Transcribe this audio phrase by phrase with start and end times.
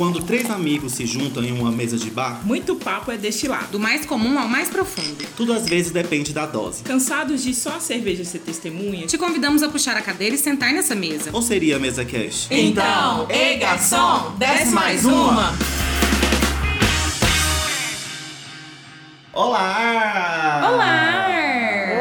[0.00, 3.66] Quando três amigos se juntam em uma mesa de bar, Muito papo é destilado.
[3.72, 5.26] Do mais comum ao mais profundo.
[5.36, 6.82] tudo às vezes depende da dose.
[6.82, 9.06] Cansados de só a cerveja ser testemunha?
[9.06, 11.28] Te convidamos a puxar a cadeira e sentar nessa mesa.
[11.34, 12.48] Ou seria a mesa cash?
[12.50, 15.52] Então, ei garçom, desce mais uma.
[19.34, 20.62] Olá!
[20.66, 21.26] Olá!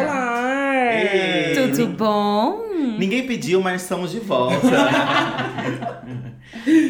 [0.04, 0.94] Olá!
[0.94, 1.54] Ei!
[1.54, 2.66] Tudo bom?
[2.98, 4.58] Ninguém pediu, mas estamos de volta.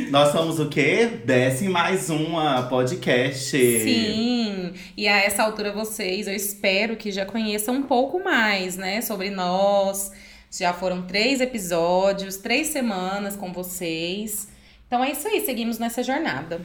[0.10, 1.20] Nós somos o quê?
[1.26, 3.52] Desce mais uma podcast.
[3.52, 9.02] Sim, e a essa altura vocês, eu espero que já conheçam um pouco mais, né,
[9.02, 10.12] sobre nós.
[10.52, 14.48] Já foram três episódios, três semanas com vocês.
[14.88, 16.62] Então é isso aí, seguimos nessa jornada.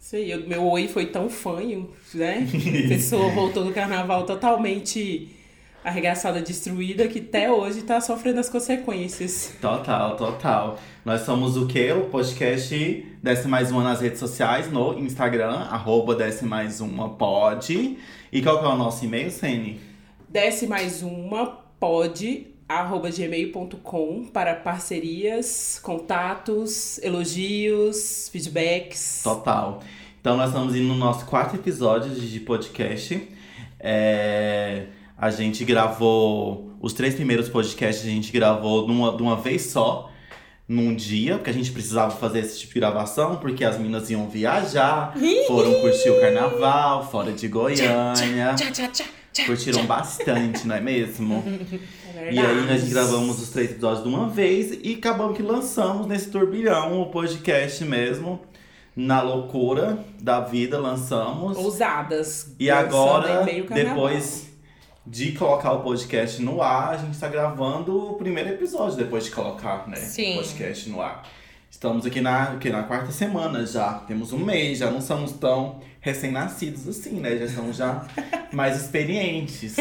[0.00, 2.46] Isso aí, o meu oi foi tão fanho, né?
[2.84, 5.28] A pessoa voltou do carnaval totalmente
[5.84, 9.54] arregaçada, destruída, que até hoje tá sofrendo as consequências.
[9.60, 10.78] Total, total.
[11.04, 11.92] Nós somos o quê?
[11.92, 17.98] O podcast Desce Mais Uma nas redes sociais, no Instagram, arroba Desce Mais Uma Pod.
[18.32, 19.80] E qual que é o nosso e-mail, Sene?
[20.28, 21.46] Desce mais uma,
[21.80, 29.22] pode, arroba gmail.com para parcerias, contatos, elogios, feedbacks.
[29.24, 29.82] Total.
[30.20, 33.28] Então nós estamos indo no nosso quarto episódio de de podcast.
[33.80, 34.84] É,
[35.20, 39.66] A gente gravou os três primeiros podcasts, a gente gravou de uma, de uma vez
[39.66, 40.10] só,
[40.66, 44.30] num dia, porque a gente precisava fazer esse tipo de gravação, porque as meninas iam
[44.30, 45.12] viajar,
[45.46, 48.54] foram curtir o carnaval fora de Goiânia.
[48.54, 51.44] Tchá, tchá, tchá, tchá, Curtiram bastante, não é mesmo?
[52.16, 56.06] É E aí nós gravamos os três episódios de uma vez e acabamos que lançamos
[56.06, 58.40] nesse turbilhão o podcast mesmo.
[58.96, 61.56] Na loucura da vida, lançamos.
[61.56, 62.52] Ousadas.
[62.58, 64.49] E agora, depois
[65.10, 69.32] de colocar o podcast no ar, a gente tá gravando o primeiro episódio depois de
[69.32, 69.96] colocar, né?
[69.96, 70.34] Sim.
[70.34, 71.28] O podcast no ar.
[71.68, 73.94] Estamos aqui na, aqui na quarta semana já.
[74.06, 77.36] Temos um mês, já não somos tão recém-nascidos assim, né?
[77.38, 78.06] Já somos já
[78.52, 79.74] mais experientes.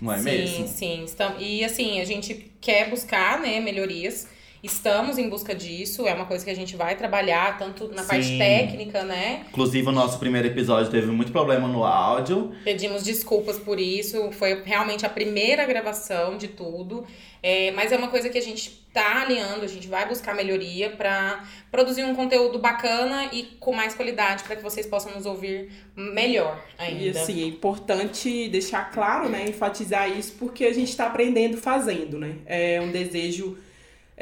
[0.00, 0.68] Não é sim, mesmo?
[0.68, 1.04] sim.
[1.04, 4.26] Estam- E assim, a gente quer buscar, né, melhorias.
[4.62, 8.26] Estamos em busca disso, é uma coisa que a gente vai trabalhar, tanto na parte
[8.26, 8.38] Sim.
[8.38, 9.44] técnica, né?
[9.48, 12.52] Inclusive, o nosso primeiro episódio teve muito problema no áudio.
[12.62, 17.04] Pedimos desculpas por isso, foi realmente a primeira gravação de tudo.
[17.42, 20.90] É, mas é uma coisa que a gente tá alinhando, a gente vai buscar melhoria
[20.90, 25.72] pra produzir um conteúdo bacana e com mais qualidade para que vocês possam nos ouvir
[25.96, 27.02] melhor ainda.
[27.02, 29.44] E assim, é importante deixar claro, né?
[29.48, 32.36] Enfatizar isso, porque a gente está aprendendo fazendo, né?
[32.46, 33.58] É um desejo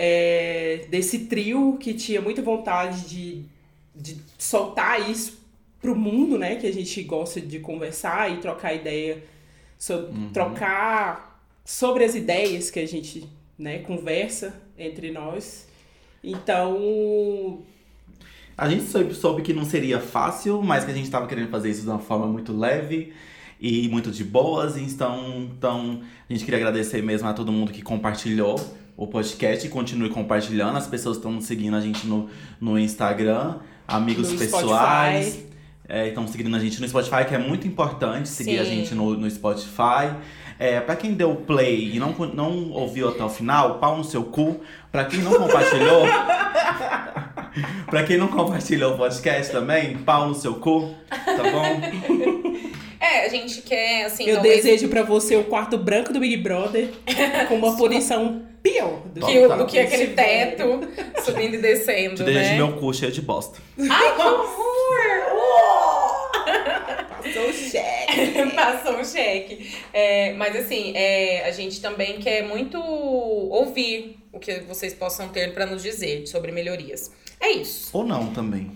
[0.03, 3.45] é, desse trio que tinha muita vontade de,
[3.95, 5.39] de soltar isso
[5.79, 6.57] pro mundo, né?
[6.57, 9.23] Que a gente gosta de conversar e trocar ideia,
[9.79, 13.29] sobre, trocar sobre as ideias que a gente
[13.59, 15.69] né, conversa entre nós.
[16.25, 17.59] Então,
[18.57, 21.69] A gente soube, soube que não seria fácil, mas que a gente tava querendo fazer
[21.69, 23.13] isso de uma forma muito leve
[23.61, 24.79] e muito de boas.
[24.79, 28.59] Então, então a gente queria agradecer mesmo a todo mundo que compartilhou
[29.01, 30.77] o podcast e continue compartilhando.
[30.77, 32.29] As pessoas estão seguindo a gente no,
[32.61, 33.55] no Instagram,
[33.89, 35.43] amigos No pessoais.
[35.89, 38.71] É, estão seguindo a gente no Spotify, que é muito importante seguir a Sim.
[38.71, 40.15] gente no, no Spotify.
[40.59, 44.23] É, pra quem deu play e não, não ouviu até o final, pau no seu
[44.23, 44.61] cu.
[44.93, 46.03] Pra quem não compartilhou.
[47.89, 52.71] pra quem não compartilhou o podcast também, pau no seu cu, tá bom?
[53.01, 56.89] É, a gente quer, assim, eu desejo pra você o quarto branco do Big Brother
[57.49, 59.57] com uma punição pior do que, o- Tá.
[59.57, 60.81] do que aquele teto
[61.25, 62.57] subindo e descendo, Te desejo né?
[62.59, 63.59] meu cu cheio de bosta.
[63.79, 64.61] Ai, que horror!
[67.23, 68.51] Passou o cheque.
[68.55, 69.75] Passou um cheque.
[69.93, 75.53] É, mas assim, é, a gente também quer muito ouvir o que vocês possam ter
[75.55, 77.11] pra nos dizer sobre melhorias.
[77.41, 77.91] É isso.
[77.97, 78.71] Ou não também.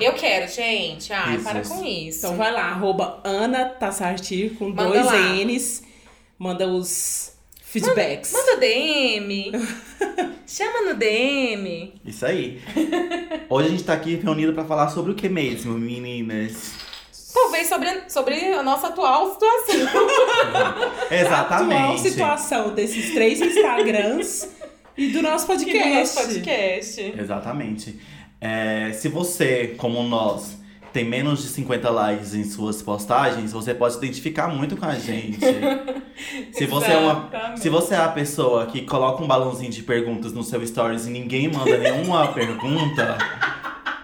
[0.00, 1.12] Eu quero, gente.
[1.12, 1.74] Ai, Isso, para isso.
[1.74, 2.18] com isso.
[2.18, 5.34] Então vai lá, arroba Ana Tassartir com Manda dois lá.
[5.44, 5.82] N's.
[6.38, 7.32] Manda os
[7.62, 8.32] feedbacks.
[8.32, 9.52] Manda DM.
[10.46, 11.94] Chama no DM.
[12.04, 12.60] Isso aí.
[13.48, 16.72] Hoje a gente tá aqui reunido pra falar sobre o que mesmo, meninas?
[17.34, 20.06] Talvez sobre, sobre a nossa atual situação.
[21.10, 21.74] Exatamente.
[21.82, 24.48] Atual situação desses três Instagrams
[24.96, 25.88] e do nosso podcast.
[25.88, 27.14] no nosso podcast.
[27.18, 28.00] Exatamente.
[28.40, 30.58] É, se você, como nós,
[30.92, 34.94] tem menos de 50 likes em suas postagens, você pode se identificar muito com a
[34.94, 35.38] gente.
[36.52, 40.32] se, você é uma, se você é a pessoa que coloca um balãozinho de perguntas
[40.32, 43.18] no seu stories e ninguém manda nenhuma pergunta,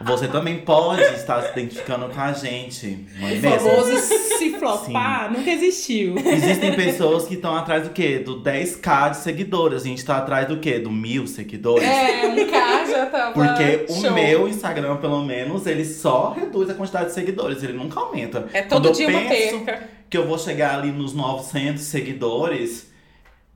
[0.07, 3.59] você também pode estar se identificando com a gente, não é O mesmo?
[3.71, 3.97] famoso
[4.39, 6.15] se flopar nunca existiu.
[6.19, 8.19] Existem pessoas que estão atrás do quê?
[8.19, 9.83] Do 10k de seguidores.
[9.83, 10.79] A gente tá atrás do quê?
[10.79, 11.87] Do mil seguidores.
[11.89, 13.33] É, um K já tava.
[13.33, 14.13] Porque o show.
[14.13, 18.49] meu Instagram, pelo menos, ele só reduz a quantidade de seguidores, ele nunca aumenta.
[18.53, 19.89] É todo Quando eu dia uma penso perca.
[20.11, 22.91] que eu vou chegar ali nos 900 seguidores,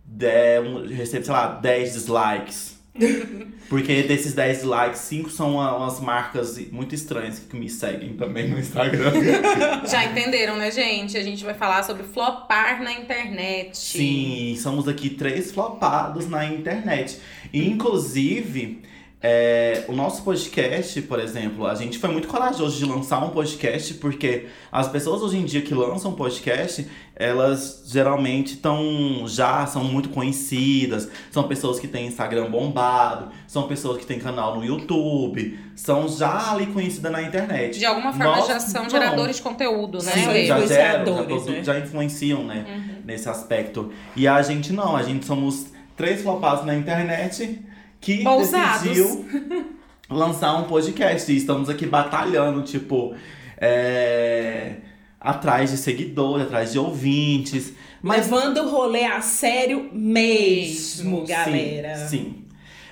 [0.05, 2.78] de, um, eu recebo, sei lá, 10 dislikes.
[3.69, 8.49] Porque desses 10 likes, 5 são uma- umas marcas muito estranhas que me seguem também
[8.49, 9.13] no Instagram.
[9.87, 11.17] Já entenderam, né, gente?
[11.19, 13.77] A gente vai falar sobre flopar na internet.
[13.77, 17.19] Sim, somos aqui três flopados na internet.
[17.53, 18.81] E, inclusive,
[19.21, 23.95] é, o nosso podcast, por exemplo, a gente foi muito corajoso de lançar um podcast,
[23.95, 26.87] porque as pessoas hoje em dia que lançam podcast,
[27.17, 33.99] elas geralmente estão já são muito conhecidas, são pessoas que têm Instagram bombado, são pessoas
[33.99, 37.77] que têm canal no YouTube, são já ali conhecidas na internet.
[37.77, 38.91] De alguma forma Nós já são não.
[38.91, 40.13] geradores de conteúdo, né?
[40.13, 41.65] Sim, já, geram, já, né?
[41.65, 42.65] já influenciam, né?
[42.69, 43.03] Uhum.
[43.05, 43.93] Nesse aspecto.
[44.15, 45.67] E a gente não, a gente somos
[45.97, 47.67] três flopados na internet
[48.01, 48.83] que Ousados.
[48.83, 49.27] decidiu
[50.11, 51.31] lançar um podcast.
[51.33, 53.15] E estamos aqui batalhando, tipo,
[53.57, 54.77] é,
[55.21, 57.73] atrás de seguidores, atrás de ouvintes.
[58.03, 61.97] Mas Levando o rolê a sério mesmo, Mesmo, galera.
[61.97, 62.45] Sim, sim.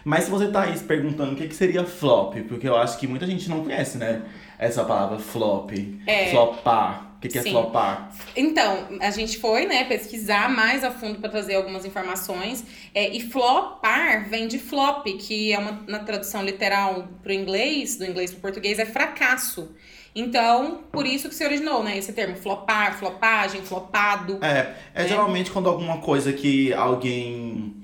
[0.04, 2.96] Mas se você tá aí se perguntando o que, que seria flop, porque eu acho
[2.98, 4.22] que muita gente não conhece, né?
[4.58, 5.72] Essa palavra flop.
[6.06, 6.30] É.
[6.30, 7.15] Flopar.
[7.16, 7.50] O que, que é Sim.
[7.50, 8.12] flopar?
[8.36, 12.64] Então, a gente foi, né, pesquisar mais a fundo para trazer algumas informações.
[12.94, 18.04] É, e flopar vem de flop, que é uma na tradução literal pro inglês, do
[18.04, 19.74] inglês pro português, é fracasso.
[20.14, 24.38] Então, por isso que se originou, né, esse termo flopar, flopagem, flopado.
[24.42, 27.76] É, é, geralmente quando alguma coisa que alguém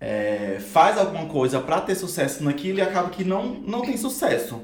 [0.00, 4.62] é, faz alguma coisa pra ter sucesso naquilo e acaba que não, não tem sucesso.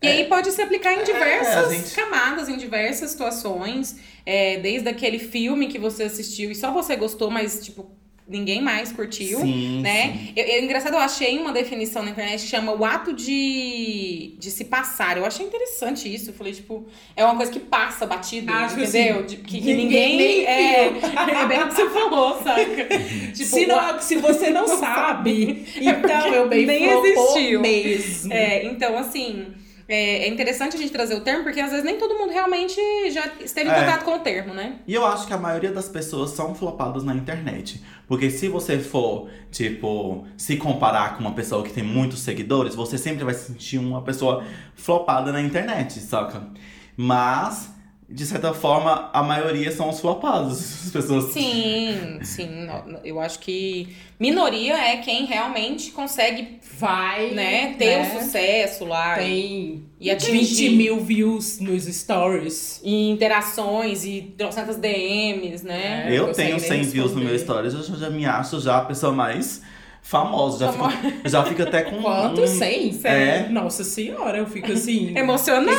[0.00, 3.96] E aí pode se aplicar em diversas a gente- camadas, em diversas situações.
[4.24, 7.90] É, desde aquele filme que você assistiu e só você gostou, mas, tipo,
[8.28, 9.40] ninguém mais curtiu.
[9.40, 10.12] Sim, né?
[10.12, 10.32] sim.
[10.36, 14.50] Eu, eu- engraçado, eu achei uma definição na internet que chama o ato de, de
[14.50, 15.16] se passar.
[15.16, 16.30] Eu achei interessante isso.
[16.30, 16.86] Eu falei, tipo,
[17.16, 19.16] é uma coisa que passa batido, Ah, tipo entendeu?
[19.20, 20.44] assim, De- que, que ninguém ninguém.
[20.46, 20.86] é,
[21.42, 22.86] é bem o que você falou, saca?
[23.34, 27.60] tipo, se, não- se você não sabe, então eu bem nem existiu.
[27.62, 28.32] mesmo.
[28.32, 29.46] É, então, assim,
[29.88, 32.78] é, é interessante a gente trazer o termo, porque às vezes nem todo mundo realmente
[33.10, 33.80] já esteve em É.
[33.80, 34.80] contato com o termo, né?
[34.86, 37.82] E eu acho que a maioria das pessoas são flopadas na internet.
[38.06, 42.96] Porque se você for, tipo, se comparar com uma pessoa que tem muitos seguidores, você
[42.98, 44.44] sempre vai se sentir uma pessoa
[44.74, 46.48] flopada na internet, saca?
[46.96, 47.70] Mas,
[48.10, 50.86] de certa forma, a maioria são os flopados.
[50.86, 51.32] As pessoas.
[51.32, 52.66] Sim, sim.
[53.04, 58.16] Eu acho que minoria é quem realmente consegue, Vai, né, ter né?
[58.16, 59.16] o sucesso lá.
[59.16, 60.68] Tem E atingir.
[60.70, 62.80] 20 mil views nos stories.
[62.82, 66.06] E interações e trocentas DMs, né?
[66.08, 68.84] É, Eu tenho nem 100 views no meu stories, eu já me acho já a
[68.84, 69.60] pessoa mais
[70.08, 70.64] famosa.
[70.64, 72.00] Já, Famo- fico, já fico até com.
[72.00, 72.40] Quanto?
[72.40, 73.00] um, 100?
[73.04, 73.48] É.
[73.50, 75.12] Nossa senhora, eu fico assim...
[75.14, 75.70] Emocionada.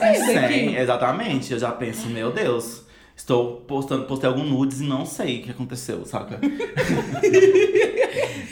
[0.00, 0.76] aí 100, daqui.
[0.76, 2.84] exatamente, eu já penso, meu Deus,
[3.16, 6.38] estou postando, postei algum nudes e não sei o que aconteceu, saca?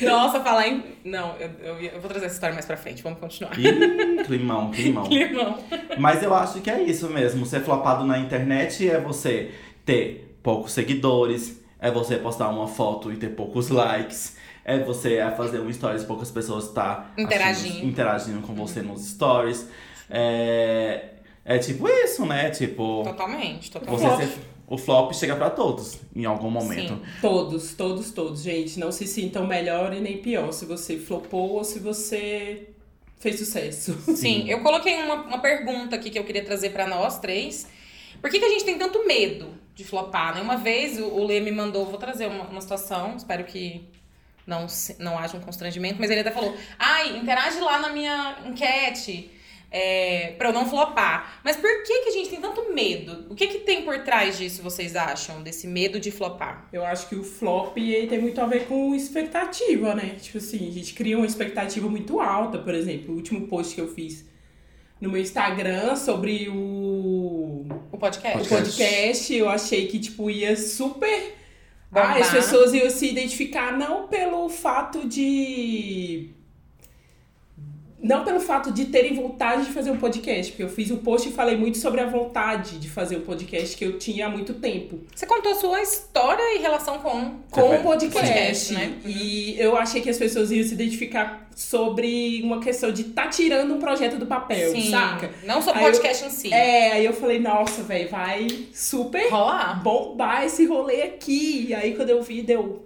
[0.02, 0.82] Nossa, falar em.
[1.04, 3.00] Não, eu, eu, eu vou trazer essa história mais pra frente.
[3.04, 3.56] Vamos continuar.
[3.56, 5.06] Ih, climão, climão.
[5.06, 5.58] Limão.
[5.98, 9.52] Mas eu acho que é isso mesmo, ser flopado na internet é você
[9.86, 15.60] ter poucos seguidores, é você postar uma foto e ter poucos likes, é você fazer
[15.60, 17.50] um stories e poucas pessoas tá Interagindo.
[17.68, 19.66] assistindo- interagindo com você nos stories.
[20.08, 21.04] É,
[21.44, 22.50] é tipo isso, né?
[22.50, 24.26] Tipo, Totalmente, você totalmente.
[24.32, 26.94] ser, o flop chega pra todos em algum momento.
[26.94, 27.02] Sim.
[27.20, 28.78] Todos, todos, todos, gente.
[28.78, 32.68] Não se sintam melhor e nem pior se você flopou ou se você
[33.18, 33.94] fez sucesso.
[34.16, 37.66] Sim, eu coloquei uma, uma pergunta aqui que eu queria trazer pra nós três.
[38.20, 40.40] Por que, que a gente tem tanto medo de flopar, né?
[40.42, 43.88] Uma vez o, o Lê me mandou, vou trazer uma, uma situação, espero que
[44.46, 44.66] não,
[44.98, 49.30] não haja um constrangimento, mas ele até falou: ai, interage lá na minha enquete.
[49.74, 51.40] É, pra eu não flopar.
[51.42, 53.24] Mas por que, que a gente tem tanto medo?
[53.30, 55.42] O que, que tem por trás disso, vocês acham?
[55.42, 56.68] Desse medo de flopar?
[56.70, 60.16] Eu acho que o flop ele tem muito a ver com expectativa, né?
[60.20, 62.58] Tipo assim, a gente cria uma expectativa muito alta.
[62.58, 64.26] Por exemplo, o último post que eu fiz
[65.00, 68.42] no meu Instagram sobre o, O podcast?
[68.42, 71.34] o podcast, eu achei que, tipo, ia super.
[71.94, 72.20] Ah, Bombar.
[72.22, 76.30] as pessoas iam se identificar não pelo fato de.
[78.02, 81.28] Não pelo fato de terem vontade de fazer um podcast, porque eu fiz um post
[81.28, 84.54] e falei muito sobre a vontade de fazer um podcast que eu tinha há muito
[84.54, 84.98] tempo.
[85.14, 88.94] Você contou sua história em relação com, com o podcast, podcast, né?
[89.06, 93.74] E eu achei que as pessoas iam se identificar sobre uma questão de tá tirando
[93.74, 94.90] um projeto do papel, Sim.
[94.90, 95.30] saca?
[95.44, 96.52] Não sobre Aí eu- podcast em si.
[96.52, 99.82] É, aí eu falei, nossa, velho, vai super Rolar.
[99.82, 101.66] bombar esse rolê aqui.
[101.68, 102.82] E aí quando eu vi, deu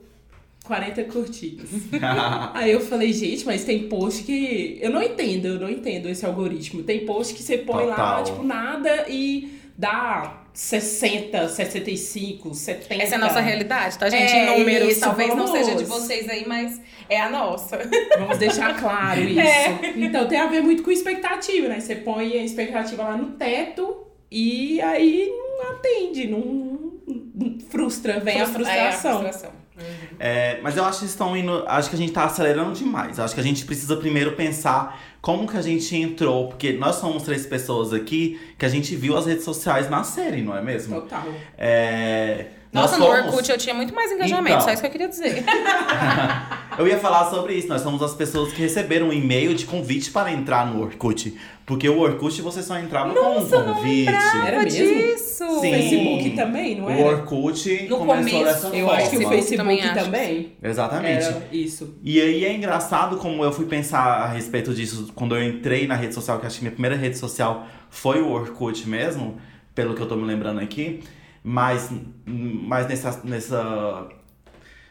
[0.67, 1.69] 40 curtidas.
[2.55, 4.79] Aí eu falei, gente, mas tem post que.
[4.81, 6.83] Eu não entendo, eu não entendo esse algoritmo.
[6.83, 8.25] Tem post que você põe lá, Total.
[8.25, 13.03] tipo, nada e dá 60, 65, 70.
[13.03, 14.33] Essa é a nossa realidade, tá, gente?
[14.33, 15.51] É, em números, isso, talvez não vamos.
[15.53, 17.79] seja de vocês aí, mas é a nossa.
[18.19, 19.39] Vamos deixar claro isso.
[19.41, 19.93] É.
[19.97, 21.79] Então tem a ver muito com expectativa, né?
[21.81, 26.41] Você põe a expectativa lá no teto e aí não atende, não,
[27.35, 29.21] não- frustra, vem a Frustra- é, frustração.
[29.23, 29.56] frustração.
[30.19, 31.65] É, mas eu acho que estão indo.
[31.67, 33.21] Acho que a gente tá acelerando demais.
[33.21, 37.23] Acho que a gente precisa primeiro pensar como que a gente entrou, porque nós somos
[37.23, 41.01] três pessoas aqui que a gente viu as redes sociais nascerem, não é mesmo?
[41.01, 41.25] Total.
[41.59, 44.61] É, nós Nossa, no somos- Orkut eu tinha muito mais engajamento, Então.
[44.61, 45.45] só isso que eu queria dizer.
[46.79, 47.69] Eu ia falar sobre isso.
[47.69, 51.35] Nós somos as pessoas que receberam um e-mail de convite para entrar no Orkut.
[51.65, 54.11] Porque o Orkut você só entrava Nossa, com um não convite.
[54.47, 54.85] Era mesmo?
[54.95, 55.45] disso.
[55.47, 55.71] O Sim.
[55.71, 57.03] Facebook também, não O era?
[57.17, 58.07] Orkut No começou
[58.41, 59.01] começo, dessa Eu forma.
[59.03, 60.53] acho que o Facebook também também.
[60.63, 61.25] Exatamente.
[61.25, 61.95] era isso.
[62.03, 65.95] E aí é engraçado como eu fui pensar a respeito disso quando eu entrei na
[65.97, 69.39] rede social, que acho que minha primeira rede social foi o Orkut mesmo,
[69.75, 71.01] pelo que eu tô me lembrando aqui.
[71.49, 71.89] Mas,
[72.27, 74.09] mas nessa, nessa.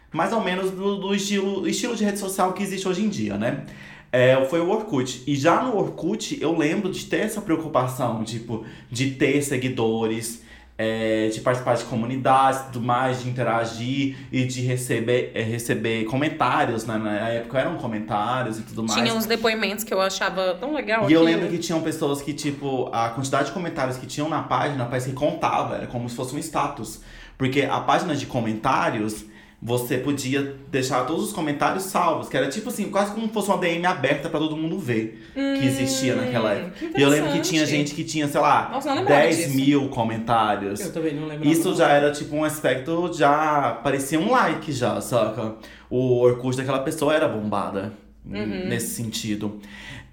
[0.09, 3.37] Mais ou menos do, do estilo, estilo de rede social que existe hoje em dia,
[3.37, 3.65] né?
[4.09, 5.21] É, foi o Orkut.
[5.27, 10.44] E já no Orkut eu lembro de ter essa preocupação, tipo, de ter seguidores,
[10.77, 16.85] é, de participar de comunidades, tudo mais, de interagir e de receber, é, receber comentários,
[16.85, 16.97] né?
[16.97, 18.93] Na época eram comentários e tudo mais.
[18.93, 21.09] Tinha uns depoimentos que eu achava tão legal.
[21.09, 24.43] E eu lembro que tinham pessoas que, tipo, a quantidade de comentários que tinham na
[24.43, 26.99] página parece que contava, era como se fosse um status.
[27.37, 29.25] Porque a página de comentários,
[29.67, 33.49] você podia deixar todos os comentários salvos, que era tipo assim, quase como se fosse
[33.49, 36.85] uma DM aberta pra todo mundo ver que existia naquela época.
[36.85, 39.37] Hum, E eu lembro que tinha gente que tinha, sei lá, Nossa, não lembrava 10
[39.37, 39.55] disso.
[39.55, 40.79] mil comentários.
[40.81, 41.47] Eu também não lembro.
[41.49, 45.55] Isso já era tipo um aspecto, já parecia um like já, saca?
[45.89, 47.91] O Orkut daquela pessoa era bombada
[48.23, 49.59] nesse sentido.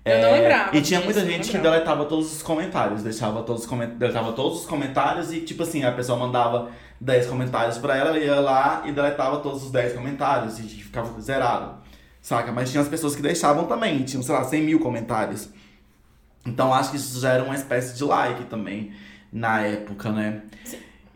[0.05, 3.63] Eu não lembrava E tinha disso, muita gente que deletava todos os comentários, deixava todos
[3.63, 3.91] os, coment...
[3.91, 6.71] deletava todos os comentários e tipo assim, a pessoa mandava
[7.03, 11.21] 10 comentários pra ela, ela ia lá e deletava todos os 10 comentários e ficava
[11.21, 11.83] zerado.
[12.21, 12.53] Saca?
[12.53, 15.49] Mas tinha as pessoas que deixavam também, tinham, sei lá, 100 mil comentários.
[16.47, 18.93] Então acho que isso já era uma espécie de like também
[19.33, 20.43] na época, né?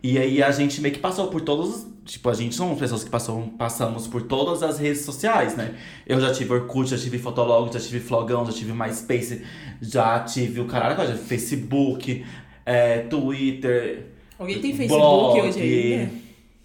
[0.03, 1.87] E aí a gente meio que passou por todos.
[2.03, 5.75] Tipo, a gente somos pessoas que passou, passamos por todas as redes sociais, né?
[6.05, 9.43] Eu já tive Orkut, já tive Fotolog, já tive Flogão, já tive MySpace,
[9.81, 12.25] já tive o caralho, já tive Facebook,
[12.65, 14.16] é, Twitter.
[14.37, 15.41] Alguém tem Facebook blog.
[15.41, 16.09] hoje aí, né?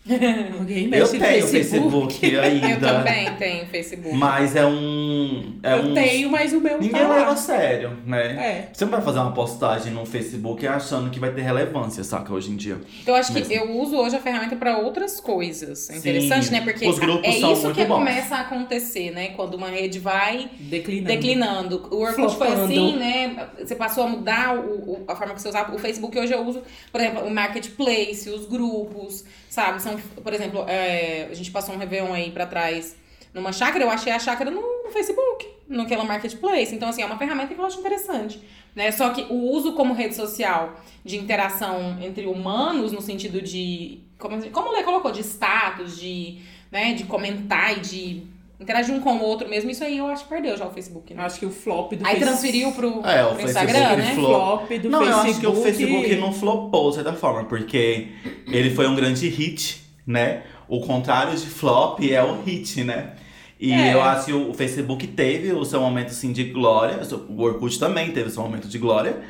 [0.59, 2.68] Alguém Eu mexe tenho Facebook ainda.
[2.71, 4.16] Eu também tenho Facebook.
[4.16, 5.59] Mas é um.
[5.62, 5.94] É eu um...
[5.94, 8.21] tenho, mas o meu Ninguém tá leva a sério, né?
[8.32, 8.68] É.
[8.73, 12.32] Você não vai fazer uma postagem no Facebook achando que vai ter relevância, saca?
[12.35, 12.80] Hoje em dia.
[13.06, 13.54] Eu acho que Mesmo.
[13.54, 15.88] eu uso hoje a ferramenta para outras coisas.
[15.88, 16.52] É interessante, Sim.
[16.52, 16.61] né?
[16.62, 17.94] Porque Os grupos é são isso muito que bons.
[17.99, 19.28] começa a acontecer, né?
[19.28, 21.06] Quando uma rede vai Declinando.
[21.14, 21.88] declinando.
[21.92, 23.49] O Orkut foi assim, né?
[23.59, 25.73] Você passou a mudar o, o- a forma que você usava.
[25.75, 29.82] O Facebook hoje eu uso, por exemplo, o Marketplace, os grupos, sabe?
[29.82, 32.97] São, por exemplo, é, a gente passou um Réveillon aí pra trás
[33.35, 36.75] numa chácara, eu achei a chácara no, no Facebook, naquela Marketplace.
[36.75, 38.42] Então, assim, é uma ferramenta que eu acho interessante.
[38.75, 38.90] Né?
[38.90, 44.00] Só que o uso como rede social de interação entre humanos, no sentido de.
[44.18, 46.38] Como, como o Lê colocou, de status, de,
[46.71, 48.23] né, de comentar e de
[48.62, 51.12] interagir um com o outro mesmo, isso aí eu acho que perdeu já o Facebook.
[51.12, 51.23] Né?
[51.23, 54.14] Acho que o flop do Aí Face- transferiu pro, É, o pro Facebook Instagram, né?
[54.14, 54.66] flop.
[54.69, 55.25] flop do não, Facebook.
[55.26, 58.09] eu acho que o Facebook não flopou, de certa forma, porque
[58.47, 60.42] ele foi um grande hit, né?
[60.69, 63.12] O contrário de flop é o hit, né?
[63.61, 63.95] E É.
[63.95, 68.11] eu acho que o Facebook teve o seu momento assim, de glória, o Orkut também
[68.11, 69.21] teve o seu momento de glória.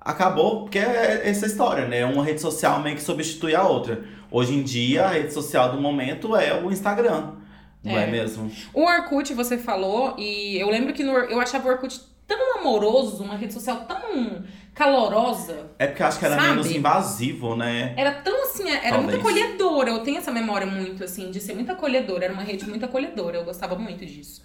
[0.00, 2.04] Acabou, porque é essa história, né?
[2.06, 4.02] Uma rede social meio que substitui a outra.
[4.30, 7.32] Hoje em dia, a rede social do momento é o Instagram.
[7.82, 8.06] Não é, É.
[8.06, 8.50] mesmo?
[8.74, 13.22] O Orkut, você falou, e eu lembro que no, eu achava o Orkut tão amoroso,
[13.24, 14.42] uma rede social tão
[14.74, 15.70] calorosa.
[15.78, 16.48] É porque eu acho que era Sabe?
[16.48, 17.92] menos invasivo, né?
[17.96, 19.20] Era tão assim, era muito Talvez.
[19.20, 19.90] acolhedora.
[19.90, 22.24] Eu tenho essa memória muito, assim, de ser muito acolhedora.
[22.24, 23.36] Era uma rede muito acolhedora.
[23.36, 24.42] Eu gostava muito disso.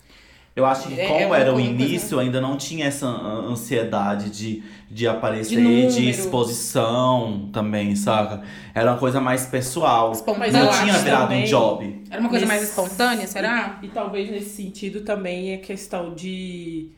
[0.55, 4.29] Eu acho que É- como é era o início, ainda não tinha essa an- ansiedade
[4.29, 8.41] de, de aparecer, De de, exposição também, saca?
[8.73, 10.13] Era uma coisa mais pessoal.
[10.13, 10.51] Espontânea.
[10.53, 12.03] não eu tinha virado também- um job.
[12.09, 13.79] Era uma coisa mais Nesse- espontânea, será?
[13.81, 16.89] E, e talvez nesse sentido também é questão de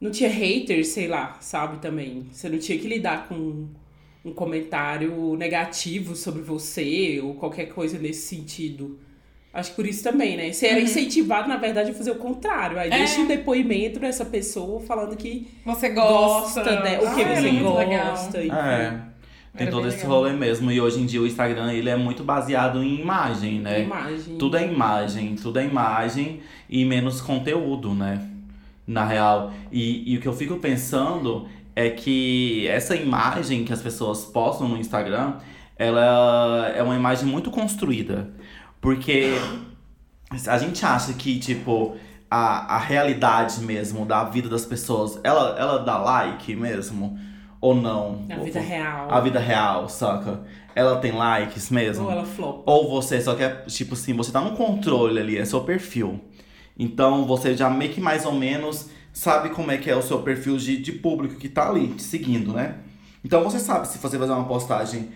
[0.00, 2.26] não tinha haters, sei lá, sabe, também.
[2.32, 3.66] Você não tinha que lidar com
[4.24, 8.98] um comentário negativo sobre você ou qualquer coisa nesse sentido.
[9.58, 10.52] Acho que por isso também, né?
[10.52, 12.78] Você era incentivado, na verdade, a fazer o contrário.
[12.78, 12.98] Aí É.
[12.98, 16.96] deixa um depoimento dessa pessoa falando que Você gosta, gosta, né?
[16.98, 18.10] O que Ah, você é muito legal.
[18.10, 18.38] gosta.
[18.38, 18.50] enfim.
[18.56, 19.00] É.
[19.56, 20.10] Tem Era todo esse legal.
[20.12, 20.70] rolê mesmo.
[20.70, 23.82] E hoje em dia o Instagram ele é muito baseado em imagem, né?
[23.82, 24.36] Imagem.
[24.38, 28.20] Tudo é imagem, tudo é imagem e menos conteúdo, né?
[28.86, 29.52] Na real.
[29.72, 34.68] E, e o que eu fico pensando é que essa imagem que as pessoas postam
[34.68, 35.34] no Instagram,
[35.76, 38.30] ela é uma imagem muito construída.
[38.80, 39.32] Porque
[40.46, 41.96] a gente acha que, tipo,
[42.30, 47.18] a, a realidade mesmo da vida das pessoas, ela, ela dá like mesmo?
[47.60, 48.24] Ou não?
[48.28, 49.08] Na vida real.
[49.10, 50.42] A vida real, saca?
[50.74, 52.04] Ela tem likes mesmo?
[52.04, 52.70] Ou ela flopa.
[52.70, 56.20] Ou você só quer, tipo assim, você tá no controle ali, é seu perfil.
[56.78, 60.22] Então você já meio que mais ou menos sabe como é que é o seu
[60.22, 62.76] perfil de, de público que tá ali te seguindo, né?
[63.24, 65.08] Então você sabe se você fazer uma postagem,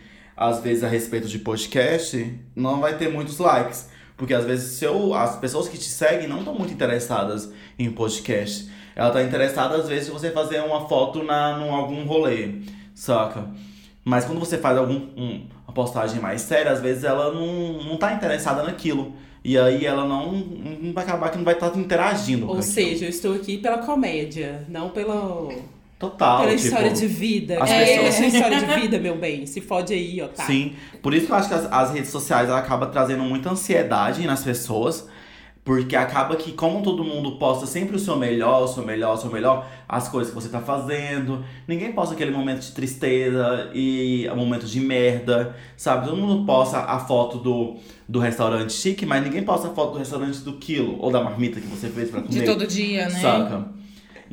[0.49, 3.89] às vezes, a respeito de podcast, não vai ter muitos likes.
[4.17, 8.71] Porque às vezes seu, as pessoas que te seguem não estão muito interessadas em podcast.
[8.95, 12.57] Ela tá interessada, às vezes, em você fazer uma foto na, num algum rolê,
[12.95, 13.49] saca?
[14.05, 17.97] Mas quando você faz algum, um- uma postagem mais séria, às vezes ela não, não
[17.97, 19.13] tá interessada naquilo.
[19.45, 22.43] E aí ela não, não vai acabar que não vai estar interagindo.
[22.47, 22.73] com Ou aquilo.
[22.73, 25.49] seja, eu estou aqui pela comédia, não pela,
[26.03, 26.41] Total.
[26.41, 27.63] pela tipo, história de vida.
[27.63, 29.47] as é, pessoas- a sua história de vida, meu bem.
[29.47, 30.43] Se fode aí, ó, tá?
[30.45, 33.51] Sim, por isso que eu acho que as, as redes sociais ela acaba trazendo muita
[33.51, 35.09] ansiedade nas pessoas,
[35.65, 39.17] porque acaba que como todo mundo posta sempre o seu melhor, o seu melhor, o
[39.17, 44.29] seu melhor, as coisas que você tá fazendo, ninguém posta aquele momento de tristeza e
[44.33, 46.09] o momento de merda, sabe?
[46.09, 47.77] Todo mundo posta a foto do,
[48.09, 51.61] do restaurante chique, mas ninguém posta a foto do restaurante do quilo ou da marmita
[51.61, 52.41] que você fez pra comer.
[52.41, 53.21] De todo dia, né?
[53.21, 53.82] Saca?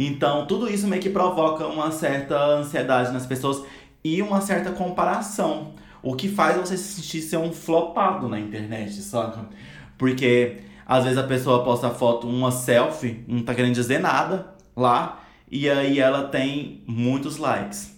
[0.01, 3.61] Então, tudo isso meio que provoca uma certa ansiedade nas pessoas
[4.01, 5.73] e uma certa comparação.
[6.01, 9.49] O que faz você se sentir ser um flopado na internet, saca?
[9.97, 15.21] Porque às vezes a pessoa posta foto, uma selfie, não tá querendo dizer nada lá,
[15.51, 17.93] e aí ela tem muitos likes.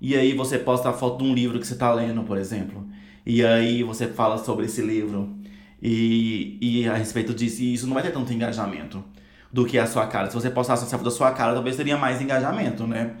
[0.00, 2.88] E aí você posta a foto de um livro que você tá lendo, por exemplo.
[3.26, 5.36] E aí você fala sobre esse livro.
[5.82, 9.04] E, e a respeito disso, e isso não vai ter tanto engajamento
[9.52, 10.28] do que a sua cara.
[10.28, 13.12] Se você postasse uma selfie da sua cara, talvez teria mais engajamento, né?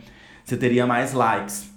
[0.44, 1.70] Você teria mais likes.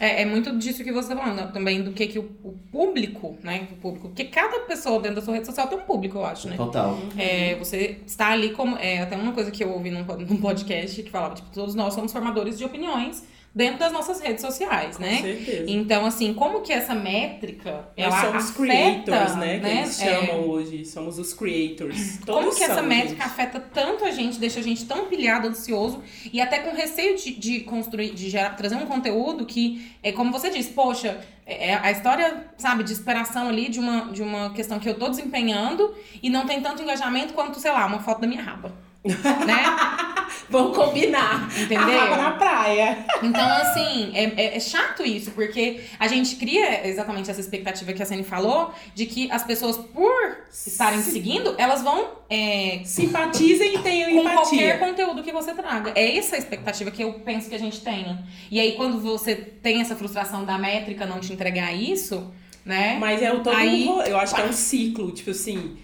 [0.00, 3.36] É, é muito disso que você tá falando também, do que, que o, o público,
[3.42, 3.66] né?
[3.72, 4.08] O público.
[4.08, 6.56] Porque cada pessoa dentro da sua rede social tem um público, eu acho, né?
[6.56, 6.96] Total.
[7.16, 8.76] É, você está ali como.
[8.76, 11.94] É, até uma coisa que eu ouvi num, num podcast que falava, tipo, todos nós
[11.94, 13.24] somos formadores de opiniões
[13.58, 15.20] dentro das nossas redes sociais, Com né?
[15.20, 15.64] certeza.
[15.68, 17.88] Então, assim, como que essa métrica.
[17.96, 19.58] Nós ela somos afeta, creators, né?
[19.58, 20.84] Que eles É, chamam hoje.
[20.84, 22.18] Somos os creators.
[22.24, 23.32] Como Todos que essa são, métrica gente.
[23.32, 26.00] afeta tanto a gente, deixa a gente tão pilhado, ansioso
[26.32, 30.30] e até com receio de, de construir, de gerar, trazer um conteúdo que, é como
[30.30, 34.78] você disse, poxa, é a história, sabe, de superação ali de uma, de uma questão
[34.78, 35.92] que eu tô desempenhando
[36.22, 38.72] e não tem tanto engajamento quanto, sei lá, uma foto da minha raba.
[39.04, 39.64] Né?
[40.50, 41.46] Vamos combinar.
[41.60, 42.00] Entendeu?
[42.00, 43.04] A raba na praia.
[43.22, 48.02] Então, assim, é, é- é chato isso, porque a gente cria exatamente essa expectativa que
[48.02, 53.74] a Sene falou, de que as pessoas, por estarem te seguindo, elas vão é, Simpatizem
[53.74, 54.78] e tenham com qualquer empatia.
[54.78, 55.92] conteúdo que você traga.
[55.94, 58.24] É essa a expectativa que eu penso que a gente tenha.
[58.50, 62.32] E aí, quando você tem essa frustração da métrica não te entregar isso,
[62.64, 62.96] né?
[62.98, 65.10] Mas é o todo Aí- um Eu acho que é um ciclo.
[65.12, 65.76] Tipo assim,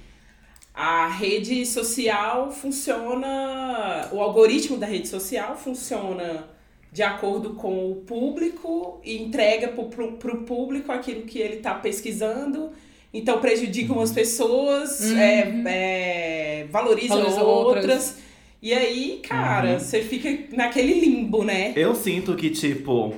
[0.75, 4.09] a rede social funciona.
[4.13, 6.49] O algoritmo da rede social funciona
[6.93, 11.75] de acordo com o público e entrega pro, pro, pro público aquilo que ele tá
[11.75, 12.71] pesquisando.
[13.13, 15.19] Então prejudica umas pessoas, Uhum.
[15.19, 17.85] é, é, valoriza, Valoriza outras.
[17.85, 18.19] outras.
[18.61, 21.73] E aí, cara, você fica naquele limbo, né?
[21.77, 23.15] Eu sinto que, tipo,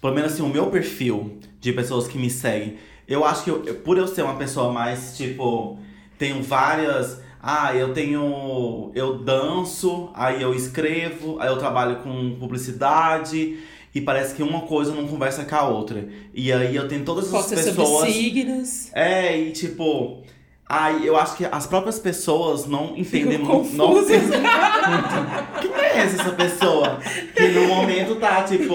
[0.00, 2.76] pelo menos assim, o meu perfil de pessoas que me seguem,
[3.08, 5.78] eu acho que eu- eu- por eu ser uma pessoa mais, tipo,
[6.18, 7.20] tenho várias.
[7.42, 8.90] Ah, eu tenho.
[8.94, 13.58] Eu danço, aí eu escrevo, aí eu trabalho com publicidade.
[13.94, 16.08] E parece que uma coisa não conversa com a outra.
[16.32, 18.12] E aí eu tenho todas essas Pode sobre pessoas.
[18.12, 18.90] signos.
[18.92, 20.22] É, e tipo.
[20.66, 23.76] Ai, eu acho que as próprias pessoas não entendem muito.
[23.76, 23.94] Não.
[25.60, 26.98] Quem é essa pessoa?
[27.36, 28.74] Que no momento tá, tipo,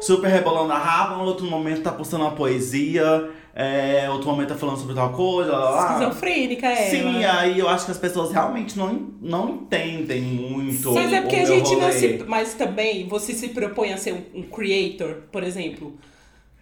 [0.00, 4.54] super rebolando a raba, no outro momento tá postando uma poesia, é, outro momento tá
[4.54, 5.92] falando sobre tal coisa, lá, lá.
[5.92, 6.90] Esquizofrênica é.
[6.90, 10.92] Sim, aí eu acho que as pessoas realmente não, não entendem muito.
[10.92, 11.92] Mas é porque a gente não rolê.
[11.92, 12.24] se.
[12.26, 15.96] Mas também você se propõe a ser um, um creator, por exemplo.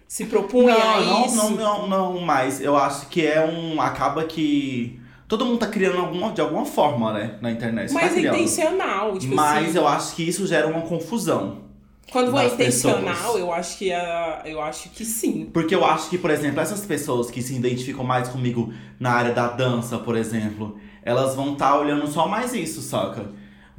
[0.07, 1.37] Se propunha a Não, não, isso.
[1.37, 3.81] não, não, não, mas eu acho que é um.
[3.81, 4.99] Acaba que
[5.29, 7.35] Todo mundo tá criando alguma, de alguma forma, né?
[7.43, 7.93] Na internet.
[7.93, 8.35] Mas tá é criando.
[8.35, 9.77] intencional, tipo Mas assim.
[9.77, 11.68] eu acho que isso gera uma confusão.
[12.11, 13.41] Quando das intencional, pessoas.
[13.41, 15.51] eu acho que é, eu acho que sim.
[15.53, 19.33] Porque eu acho que, por exemplo, essas pessoas que se identificam mais comigo na área
[19.33, 23.31] da dança, por exemplo, elas vão estar olhando só mais isso, saca?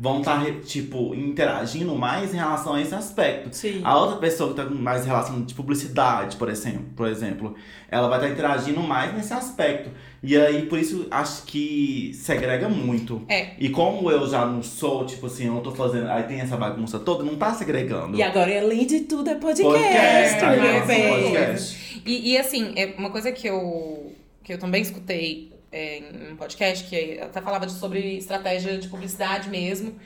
[0.02, 3.54] Vão estar, tipo, interagindo mais em relação a esse aspecto.
[3.54, 3.82] Sim.
[3.84, 7.54] A outra pessoa que tá com mais relação de publicidade, por exemplo, por exemplo,
[7.92, 9.90] ela vai estar interagindo mais nesse aspecto.
[10.24, 13.22] E aí, por isso, acho que segrega muito.
[13.28, 13.52] É.
[13.60, 16.10] E como eu já não sou, tipo assim, eu não tô fazendo.
[16.10, 18.18] Aí tem essa bagunça toda, não tá segregando.
[18.18, 20.86] E agora, além de tudo, é podcast, Podcast, meu né?
[20.86, 21.24] bem.
[21.24, 22.02] Podcast.
[22.06, 26.36] E, e, assim, é uma coisa que eu, que eu também escutei é, em um
[26.36, 30.00] podcast, que até falava de- sobre estratégia de publicidade mesmo,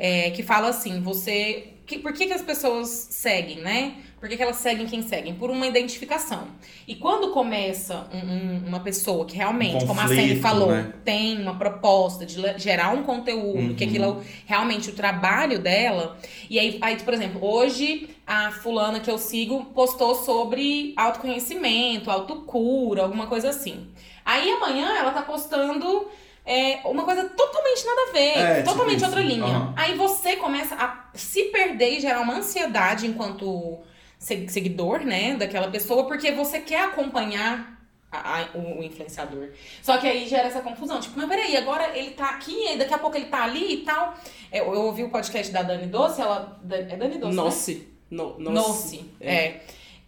[0.00, 1.74] é, que fala assim, você.
[1.86, 3.94] Que, por que, que as pessoas seguem, né?
[4.20, 5.34] Por que, que elas seguem quem seguem?
[5.34, 6.46] Por uma identificação.
[6.86, 10.70] E quando começa um- um- uma pessoa que realmente, Um como a Sandy conflito, falou,
[10.70, 10.92] né?
[11.04, 13.90] tem uma proposta de gerar um conteúdo, que Uhum.
[13.90, 16.16] aquilo é o- realmente o trabalho dela.
[16.48, 23.02] E aí, aí, por exemplo, hoje a fulana que eu sigo postou sobre autoconhecimento, autocura,
[23.02, 23.88] alguma coisa assim.
[24.24, 26.06] Aí amanhã ela tá postando
[26.52, 29.06] é, uma coisa totalmente nada a ver, É, tipo totalmente isso.
[29.06, 29.44] outra linha.
[29.44, 29.74] Aham.
[29.76, 33.78] Aí você começa a se perder e gerar uma ansiedade enquanto
[34.18, 37.78] se- seguidor, né, daquela pessoa, porque você quer acompanhar
[38.12, 39.50] a- a- o, influenciador.
[39.80, 40.98] Só que aí gera essa confusão.
[41.00, 43.76] Tipo, mas peraí, agora ele tá aqui, aí daqui a pouco ele tá ali e
[43.84, 44.14] tal.
[44.50, 46.60] É, Eu, eu ouvi o podcast da Dani Doce, ela.
[46.68, 47.36] É Dani Doce?
[47.36, 47.42] né?
[47.42, 47.88] Noce.
[48.10, 48.52] No, noce.
[48.96, 49.04] Noce.
[49.20, 49.60] É.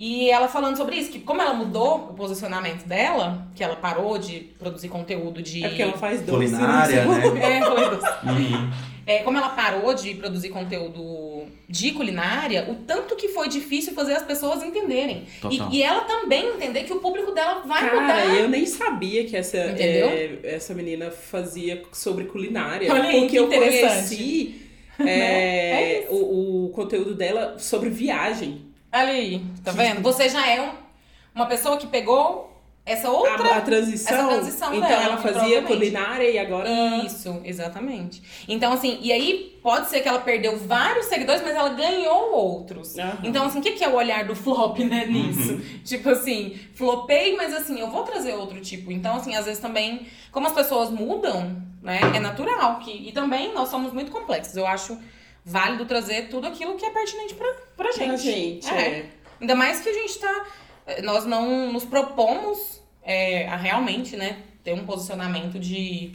[0.04, 4.18] E ela falando sobre isso, que como ela mudou o posicionamento dela, que ela parou
[4.18, 5.62] de produzir conteúdo de.
[5.62, 6.50] É porque ela faz doce.
[6.50, 7.22] Culinária, né?
[7.40, 8.06] É, doce.
[8.26, 8.70] Uhum.
[9.06, 14.14] É, como ela parou de produzir conteúdo de culinária, o tanto que foi difícil fazer
[14.14, 15.24] as pessoas entenderem.
[15.40, 15.68] Total.
[15.70, 18.36] E, e ela também entender que o público dela vai Cara, mudar.
[18.40, 22.92] eu nem sabia que essa, é, essa menina fazia sobre culinária.
[22.92, 24.16] Olha aí, porque que eu interessante.
[24.16, 24.62] conheci
[24.98, 25.92] é, Né?
[25.92, 28.71] É o, o conteúdo dela sobre viagem.
[28.92, 30.02] Aí, tá vendo?
[30.02, 30.74] Você já é um-
[31.34, 32.50] uma pessoa que pegou
[32.84, 33.54] essa outra.
[33.54, 34.12] A, a transição.
[34.14, 36.68] essa transição então dela, ela fazia culinária e agora.
[37.04, 38.22] Isso, exatamente.
[38.48, 42.98] Então, assim, e aí pode ser que ela perdeu vários seguidores, mas ela ganhou outros.
[42.98, 43.18] Aham.
[43.24, 45.12] Então, assim, o que, que é o olhar do flop, né, Uhum.
[45.12, 45.58] nisso?
[45.84, 48.90] Tipo assim, flopei, mas assim, eu vou trazer outro tipo.
[48.92, 52.80] Então, assim, às vezes também, como as pessoas mudam, né, é natural.
[52.80, 54.56] Que, e também nós somos muito complexos.
[54.56, 54.98] Eu acho
[55.44, 58.06] válido trazer tudo aquilo que é pertinente pra, pra gente.
[58.06, 58.80] Pra gente, É.
[59.00, 59.10] é.
[59.40, 60.46] Ainda mais que a gente tá.
[60.86, 66.12] eh, Nós não nos propomos é, a realmente, né, ter um posicionamento de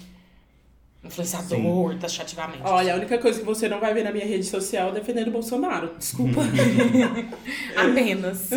[1.03, 2.61] influenciador, taxativamente.
[2.63, 5.27] Olha, a única coisa que você não vai ver na minha rede social é defendendo
[5.27, 5.91] o Bolsonaro.
[5.97, 6.41] Desculpa.
[7.75, 8.49] Apenas.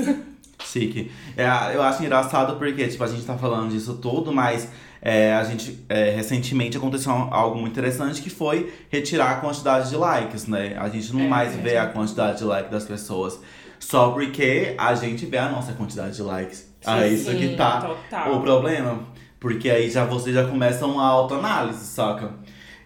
[0.64, 1.10] Chique.
[1.36, 4.68] É, eu acho engraçado porque, tipo, a gente tá falando disso tudo, mas
[5.02, 9.96] é, a gente, é, recentemente aconteceu algo muito interessante que foi retirar a quantidade de
[9.96, 10.76] likes, né?
[10.78, 13.38] A gente não É, mais é, vê a quantidade de likes das pessoas.
[13.78, 16.70] Só porque a gente vê a nossa quantidade de likes.
[16.84, 18.36] aí isso que tá total.
[18.36, 19.00] o problema.
[19.38, 22.32] Porque aí já você já começa uma autoanálise, saca?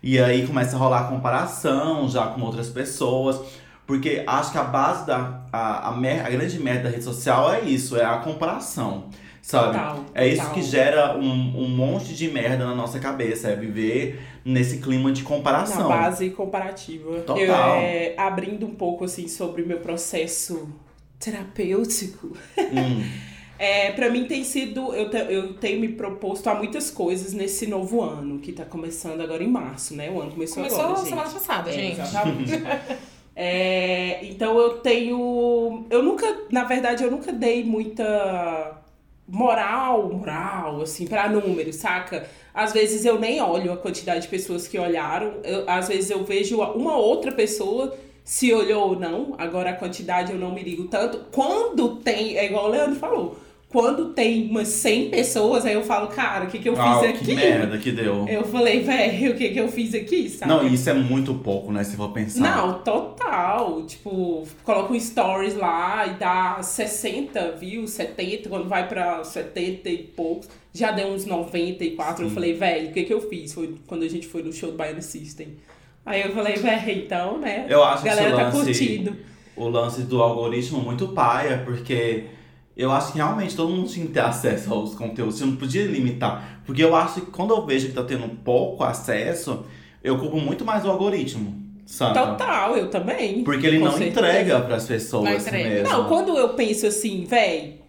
[0.01, 3.41] E aí começa a rolar comparação já com outras pessoas.
[3.87, 5.41] Porque acho que a base da.
[5.53, 9.11] A, a, mer- a grande merda da rede social é isso, é a comparação.
[9.47, 9.73] Sabe?
[9.77, 10.55] Total, é isso total.
[10.55, 13.49] que gera um, um monte de merda na nossa cabeça.
[13.49, 15.87] É viver nesse clima de Na comparação.
[15.89, 17.21] base comparativa.
[17.21, 17.39] Total.
[17.39, 20.69] Eu, é, abrindo um pouco assim sobre o meu processo
[21.21, 22.37] terapêutico.
[22.59, 23.05] Hum,
[23.57, 24.93] É, para mim tem sido.
[24.93, 29.21] Eu, te- eu tenho me proposto a muitas coisas nesse novo ano, que tá começando
[29.21, 30.11] agora em março, né?
[30.11, 30.97] O ano começou, Começou agora.
[30.99, 31.09] gente.
[31.09, 32.01] semana passada, É, gente.
[32.01, 32.51] exatamente.
[33.37, 35.87] É, então eu tenho.
[35.91, 38.77] Eu nunca, na verdade, eu nunca dei muita
[39.27, 42.27] moral, moral, assim, pra números, saca?
[42.53, 45.35] Às vezes eu nem olho a quantidade de pessoas que olharam.
[45.43, 49.35] Eu- às vezes eu vejo uma outra pessoa se olhou ou não.
[49.39, 51.27] Agora a quantidade eu não me ligo tanto.
[51.33, 53.37] Quando tem, é igual o Leandro falou.
[53.75, 57.09] Quando tem umas 100 pessoas, aí eu falo, cara, o que, que eu fiz ah,
[57.09, 57.25] aqui?
[57.25, 58.25] que merda que deu.
[58.29, 60.53] Eu falei, velho, o que, que eu fiz aqui, sabe?
[60.53, 61.83] Não, isso é muito pouco, né?
[61.83, 62.41] Se for pensar.
[62.41, 63.83] Não, total.
[63.85, 69.99] Tipo, coloca um stories lá e dá 60 views, 70, quando vai pra 70 e
[70.05, 70.49] poucos.
[70.73, 72.23] Já deu uns 94.
[72.23, 72.35] Eu Sim.
[72.37, 73.53] falei, velho, o que que eu fiz?
[73.53, 75.49] Foi quando a gente foi no show do Baiano System.
[76.07, 77.67] Aí eu falei, velho, então, né?
[77.69, 79.17] Eu acho a galera esse tá lance- curtindo.
[79.57, 82.23] o lance do algoritmo muito paia, porque
[82.77, 85.85] eu acho que realmente todo mundo tinha que ter acesso aos conteúdos, você não podia
[85.87, 86.61] limitar.
[86.67, 89.65] Porque eu acho que quando eu vejo que tá tendo pouco acesso,
[90.03, 92.15] eu culpo muito mais o algoritmo, sabe?
[92.19, 93.45] Total, eu também.
[93.45, 94.11] Porque ele não certeza.
[94.11, 95.69] entrega pras pessoas Não entrega.
[95.69, 95.89] mesmo.
[95.89, 97.81] Não, quando eu penso assim, véi,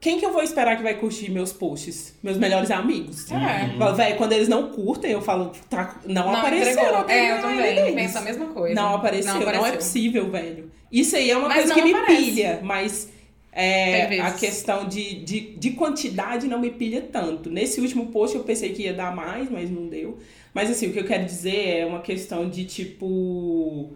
[0.00, 2.18] quem que eu vou esperar que vai curtir meus posts?
[2.22, 3.30] Meus melhores amigos.
[3.30, 3.76] É.
[3.78, 6.72] Falo, Véi, quando eles não curtem, eu falo, tá, não, apareceu.
[6.72, 6.92] entregou.
[7.02, 7.74] Não é, eu também.
[7.76, 7.94] deles.
[7.94, 8.74] Penso a mesma coisa.
[8.74, 10.70] Não apareceu, não, é possível, velho.
[10.90, 12.22] Isso aí é uma Mas coisa não que me aparece.
[12.24, 13.08] pilha, mas
[13.52, 17.50] é, a questão de, de, de quantidade não me pilha tanto.
[17.50, 20.18] Nesse último post eu pensei que ia dar mais, mas não deu.
[20.54, 23.90] Mas assim, o que eu quero dizer é uma questão de tipo.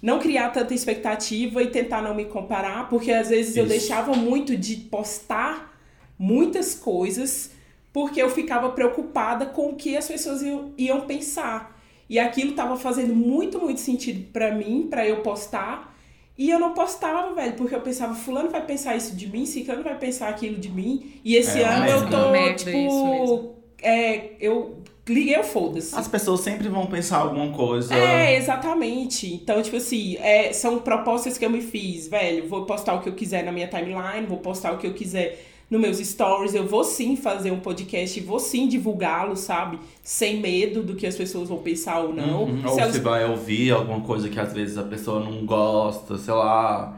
[0.00, 3.72] Não criar tanta expectativa e tentar não me comparar, porque às vezes eu Isso.
[3.72, 5.78] deixava muito de postar
[6.18, 7.52] muitas coisas
[7.92, 11.78] porque eu ficava preocupada com o que as pessoas iam, iam pensar.
[12.08, 15.91] E aquilo tava fazendo muito, muito sentido pra mim, pra eu postar.
[16.36, 19.82] E eu não postava, velho, porque eu pensava, fulano vai pensar isso de mim, ciclano
[19.82, 21.20] vai pensar aquilo de mim.
[21.24, 25.94] E esse É, ano eu tô, tipo, é, eu liguei o foda-se.
[25.94, 27.94] As pessoas sempre vão pensar alguma coisa.
[27.94, 29.32] É, exatamente.
[29.34, 32.48] Então, tipo assim, é, são propostas que eu me fiz, velho.
[32.48, 35.51] Vou postar o que eu quiser na minha timeline, vou postar o que eu quiser
[35.72, 36.54] nos meus stories.
[36.54, 39.78] Eu vou sim fazer um podcast, vou sim divulgá-lo, sabe?
[40.02, 42.44] Sem medo do que as pessoas vão pensar ou não.
[42.44, 42.60] Uhum.
[42.60, 46.18] Se Ou elas- você vai ouvir alguma coisa que às vezes a pessoa não gosta,
[46.18, 46.96] sei lá.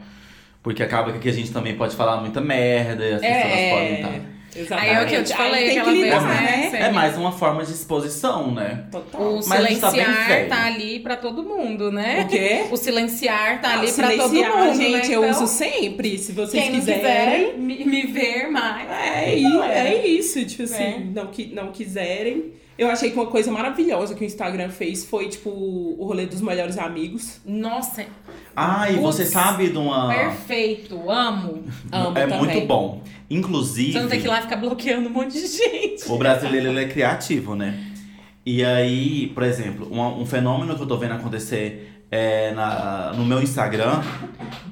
[0.62, 4.34] Porque acaba que a gente também pode falar muita merda e as pessoas podem estar.
[4.56, 4.88] É, exatamente.
[4.90, 6.68] Aí é o que eu te falei tem aquela que vez, lidar, né?
[6.72, 6.80] né?
[6.82, 8.84] É mais uma forma de exposição, né?
[8.90, 9.20] Total.
[9.34, 10.48] O tá silenciar velho.
[10.48, 12.22] tá ali pra todo mundo, né?
[12.24, 12.64] O quê?
[12.70, 15.14] O silenciar tá Ah, ali pra todo mundo, gente, né?
[15.16, 16.18] eu Então, uso sempre.
[16.18, 17.00] Se vocês quiserem.
[17.52, 18.88] quiser me, me ver mais.
[18.90, 21.02] É, então i- é isso, tipo assim, É.
[21.14, 22.52] não, qui- não quiserem.
[22.76, 26.40] Eu achei que uma coisa maravilhosa que o Instagram fez foi, tipo, o rolê dos
[26.40, 27.40] melhores amigos.
[27.46, 28.04] Nossa,
[28.56, 30.08] Ah, e você sabe de uma.
[30.08, 31.64] perfeito, amo.
[31.92, 32.38] Amo é também.
[32.38, 33.02] muito bom.
[33.30, 33.92] Inclusive.
[33.92, 36.10] Você não tem que ir lá ficar bloqueando um monte de gente.
[36.10, 37.78] O brasileiro ele é criativo, né?
[38.44, 43.24] E aí, por exemplo, um, um fenômeno que eu tô vendo acontecer é na, no
[43.24, 44.02] meu Instagram,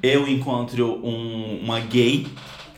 [0.03, 2.27] eu encontro um, uma gay,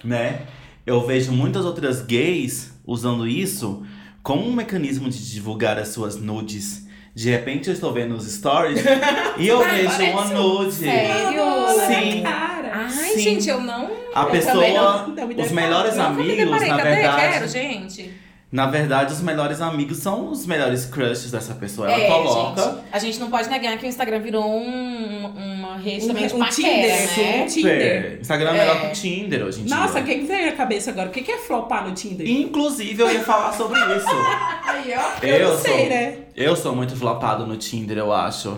[0.05, 0.43] né?
[0.87, 3.83] Eu vejo muitas outras gays usando isso
[4.25, 6.83] como um mecanismo de divulgar as suas nudes.
[7.15, 8.83] De repente eu estou vendo os stories
[9.39, 10.73] e eu Ai, vejo uma nude.
[10.73, 11.43] Sério?
[11.87, 12.23] Sim.
[12.23, 12.73] Cara.
[12.75, 13.21] Ai, Sim.
[13.21, 13.89] gente, eu não.
[14.13, 16.69] A Eu pessoa, não- não me os melhores me amigos, deparei.
[16.71, 16.91] na Cadê?
[16.91, 18.11] verdade, Quero, gente.
[18.55, 21.91] Na verdade, os melhores amigos são os melhores crushes dessa pessoa.
[21.91, 22.63] Ela é, coloca.
[22.63, 26.29] gente, a gente não pode negar que o Instagram virou um- uma rede Um- também
[26.29, 26.55] de um paquera,
[27.09, 27.47] Tinder, né?
[27.47, 28.19] Tinder.
[28.21, 28.59] Instagram é É.
[28.61, 30.03] melhor que o Tinder hoje em Nossa, dia.
[30.03, 31.09] o que que veio na cabeça agora?
[31.09, 32.25] O que é flopar no Tinder?
[32.31, 34.07] Inclusive, eu ia falar sobre isso.
[34.65, 35.27] Aí, ó.
[35.27, 36.19] Eu não sou, sei, né?
[36.37, 38.57] Eu sou muito flopado no Tinder, eu acho.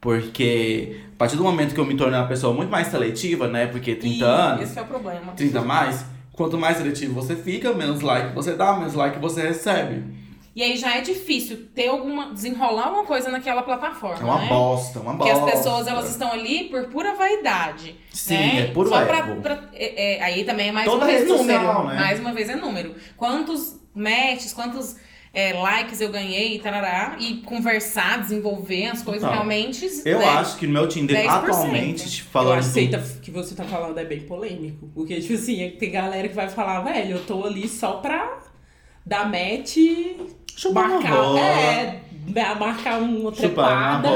[0.00, 3.66] Porque a partir do momento que eu me tornei uma pessoa muito mais seletiva, né?
[3.66, 5.32] Porque 30 Ih, anos, Esse é o problema.
[5.34, 9.42] 30 a mais, quanto mais seletivo você fica, menos like você dá, menos like você
[9.42, 10.24] recebe.
[10.56, 12.32] E aí já é difícil ter alguma.
[12.32, 14.20] desenrolar alguma coisa naquela plataforma.
[14.20, 14.48] É uma né?
[14.48, 15.46] bosta, uma Porque bosta.
[15.50, 17.96] as pessoas elas estão ali por pura vaidade.
[18.12, 18.60] Sim, né?
[18.60, 19.40] é puro Só pra, ego.
[19.42, 21.58] pra- é- é, aí também é mais Toda uma vez número.
[21.60, 21.94] social, né?
[21.96, 22.94] Mais uma vez é número.
[23.16, 24.94] Quantos matches, quantos
[25.34, 30.02] é, likes eu ganhei, tarará, e conversar, desenvolver as coisas Então, realmente.
[30.04, 30.24] Eu né?
[30.26, 31.28] acho que no meu Tinder 10%.
[31.28, 32.58] atualmente, tipo, Eu falando.
[32.58, 34.88] acho que você tá- que você tá falando é bem polêmico.
[34.94, 38.38] Porque, tipo assim, tem galera que vai falar, velho, eu tô ali só pra
[39.04, 39.76] dar match,
[40.56, 41.40] Chupar uma marcar, rola.
[41.40, 44.08] é, marcar uma Chupar trepada.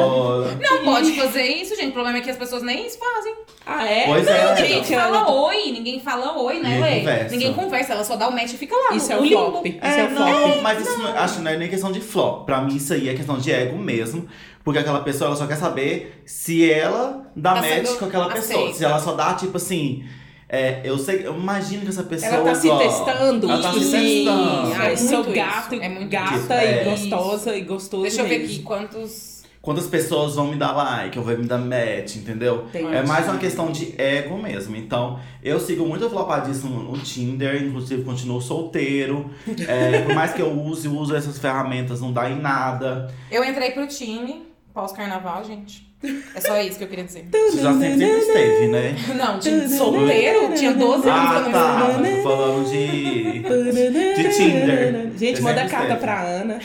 [0.60, 1.90] Não pode fazer isso, gente.
[1.90, 3.34] O problema é que as pessoas nem isso fazem.
[3.66, 4.06] Ah, é?
[4.06, 4.54] Pois não, é.
[4.54, 6.98] Ninguém gente, fala ela- oi, ninguém fala oi, né, Ninguém Lê?
[7.00, 7.30] conversa.
[7.36, 8.96] Ninguém conversa, ela só dá o match e fica lá.
[8.96, 9.50] Isso no, é o limbo.
[9.50, 9.66] flop.
[9.66, 10.62] Isso É, é o não, flop.
[10.62, 12.46] mas isso não, acho que não é nem questão de flop.
[12.46, 14.26] Pra mim, isso aí é questão de ego mesmo.
[14.64, 18.58] Porque aquela pessoa ela só quer saber se ela dá Tá match com aquela pessoa.
[18.60, 18.78] aceita.
[18.78, 20.04] Se ela só dá, tipo assim.
[20.48, 22.32] É, eu sei, eu imagino que essa pessoa.
[22.32, 23.50] Ela tá se ó, testando.
[23.50, 23.90] Ela tá se Sim.
[23.90, 24.72] testando.
[24.74, 26.52] Ai, É sou muito gato, isso, é muito gata isso.
[26.52, 26.84] e É.
[26.84, 29.38] gostosa e gostoso Deixa eu ver aqui quantos.
[29.60, 32.64] Quantas pessoas vão me dar like, ou vão me dar match, entendeu?
[32.68, 32.94] Entendi.
[32.94, 34.74] É mais uma questão de ego mesmo.
[34.76, 39.28] Então, eu sigo muito flopadíssimo no Tinder, inclusive continuo solteiro.
[39.66, 43.12] É, por mais que eu use, uso essas ferramentas, não dá em nada.
[43.30, 45.87] Eu entrei pro time pós-carnaval, gente.
[46.34, 47.26] É só isso que eu queria dizer.
[47.32, 48.94] Você já sempre, sempre esteve, né?
[49.18, 51.90] Não, time solteiro, tinha 12 anos que eu Ah, não tá.
[52.16, 54.22] Tô falando de.
[54.22, 55.10] de Tinder.
[55.16, 56.00] Gente, manda carta esteve.
[56.00, 56.60] pra Ana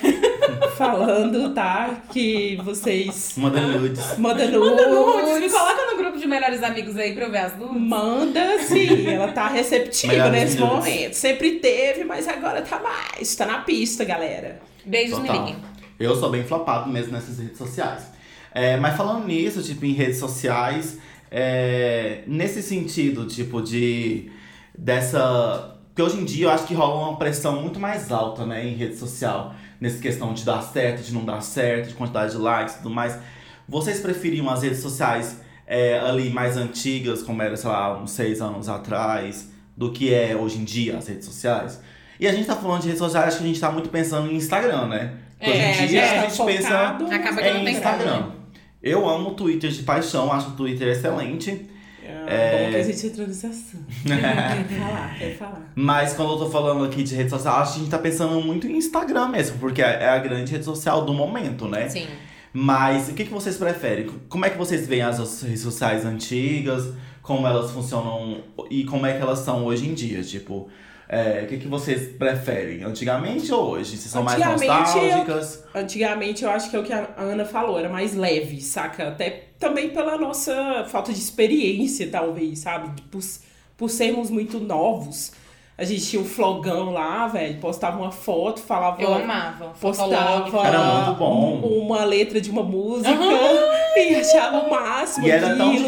[0.77, 2.01] falando, tá?
[2.11, 4.17] Que vocês Manda nudes.
[4.17, 4.91] Manda nudes, me
[5.33, 5.51] nudes.
[5.51, 7.81] coloca no grupo de melhores amigos aí pra eu ver as nudes.
[7.81, 10.75] Manda sim, ela tá receptiva Melhores nesse nudes.
[10.75, 11.13] momento.
[11.13, 13.35] Sempre teve, mas agora tá mais.
[13.35, 14.59] Tá na pista, galera.
[14.85, 15.45] Beijos, me Total.
[15.45, 15.59] liguem.
[15.99, 18.12] Eu sou bem flopado mesmo nessas redes sociais.
[18.53, 20.99] É, mas falando nisso, tipo, em redes sociais,
[21.31, 24.31] é, nesse sentido, tipo, de.
[24.77, 25.71] dessa.
[25.87, 28.75] Porque hoje em dia eu acho que rola uma pressão muito mais alta, né, em
[28.75, 29.53] rede social.
[29.79, 32.89] Nessa questão de dar certo, de não dar certo, de quantidade de likes e tudo
[32.89, 33.19] mais.
[33.67, 38.41] Vocês preferiam as redes sociais é, ali mais antigas, como era, sei lá, uns seis
[38.41, 39.53] anos atrás?
[39.75, 41.81] do que é hoje em dia as redes sociais.
[42.19, 44.31] E a gente tá falando de redes sociais, acho que a gente tá muito pensando
[44.31, 45.13] em Instagram, né?
[45.37, 46.69] Porque É, hoje em dia tá a gente pensa
[47.11, 48.31] Acaba que em não tem Instagram.
[48.83, 51.69] Eu amo o Twitter de paixão, acho o Twitter excelente.
[52.05, 52.65] É...
[52.65, 53.85] Bom que a gente entrou nesse assunto.
[54.03, 55.71] quer falar, quer falar.
[55.73, 58.41] Mas quando eu tô falando aqui de rede social, acho que a gente tá pensando
[58.41, 61.87] muito em Instagram mesmo, porque é a grande rede social do momento, né?
[61.87, 62.07] Sim.
[62.51, 64.09] Mas o que, que vocês preferem?
[64.27, 66.93] Como é que vocês veem as redes sociais antigas?
[67.21, 70.21] Como elas funcionam e como é que elas são hoje em dia?
[70.21, 70.69] Tipo,
[71.13, 72.83] é, o que, que vocês preferem?
[72.83, 73.97] Antigamente ou hoje?
[73.97, 75.63] Vocês são mais nostálgicas?
[75.75, 79.09] Antigamente eu acho que é o que a Ana falou, era mais leve, saca?
[79.09, 82.99] Até também pela nossa falta de experiência, talvez, sabe?
[83.11, 83.21] Por,
[83.77, 85.31] por sermos muito novos.
[85.75, 89.01] A gente tinha um flogão lá, velho, postava uma foto, falava.
[89.01, 89.73] Eu amava.
[89.81, 90.67] postava.
[90.67, 91.55] Era muito bom.
[91.63, 93.09] um- uma letra de uma música
[93.97, 95.73] e achava o máximo E era tão-.
[95.73, 95.79] E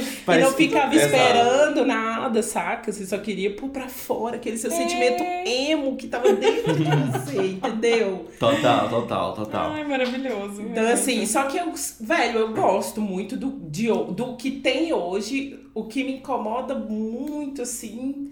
[0.42, 2.92] não ficava esperando nada, saca?
[2.92, 7.38] Você só queria pôr pra fora aquele seu sentimento emo que tava dentro de você,
[7.54, 8.26] entendeu?
[8.40, 9.72] Total, total, total.
[9.72, 10.64] Ai, maravilhoso.
[10.64, 11.72] Então, assim, só que eu,
[12.02, 15.60] velho, eu gosto muito do, de, do que tem hoje.
[15.76, 18.32] O que me incomoda muito, assim,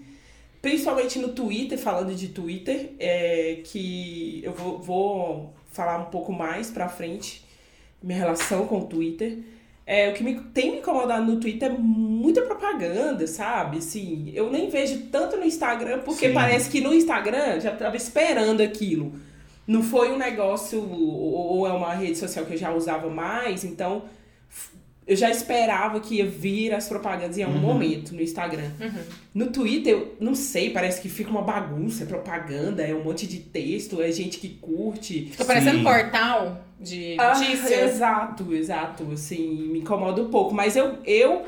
[0.64, 6.70] principalmente no Twitter, falando de Twitter, é que eu vou, vou falar um pouco mais
[6.70, 7.44] pra frente,
[8.02, 9.40] minha relação com o Twitter.
[9.86, 13.76] É, o que me, tem me incomodado no Twitter é muita propaganda, sabe?
[13.76, 16.32] Assim, eu nem vejo tanto no Instagram, porque Sim.
[16.32, 19.12] parece que no Instagram já tava esperando aquilo.
[19.66, 23.64] Não foi um negócio, ou ou é uma rede social que eu já usava mais,
[23.64, 24.04] então
[25.06, 27.62] eu já esperava que ia vir as propagandas em algum Uhum.
[27.62, 28.70] momento no Instagram.
[29.34, 33.26] No Twitter, eu não sei, parece que fica uma bagunça, é propaganda, é um monte
[33.26, 35.26] de texto, é gente que curte.
[35.30, 37.70] Fica parecendo um portal de Ah, notícias.
[37.94, 41.46] exato, exato, assim, me incomoda um pouco, mas eu, eu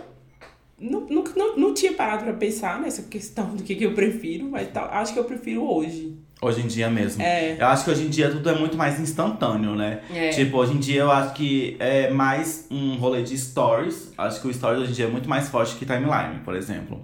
[0.79, 4.45] não, não, não, não tinha parado pra pensar nessa questão do que, que eu prefiro,
[4.51, 6.14] mas tal, acho que eu prefiro hoje.
[6.40, 7.22] Hoje em dia mesmo.
[7.22, 7.57] É.
[7.59, 10.01] Eu acho que hoje em dia tudo é muito mais instantâneo, né?
[10.14, 10.29] É.
[10.31, 14.12] Tipo, hoje em dia eu acho que é mais um rolê de stories.
[14.18, 17.03] Acho que o stories hoje em dia é muito mais forte que timeline, por exemplo.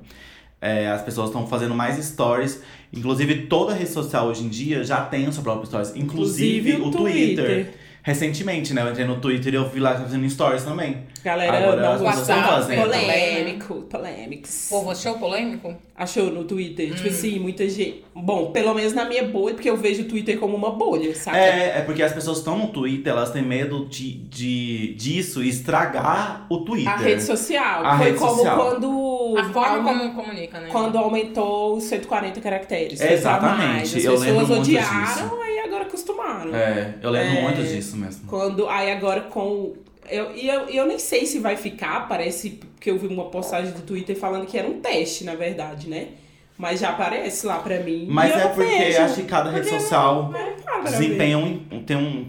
[0.61, 2.63] É, as pessoas estão fazendo mais stories.
[2.93, 5.97] Inclusive, toda rede social hoje em dia já tem o seu próprio stories.
[5.97, 7.45] Inclusive, Inclusive o o Twitter.
[7.47, 7.75] Twitter.
[8.05, 8.83] Recentemente, né?
[8.83, 11.05] Eu entrei no Twitter e eu vi lá que tá fazendo stories também.
[11.25, 12.83] Galera, Agora não as pessoas estão fazendo.
[12.83, 14.67] Polêmico, polêmicos.
[14.69, 15.75] Povo, achou polêmico?
[16.03, 16.91] Achou no Twitter?
[16.91, 16.95] Hum.
[16.97, 18.05] Tipo assim, muita gente.
[18.15, 21.39] Bom, pelo menos na minha bolha, porque eu vejo o Twitter como uma bolha, sabe?
[21.39, 26.47] É, é porque as pessoas estão no Twitter, elas têm medo de, de, disso estragar
[26.51, 26.93] o Twitter.
[26.93, 27.85] A rede social.
[27.87, 28.57] A Foi rede como social.
[28.59, 29.35] quando.
[29.39, 30.69] A forma como comunica, né?
[30.73, 32.99] Quando aumentou os 140 caracteres.
[32.99, 33.97] pra Exatamente, mais.
[33.97, 35.41] As eu lembro pessoas muito odiaram, disso.
[35.43, 36.55] aí agora acostumaram.
[36.55, 37.43] É, eu lembro É.
[37.43, 38.27] muito disso mesmo.
[38.27, 38.69] Quando.
[38.69, 39.75] Aí agora com.
[40.09, 43.73] Eu, e eu, eu nem sei se vai ficar, parece que eu vi uma postagem
[43.73, 46.09] do Twitter falando que era um teste, na verdade, né?
[46.59, 48.07] Mas já aparece lá pra mim.
[48.09, 49.03] Mas é porque vejo.
[49.03, 50.31] acho que cada rede social
[50.65, 52.29] pra desempenha um, tem, um,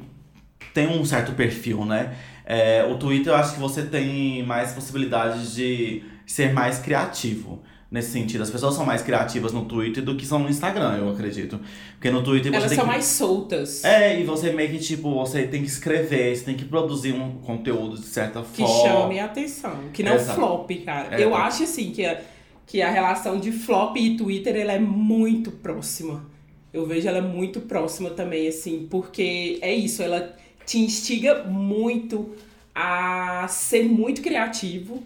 [0.74, 2.16] tem um certo perfil, né?
[2.46, 7.62] É, o Twitter eu acho que você tem mais possibilidades de ser mais criativo.
[7.94, 11.10] Nesse sentido, as pessoas são mais criativas no Twitter do que são no Instagram, eu
[11.10, 11.60] acredito.
[11.92, 12.92] Porque no Twitter você Elas tem são que...
[12.92, 13.84] mais soltas.
[13.84, 17.34] É, e você meio que, tipo, você tem que escrever, você tem que produzir um
[17.34, 18.82] conteúdo de certa que forma.
[18.82, 20.40] chame a atenção, que não Exato.
[20.40, 21.16] flop, cara.
[21.16, 21.46] É, eu tá.
[21.46, 22.20] acho assim que a,
[22.66, 26.26] que a relação de flop e Twitter ela é muito próxima.
[26.74, 32.32] Eu vejo ela muito próxima também, assim, porque é isso, ela te instiga muito
[32.74, 35.04] a ser muito criativo.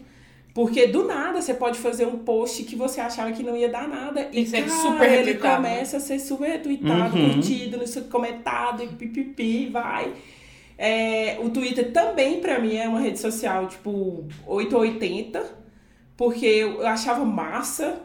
[0.58, 3.86] Porque do nada você pode fazer um post que você achava que não ia dar
[3.86, 4.28] nada.
[4.32, 5.56] E E cara, super ele retweetado.
[5.56, 7.34] começa a ser super retweetado, Uhum.
[7.34, 7.78] curtido,
[8.10, 10.12] comentado, e pipipi, vai.
[10.76, 15.44] É, o Twitter também, pra mim, é uma rede social, tipo, 880,
[16.16, 18.02] porque eu achava massa.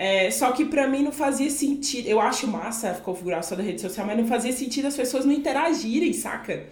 [0.00, 2.06] é, só que pra mim não fazia sentido.
[2.06, 5.32] Eu acho massa a configuração da rede social, mas não fazia sentido as pessoas não
[5.32, 6.66] interagirem, saca?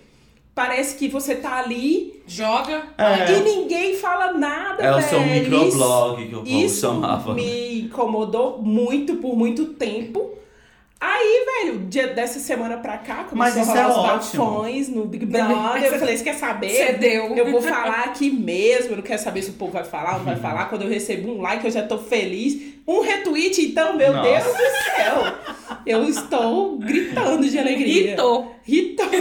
[0.56, 2.84] Parece que você tá ali Joga.
[2.96, 3.30] É.
[3.30, 7.34] e ninguém fala nada, É o seu microblog que o povo isso chamava.
[7.34, 10.30] me incomodou muito por muito tempo.
[10.98, 14.44] Aí, velho, dia dessa semana pra cá, começou a é rolar os ótimo.
[14.46, 15.84] bafões no Big Brother.
[15.92, 16.70] Eu falei, você quer saber?
[16.70, 17.36] Cedeu.
[17.36, 20.18] Eu vou falar aqui mesmo, eu não quero saber se o povo vai falar ou
[20.20, 20.70] não vai falar.
[20.70, 22.75] Quando eu recebo um like, eu já tô feliz.
[22.86, 24.30] Um retweet, então, meu Nossa.
[24.30, 25.76] Deus do céu.
[25.84, 28.10] Eu estou gritando de alegria.
[28.10, 28.56] Ritou.
[28.62, 29.06] Ritou.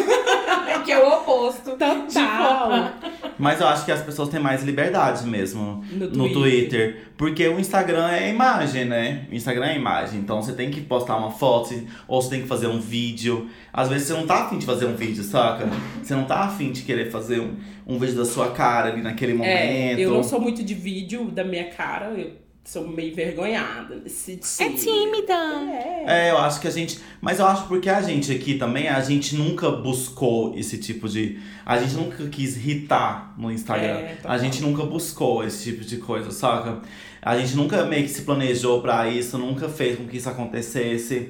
[0.86, 1.71] Que é o oposto.
[1.71, 2.93] Total.
[3.39, 6.34] Mas eu acho que as pessoas têm mais liberdade mesmo No no, Twitter.
[6.34, 6.97] Twitter.
[7.17, 9.25] Porque o Instagram é imagem, né?
[9.32, 10.19] O Instagram é imagem.
[10.19, 11.73] Então você tem que postar uma foto,
[12.08, 13.49] ou você tem que fazer um vídeo.
[13.73, 15.67] Às vezes você não tá afim de fazer um vídeo, saca?
[16.04, 17.56] Você não tá afim de querer fazer um,
[17.87, 19.50] um vídeo da sua cara ali naquele momento.
[19.50, 22.13] É, eu não sou muito de vídeo da minha cara.
[22.15, 25.34] Eu sou meio envergonhada nesse É tímida.
[25.34, 26.28] É.
[26.28, 27.00] É, eu acho que a gente.
[27.22, 31.40] Mas eu acho porque a gente aqui também, a gente nunca buscou esse tipo de.
[31.63, 34.00] A gente nunca quis irritar no Instagram.
[34.00, 36.82] É, a gente nunca buscou esse tipo de coisa, saca?
[37.22, 41.30] A gente nunca meio que se planejou pra isso, nunca fez com que isso acontecesse.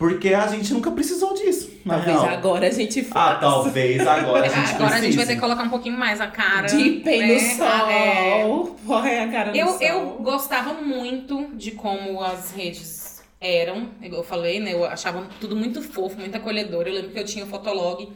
[0.00, 1.70] Porque a gente nunca precisou disso.
[1.84, 2.32] Na Talvez real.
[2.34, 3.40] agora a gente Ah, faça.
[3.40, 5.34] talvez agora a gente Agora a gente vai ter precise.
[5.34, 6.66] que colocar um pouquinho mais a cara.
[6.66, 7.34] De pé né?
[7.34, 7.90] no sol.
[7.90, 8.44] É.
[8.86, 9.82] Põe a cara no Eu, sol.
[9.82, 14.72] eu gostava muito de como as redes eram, igual eu falei, né?
[14.72, 16.86] Eu achava tudo muito fofo, muito acolhedor.
[16.86, 18.08] Eu lembro que eu tinha o Fotolog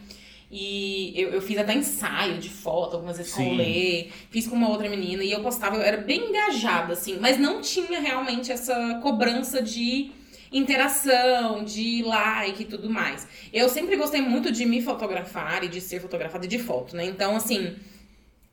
[0.51, 3.53] e eu, eu fiz até ensaio de foto, algumas vezes com Sim.
[3.53, 7.18] o Lê, fiz com uma outra menina e eu postava, eu era bem engajada, assim,
[7.20, 10.11] mas não tinha realmente essa cobrança de
[10.55, 13.26] interação, de like e tudo mais.
[13.52, 17.05] Eu sempre gostei muito de me fotografar e de ser fotografada de foto, né?
[17.05, 17.76] Então, assim,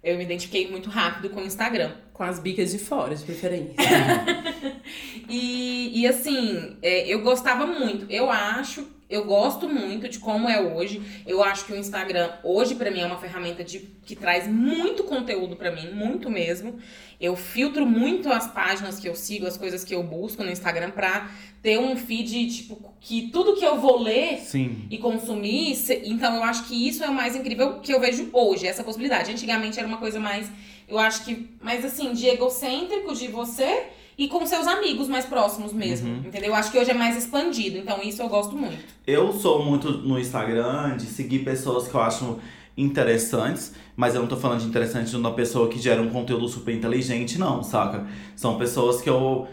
[0.03, 1.91] eu me identifiquei muito rápido com o Instagram.
[2.11, 3.75] Com as bicas de fora, de preferência.
[5.29, 8.05] E, e assim, é, eu gostava muito.
[8.09, 11.01] Eu acho, eu gosto muito de como é hoje.
[11.25, 15.05] Eu acho que o Instagram hoje pra mim é uma ferramenta de, que traz muito
[15.05, 16.79] conteúdo pra mim, muito mesmo.
[17.19, 20.91] Eu filtro muito as páginas que eu sigo, as coisas que eu busco no Instagram
[20.91, 21.31] pra
[21.61, 24.85] ter um feed tipo que tudo que eu vou ler Sim.
[24.89, 25.75] e consumir.
[25.75, 28.83] se- Então eu acho que isso é o mais incrível que eu vejo hoje, essa
[28.83, 29.31] possibilidade.
[29.31, 30.49] Antigamente era uma coisa mais,
[30.87, 33.83] eu acho que, mais assim, de egocêntrico de você
[34.17, 36.17] e com seus amigos mais próximos mesmo, Uhum.
[36.27, 36.49] entendeu?
[36.49, 38.83] Eu acho que hoje é mais expandido, então isso eu gosto muito.
[39.07, 42.39] Eu sou muito no Instagram de seguir pessoas que eu acho
[42.77, 46.47] interessantes, mas eu não tô falando de interessante de uma pessoa que gera um conteúdo
[46.47, 48.07] super inteligente, não, saca?
[48.35, 49.47] São pessoas que eu,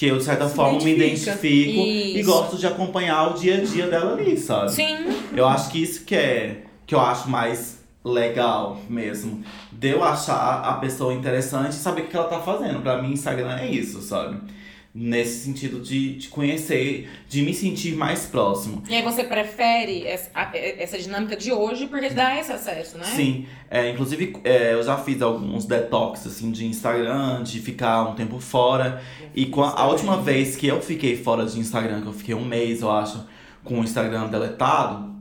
[0.00, 1.32] que eu de certa Se forma, me identifica.
[1.46, 2.30] identifico e Isso.
[2.30, 4.72] gosto de acompanhar o dia a dia dela ali, sabe?
[4.72, 4.96] Sim.
[5.36, 9.44] Eu acho que isso que é que eu acho mais legal mesmo.
[9.70, 12.80] De eu achar a pessoa interessante e saber o que ela tá fazendo.
[12.80, 14.38] Pra mim, Instagram é isso, sabe?
[14.92, 18.82] Nesse sentido de, de conhecer, de me sentir mais próximo.
[18.88, 23.04] E aí você prefere essa, essa dinâmica de hoje porque dá esse acesso, né?
[23.04, 28.16] Sim, é, inclusive é, eu já fiz alguns detox assim de Instagram, de ficar um
[28.16, 29.00] tempo fora.
[29.32, 32.34] E com a, a última vez que eu fiquei fora de Instagram, que eu fiquei
[32.34, 33.24] um mês, eu acho,
[33.62, 35.14] com o Instagram deletado,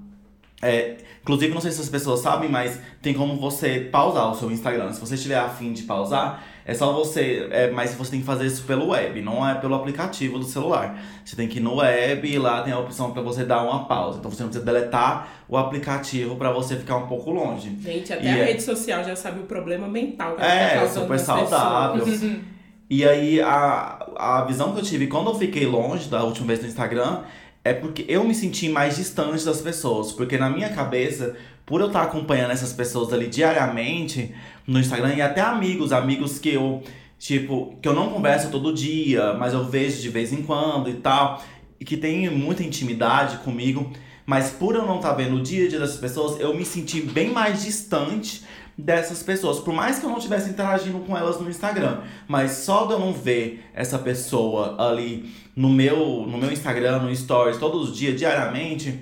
[0.61, 4.51] é, inclusive não sei se as pessoas sabem, mas tem como você pausar o seu
[4.51, 4.91] Instagram.
[4.93, 7.47] Se você estiver afim de pausar, é só você.
[7.51, 10.97] É, mas você tem que fazer isso pelo web, não é pelo aplicativo do celular.
[11.25, 13.85] Você tem que ir no web e lá tem a opção para você dar uma
[13.85, 14.19] pausa.
[14.19, 17.75] Então você não precisa deletar o aplicativo para você ficar um pouco longe.
[17.81, 20.75] Gente, até E a é- rede social já sabe o problema mental que É, tá
[20.75, 22.05] causando super nas saudável.
[22.91, 26.59] E aí, a, a visão que eu tive quando eu fiquei longe da última vez
[26.61, 27.19] no Instagram
[27.63, 30.11] é porque eu me senti mais distante das pessoas.
[30.11, 31.35] Porque na minha cabeça,
[31.69, 34.33] por eu estar acompanhando essas pessoas ali diariamente
[34.65, 36.81] no Instagram, e até amigos, amigos que eu,
[37.19, 40.95] tipo, que eu não converso todo dia, mas eu vejo de vez em quando e
[40.95, 41.43] tal,
[41.79, 43.93] e que tem muita intimidade comigo.
[44.25, 47.01] Mas por eu não estar vendo o dia a dia dessas pessoas, eu me senti
[47.01, 48.43] bem mais distante
[48.75, 49.59] dessas pessoas.
[49.59, 51.99] Por mais que eu não estivesse interagindo com elas no Instagram.
[52.27, 57.15] Mas só de eu não ver essa pessoa ali no meu, no meu Instagram, no
[57.15, 58.99] Stories, todos os dias, diariamente,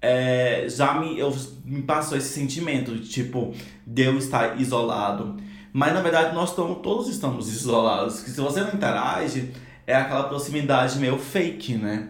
[0.00, 1.34] é, já me, eu,
[1.64, 3.54] me passou esse sentimento de tipo,
[3.86, 5.36] de eu estar isolado.
[5.72, 8.20] Mas na verdade nós estamos, todos estamos isolados.
[8.22, 9.52] Que se você não interage,
[9.86, 12.08] é aquela proximidade meio fake, né?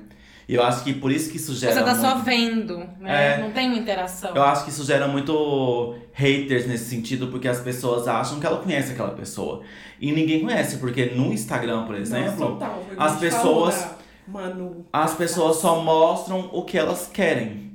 [0.48, 1.72] E eu acho que por isso que isso gera.
[1.74, 3.34] Você tá muito- só vendo, né?
[3.34, 3.40] É.
[3.42, 4.30] Não tem uma interação.
[4.32, 8.58] eu acho que isso gera muito haters nesse sentido, porque as pessoas acham que ela
[8.58, 9.62] conhece aquela pessoa.
[10.00, 13.86] E ninguém conhece, porque no Instagram, por Nossa, exemplo, que as pessoas-
[14.28, 14.86] Manu.
[14.92, 17.65] as pessoas só mostram o que elas querem.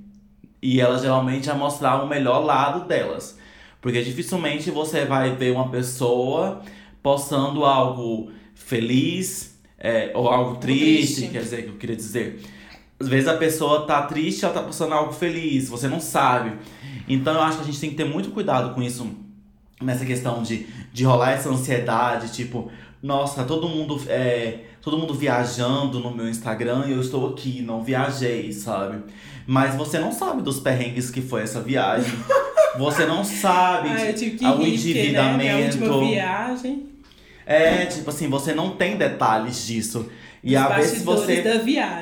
[0.62, 3.38] E elas geralmente vão mostrar o melhor lado delas.
[3.82, 6.62] Porque dificilmente você vai ver uma pessoa
[7.02, 11.32] postando algo feliz é, ou algo triste, triste.
[11.32, 12.42] quer dizer, que eu queria dizer.
[13.00, 16.54] Às vezes a pessoa tá triste, ela tá postando algo feliz, você não sabe.
[17.08, 19.10] Então eu acho que a gente tem que ter muito cuidado com isso,
[19.82, 26.00] nessa questão de, de rolar essa ansiedade, tipo, nossa, todo mundo é, todo mundo viajando
[26.00, 29.04] no meu Instagram e eu estou aqui, não viajei, sabe?
[29.46, 32.14] Mas você não sabe dos perrengues que foi essa viagem.
[32.78, 35.78] Você não sabe Ah, porque, né, minha endividamento.
[35.78, 36.88] última viagem.
[37.46, 40.10] É, tipo assim, você não tem detalhes disso.
[40.44, 41.44] E às vezes você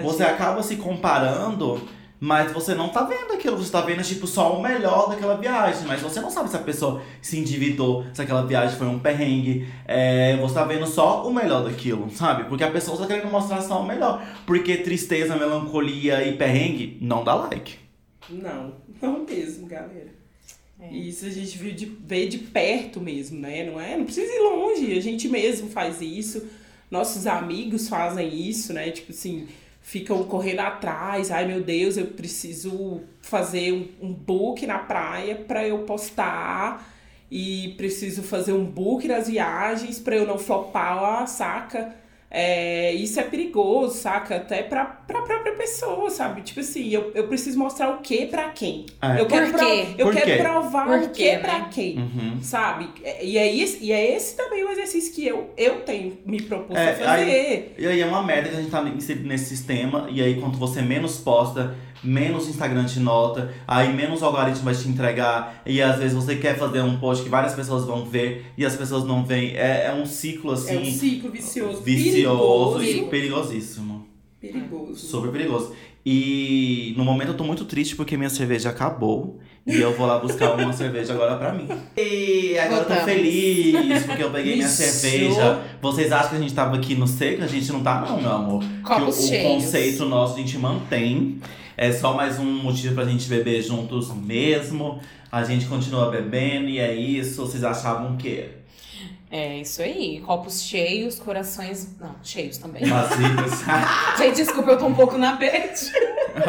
[0.01, 1.81] você acaba se comparando,
[2.19, 5.87] mas você não tá vendo aquilo, você tá vendo tipo só o melhor daquela viagem,
[5.87, 9.67] mas você não sabe se a pessoa se endividou, se aquela viagem foi um perrengue,
[9.85, 12.43] é, você tá vendo só o melhor daquilo, sabe?
[12.49, 17.23] Porque a pessoa tá querendo mostrar só o melhor, porque tristeza, melancolia e perrengue não
[17.23, 17.77] dá like.
[18.29, 20.19] Não, não mesmo, galera.
[20.81, 20.93] É.
[20.93, 23.65] Isso a gente viu de, vê de perto mesmo, né?
[23.69, 23.97] Não é?
[23.97, 26.47] Não precisa ir longe, a gente mesmo faz isso.
[26.89, 28.89] nossos amigos fazem isso, né?
[28.91, 29.47] Tipo assim,
[29.89, 31.31] ficam correndo atrás.
[31.31, 36.87] Ai meu Deus, eu preciso fazer um, um book na praia para eu postar
[37.31, 41.95] e preciso fazer um book das viagens para eu não flopar, saca?
[42.31, 44.35] É, isso é perigoso, saca?
[44.35, 46.41] Até pra, pra própria pessoa, sabe?
[46.41, 48.85] Tipo assim, eu, eu preciso mostrar o que pra quem.
[49.01, 49.19] É.
[49.19, 49.85] Eu quero, Por pro- quê?
[49.97, 50.37] eu Por quero quê?
[50.37, 51.39] provar Por o que né?
[51.39, 52.37] pra quem, Uhum.
[52.41, 52.89] sabe?
[53.21, 56.77] E é, esse, e é esse também o exercício que eu, eu tenho me proposto
[56.77, 57.75] É, a fazer.
[57.79, 60.57] E aí é uma merda que a gente tá inserido nesse sistema, e aí quanto
[60.57, 65.61] você menos posta, menos o Instagram te nota, aí menos o algoritmo vai te entregar,
[65.65, 68.75] e às vezes você quer fazer um post que várias pessoas vão ver, e as
[68.75, 69.55] pessoas não veem.
[69.55, 70.75] É, é um ciclo assim.
[70.75, 71.81] É um ciclo vicioso.
[71.81, 72.83] vicioso perigoso.
[72.83, 74.07] e perigosíssimo.
[74.39, 74.95] Perigoso.
[74.95, 75.73] Super perigoso.
[76.05, 79.39] E no momento eu tô muito triste porque minha cerveja acabou.
[79.67, 81.67] E eu vou lá buscar uma cerveja agora pra mim.
[81.95, 83.13] E agora eu tô Voltamos.
[83.13, 85.61] feliz porque eu peguei minha cerveja.
[85.81, 87.43] Vocês acham que a gente tava aqui no seco?
[87.43, 88.63] A gente não tá, não, meu amor.
[88.83, 91.39] Copos que o, o conceito nosso a gente mantém.
[91.81, 94.99] É só mais um motivo pra gente beber juntos mesmo.
[95.31, 97.45] A gente continua bebendo e é isso.
[97.45, 98.49] Vocês achavam o quê?
[99.31, 100.19] É isso aí.
[100.25, 101.95] Copos cheios, corações.
[101.97, 102.83] Não, cheios também.
[102.83, 103.61] Vazios.
[104.17, 105.71] Gente, desculpa, eu tô um pouco na bed.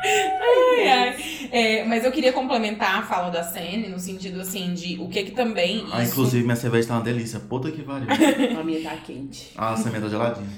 [0.00, 1.16] Ai, ai.
[1.50, 5.24] É, mas eu queria complementar a fala da Sene no sentido assim de o que
[5.24, 5.84] que também.
[5.92, 7.40] ah, isso- inclusive, minha cerveja tá uma delícia.
[7.40, 8.06] Puta que pariu.
[8.58, 9.50] A minha tá quente.
[9.56, 10.48] Ah, a semente tá geladinha.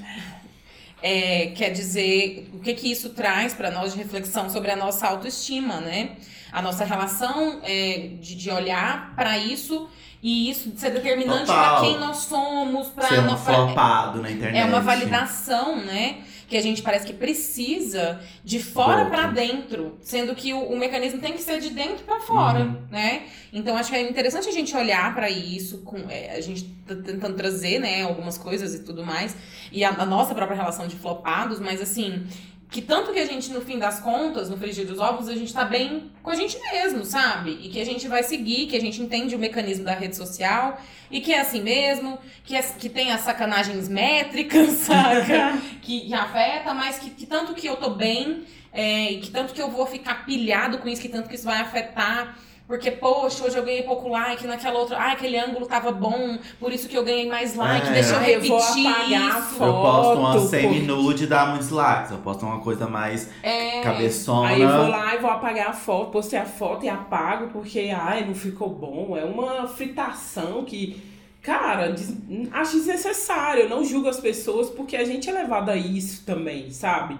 [1.02, 5.06] É, quer dizer o que que isso traz para nós de reflexão sobre a nossa
[5.06, 6.10] autoestima, né?
[6.52, 9.88] A nossa relação é, de, de olhar para isso
[10.22, 14.60] e isso ser determinante para quem nós somos, para Ser um flopado na internet.
[14.60, 16.18] é uma validação, né?
[16.50, 21.20] Que a gente parece que precisa de fora para dentro, sendo que o, o mecanismo
[21.20, 22.76] tem que ser de dentro para fora, Uhum.
[22.90, 23.22] né?
[23.52, 26.94] Então acho que é interessante a gente olhar para isso, com, é, a gente tá
[26.96, 29.34] tentando trazer, né, algumas coisas e tudo mais,
[29.72, 32.26] e a, a nossa própria relação de flopados, mas assim,
[32.70, 35.52] que tanto que a gente, no fim das contas, no frigir dos ovos, a gente
[35.52, 37.58] tá bem com a gente mesmo, sabe?
[37.62, 40.80] E que a gente vai seguir, que a gente entende o mecanismo da rede social
[41.10, 45.58] e que é assim mesmo, que, é, que tem as sacanagens métricas, saca?
[45.82, 49.60] que, que afeta, mas que, que tanto que eu tô bem, é, que tanto que
[49.60, 52.38] eu vou ficar pilhado com isso, que tanto que isso vai afetar.
[52.70, 54.96] Porque, poxa, hoje eu ganhei pouco like, naquela outra.
[54.96, 57.88] Ah, aquele ângulo tava bom, por isso que eu ganhei mais like.
[57.88, 57.92] É.
[57.94, 59.54] Deixa eu Ah, eu vou repetir apagar a isso.
[59.64, 62.12] Eu posto uma Foto, semi-nude e dá muitos likes.
[62.12, 64.50] Eu posto uma coisa mais É, cabeçona.
[64.50, 67.90] Aí eu vou lá e vou apagar a foto, postei a foto e apago porque,
[67.92, 69.16] ai, não ficou bom.
[69.16, 71.02] É uma fritação que,
[71.42, 72.14] cara, des-
[72.52, 73.64] acho desnecessário.
[73.64, 77.18] Eu não julgo as pessoas porque a gente é levado a isso também, sabe?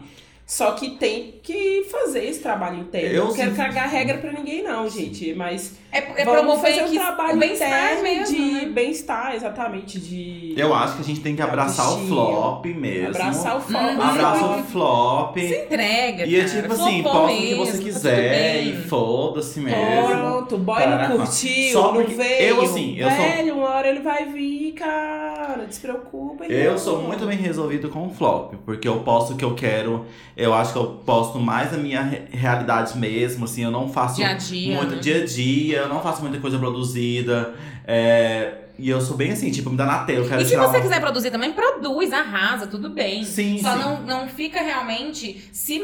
[0.51, 3.09] Só que tem que fazer esse trabalho interno.
[3.09, 5.33] Eu não quero cagar regra pra ninguém, não, gente.
[5.33, 8.65] Mas é, é vamos promover fazer um que trabalho bem-estar interno mesmo, de né?
[8.67, 10.01] bem-estar, exatamente.
[10.01, 13.11] De Eu acho que a gente tem que abraçar o flop mesmo.
[13.11, 13.85] abraçar o foco.
[13.85, 14.03] Uhum.
[14.03, 14.63] Abraça o sabe?
[14.73, 15.37] flop.
[15.39, 16.61] Se entrega, E é cara.
[16.63, 18.83] tipo assim, Flopou posta o que você tá quiser tudo e bem.
[18.89, 20.07] foda-se mesmo.
[20.09, 21.09] Pronto, boy Caraca.
[21.11, 22.43] não curtiu, Só não veio.
[22.57, 25.65] eu, assim, eu sou- Velho, uma hora ele vai vir, cara.
[25.69, 26.45] Despreocupa.
[26.47, 26.79] Eu irmão.
[26.79, 30.07] sou muito bem resolvido com o flop, porque eu posto o que eu quero.
[30.43, 34.17] Eu acho que eu posto mais a minha re- realidade mesmo, assim, eu não faço
[34.17, 35.01] Dia a dia, muito né?
[35.01, 37.55] dia a dia, eu não faço muita coisa produzida.
[37.87, 40.51] é, e eu sou bem assim, tipo, me dá na tela, eu quero E se
[40.51, 43.25] tirar você uma- quiser produzir também, produz, arrasa, tudo bem.
[43.25, 43.79] Sim, Só sim.
[43.79, 45.79] não, não fica realmente se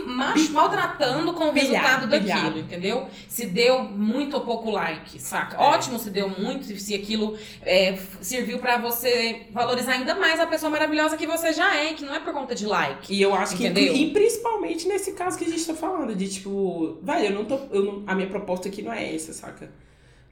[0.50, 3.08] maltratando com o resultado daquilo, entendeu?
[3.28, 5.60] Se deu muito ou pouco like, saca?
[5.60, 10.46] Ótimo se deu muito, se aquilo é, f- serviu pra você valorizar ainda mais a
[10.46, 13.12] pessoa maravilhosa que você já é, que não é por conta de like.
[13.14, 13.64] E eu acho que.
[13.66, 13.94] Entendeu?
[13.94, 17.58] E principalmente nesse caso que a gente tá falando, de tipo, velho, eu não tô.
[17.70, 19.70] Eu não, a minha proposta aqui não é essa, saca?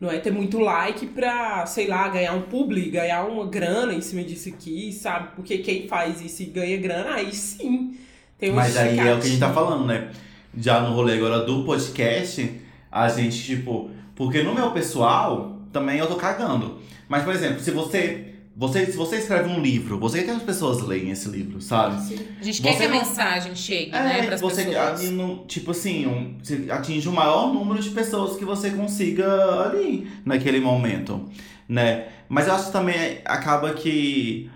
[0.05, 4.03] Não é ter muito like pra, sei lá, ganhar um publi, ganhar uma grana em
[4.03, 5.29] cima disso aqui, sabe?
[5.35, 7.97] Porque quem faz isso e ganha grana, aí sim.
[8.39, 10.11] Tem uma Mas aí é o que a gente tá falando, né?
[10.55, 12.61] Já no rolê agora do podcast,
[12.93, 13.89] a gente, tipo.
[14.15, 16.79] Porque no meu pessoal, também eu tô cagando.
[17.09, 18.34] Mas, por exemplo, se você.
[18.57, 21.97] Você, se você escreve um livro, você quer que as pessoas leiam esse livro, sabe?
[22.41, 25.01] A gente Você quer que a não- mensagem chegue, né, É, pras você pessoas.
[25.01, 29.27] ali no- tipo assim, um, você atinge o maior número de pessoas que você consiga
[29.63, 31.29] ali naquele momento,
[31.69, 32.07] né?
[32.29, 34.49] Mas eu acho que também acaba que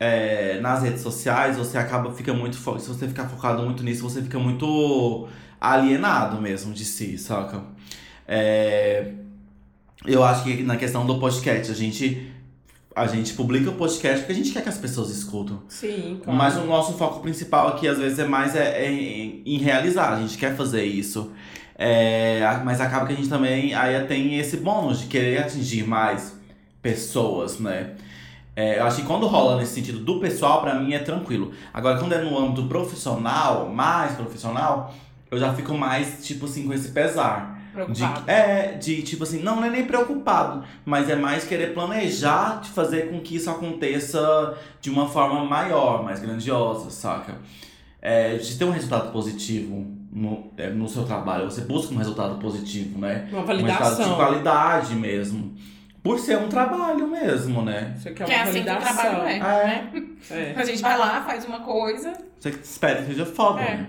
[0.00, 4.02] é, nas redes sociais você acaba fica muito fo- se você ficar focado muito nisso
[4.08, 5.28] você fica muito
[5.60, 7.62] alienado mesmo de si, saca?
[8.26, 9.12] É,
[10.06, 12.30] eu acho que na questão do podcast a gente
[12.94, 15.62] a gente publica o podcast porque a gente quer que as pessoas escutam.
[15.68, 16.38] Sim, claro.
[16.38, 20.14] Mas o nosso foco principal aqui, às vezes, é mais é, é em, em realizar.
[20.14, 21.32] A gente quer fazer isso.
[21.76, 26.36] É, mas acaba que a gente também aí tem esse bônus de querer atingir mais
[26.82, 27.94] pessoas, né?
[28.56, 31.52] É, eu acho que quando rola nesse sentido do pessoal, pra mim é tranquilo.
[31.72, 34.92] Agora, quando é no âmbito profissional, mais profissional,
[35.30, 37.57] eu já fico mais, tipo assim, com esse pesar.
[37.86, 38.30] De, Preocupado.
[38.30, 42.70] é, de tipo assim, não, não é nem preocupado, mas é mais querer planejar de
[42.70, 47.34] fazer com que isso aconteça de uma forma maior, mais grandiosa, saca?
[48.00, 51.44] É, de ter um resultado positivo no, é, no seu trabalho.
[51.50, 53.28] Você busca um resultado positivo, né?
[53.32, 54.16] Uma Um resultado de validação.
[54.16, 55.54] qualidade mesmo.
[56.00, 57.92] Por ser um trabalho mesmo, né?
[57.98, 59.02] Isso aqui é Que uma é assim que o validação.
[59.02, 59.36] trabalho é.
[59.36, 59.40] É.
[59.66, 60.02] né?
[60.30, 60.54] É.
[60.56, 62.12] A gente vai lá, faz uma coisa.
[62.38, 63.76] Você espera que seja foda, É.
[63.78, 63.86] né?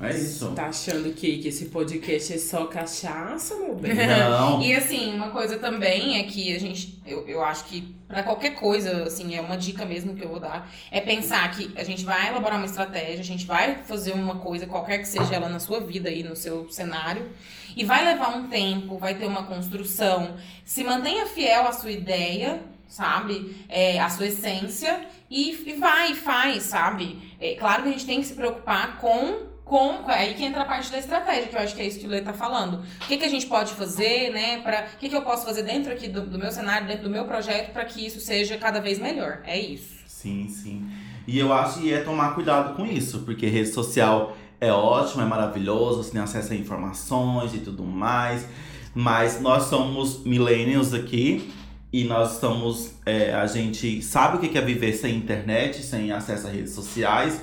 [0.00, 0.52] É isso.
[0.52, 3.92] Tá achando que, que esse podcast é só cachaça, meu bem?
[4.06, 4.62] Não.
[4.62, 8.54] E assim, uma coisa também é que a gente, eu, eu acho que pra qualquer
[8.54, 12.04] coisa, assim, é uma dica mesmo que eu vou dar, é pensar que a gente
[12.04, 15.60] vai elaborar uma estratégia, a gente vai fazer uma coisa, qualquer que seja ela na
[15.60, 17.28] sua vida aí, no seu cenário,
[17.76, 20.34] e vai levar um tempo, vai ter uma construção.
[20.64, 23.64] Se mantenha fiel à sua ideia, sabe?
[23.68, 27.34] É, à sua essência, e, e vai, faz, sabe?
[27.40, 29.49] É, claro que a gente tem que se preocupar com.
[29.70, 32.06] Com, aí que entra a parte da estratégia, que eu acho que é isso que
[32.08, 32.82] o Lê tá falando.
[33.02, 34.58] O que, que a gente pode fazer, né?
[34.62, 37.08] Pra, o que, que eu posso fazer dentro aqui do, do meu cenário, dentro do
[37.08, 39.42] meu projeto, para que isso seja cada vez melhor.
[39.44, 39.94] É isso.
[40.08, 40.90] Sim, sim.
[41.24, 45.24] E eu acho que é tomar cuidado com isso, porque rede social é ótimo, é
[45.24, 48.48] maravilhoso, você tem acesso a informações e tudo mais.
[48.92, 51.54] Mas nós somos millennials aqui
[51.92, 52.94] e nós estamos.
[53.06, 57.40] é, a gente sabe o que é viver sem internet, sem acesso a redes sociais.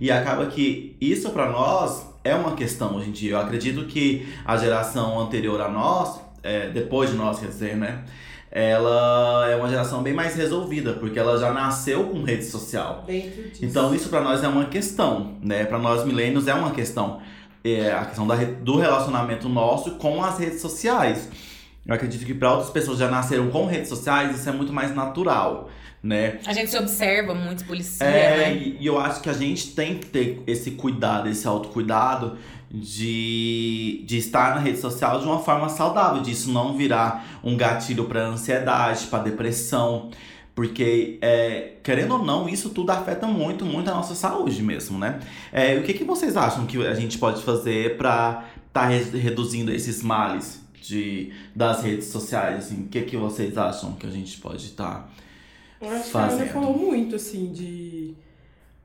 [0.00, 3.32] E acaba que isso pra nós é uma questão hoje em dia.
[3.32, 8.04] Eu acredito que a geração anterior a nós, é, depois de nós, quer dizer, né?
[8.50, 13.04] Ela é uma geração bem mais resolvida, porque ela já nasceu com rede social.
[13.62, 15.64] Então isso pra nós é uma questão, né?
[15.64, 17.20] Pra nós milênios é uma questão.
[17.62, 21.28] É a questão da do relacionamento nosso com as redes sociais.
[21.88, 24.70] Eu acredito que pra outras pessoas que já nasceram com redes sociais, isso é muito
[24.74, 25.70] mais natural,
[26.02, 26.38] né?
[26.44, 28.56] A gente se observa muito, se policia, É, né?
[28.78, 32.36] e eu acho que a gente tem que ter esse cuidado, esse autocuidado
[32.70, 38.04] de, de estar na rede social de uma forma saudável, disso não virar um gatilho
[38.04, 40.10] para ansiedade, para depressão.
[40.54, 45.20] Porque, é, querendo ou não, isso tudo afeta muito, muito a nossa saúde mesmo, né?
[45.50, 50.02] É, o que, que vocês acham que a gente pode fazer para estar reduzindo esses
[50.02, 52.66] males de, das redes sociais?
[52.66, 52.82] Assim?
[52.84, 55.10] O que, que vocês acham que a gente pode estar
[55.80, 56.48] Eu acho que a Ana fazendo.
[56.52, 58.14] falou muito, assim, de.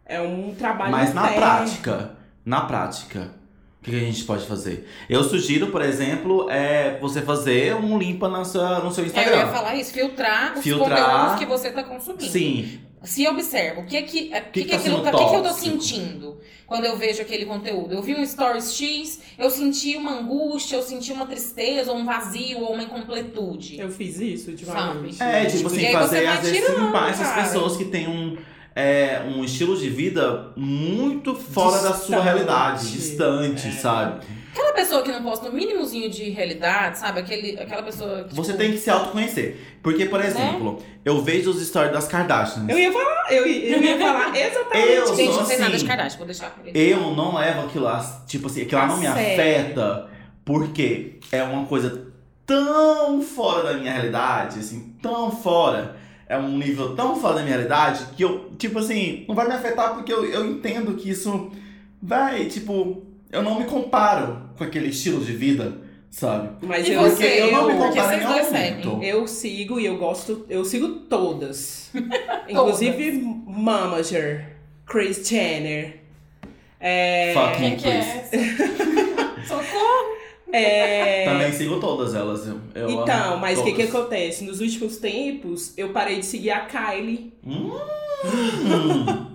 [0.05, 0.91] É um trabalho.
[0.91, 1.37] Mas na interno.
[1.41, 2.11] prática,
[2.45, 3.31] na prática,
[3.79, 4.87] o que que a gente pode fazer?
[5.09, 9.09] Eu sugiro, por exemplo, é você fazer um limpa na sua, no seu É, eu
[9.11, 9.37] Instagram.
[9.37, 10.99] ia falar isso, filtrar os Filtrar.
[10.99, 12.23] conteúdos que você tá consumindo.
[12.25, 15.15] Sim, Se observa, o que é que, o que, que que, tá aquilo sendo tá-
[15.17, 17.93] o que, que eu tô sentindo quando eu vejo aquele conteúdo?
[17.93, 22.05] Eu vi um stories X, eu senti uma angústia, eu senti uma tristeza, ou um
[22.05, 23.77] vazio, ou uma incompletude.
[23.79, 25.15] Eu fiz isso ultimamente.
[25.15, 25.31] Sabe?
[25.31, 28.37] é tipo assim, fazer às vezes limpar essas pessoas que têm um,
[28.75, 32.23] é, um estilo de vida muito fora da sua Distante.
[32.23, 33.71] realidade, distante, É.
[33.71, 34.25] sabe?
[34.53, 37.19] Aquela pessoa que não posta no mínimozinho de realidade, sabe?
[37.21, 39.77] Aquele, aquela pessoa que, Você tipo, tem que se autoconhecer.
[39.81, 42.69] Porque, por exemplo, eu vejo os stories das Kardashians.
[42.69, 45.15] Eu ia falar, eu, ia- eu ia falar exatamente Eu.
[45.15, 45.87] Gente, não tem nada de assim.
[45.87, 46.55] Kardashian, vou deixar.
[46.71, 49.33] Eu não levo aquilo lá, tipo assim, aquilo lá não me sério.
[49.33, 50.07] afeta,
[50.45, 52.07] porque é uma coisa
[52.45, 55.95] tão fora da minha realidade, assim, tão fora.
[56.27, 59.53] É um nível tão fora da minha realidade que eu, tipo assim, não vai me
[59.53, 61.51] afetar porque eu, eu entendo que isso
[62.01, 65.77] vai, tipo, eu não me comparo com aquele estilo de vida,
[66.09, 66.49] sabe?
[66.61, 67.25] Mas E eu, você?
[67.27, 68.49] Porque eu não me comparo em momento.
[68.49, 69.03] seguem.
[69.03, 71.91] eu sigo e eu gosto, eu sigo todas.
[72.47, 76.01] Inclusive Mamager, Chris Jenner.
[76.79, 78.29] É, Fuck Quem que é?
[79.47, 80.22] Socorro!
[80.57, 82.47] É, Também sigo todas elas.
[82.47, 84.43] Eu, eu Então, mas o que, que acontece?
[84.43, 87.33] Nos últimos tempos, eu parei de seguir a Kylie.
[87.45, 87.71] Hum,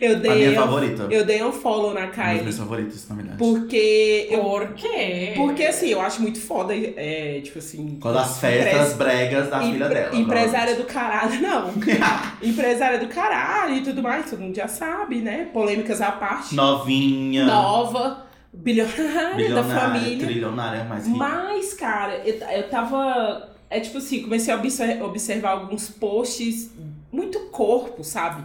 [0.00, 1.08] Eu a dei, minha um, favorita.
[1.10, 2.40] eu dei um follow na Uma das Kylie.
[2.42, 3.38] minhas favoritas, na verdade.
[3.38, 4.40] Porque eu.
[4.44, 5.32] Por quê?
[5.34, 7.98] Porque assim, eu acho muito foda, é, tipo assim.
[8.00, 10.14] Quando as festas empre- bregas da filha dela.
[10.16, 11.72] Empresária do caralho, não.
[12.40, 15.48] empresária do caralho e tudo mais, todo mundo já sabe, né?
[15.52, 16.54] Polêmicas à parte.
[16.54, 17.44] Novinha.
[17.44, 18.27] Nova,
[18.62, 20.26] bilionária, da Bilionária, família.
[20.26, 21.18] trilionária mais rica.
[21.18, 23.50] Mas, cara, eu, eu tava.
[23.70, 26.70] É tipo assim, comecei a obser- observar alguns posts
[27.12, 28.42] muito corpo, sabe?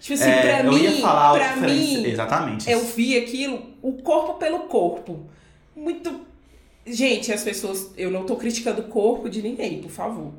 [0.00, 2.70] Tipo assim, É, pra eu mim, ia falar pra mim, Exatamente.
[2.70, 5.26] eu vi aquilo, o corpo pelo corpo.
[5.76, 6.20] Muito.
[6.86, 7.92] Gente, as pessoas.
[7.96, 10.32] Eu não tô criticando o corpo de ninguém, por favor.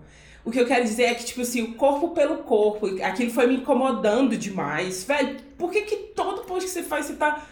[0.45, 3.47] O que eu quero dizer é que, tipo assim, o corpo pelo corpo, aquilo foi
[3.47, 5.05] me incomodando demais.
[5.05, 7.45] Velho, por que, que todo post que você faz, você tá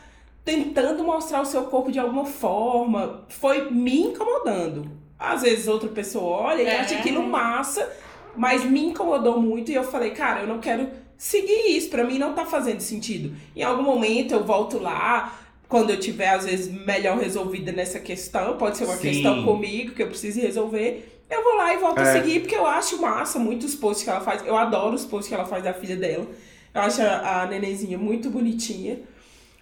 [0.44, 3.26] tentando mostrar o seu corpo de alguma forma?
[3.30, 4.89] Foi me incomodando.
[5.18, 6.80] Às vezes outra pessoa olha e É.
[6.80, 7.88] acha aquilo massa,
[8.36, 12.18] mas me incomodou muito e eu falei, cara, eu não quero seguir isso, pra mim
[12.18, 13.36] não tá fazendo sentido.
[13.56, 15.38] Em algum momento eu volto lá,
[15.70, 19.02] quando eu tiver, às vezes, melhor resolvida nessa questão, pode ser uma Sim.
[19.10, 21.24] questão comigo que eu preciso resolver.
[21.30, 22.12] Eu vou lá e volto a É.
[22.14, 24.46] seguir, porque eu acho massa muitos posts que ela faz.
[24.46, 26.26] Eu adoro os posts que ela faz da filha dela.
[26.74, 29.00] Eu acho a, a nenenzinha muito bonitinha.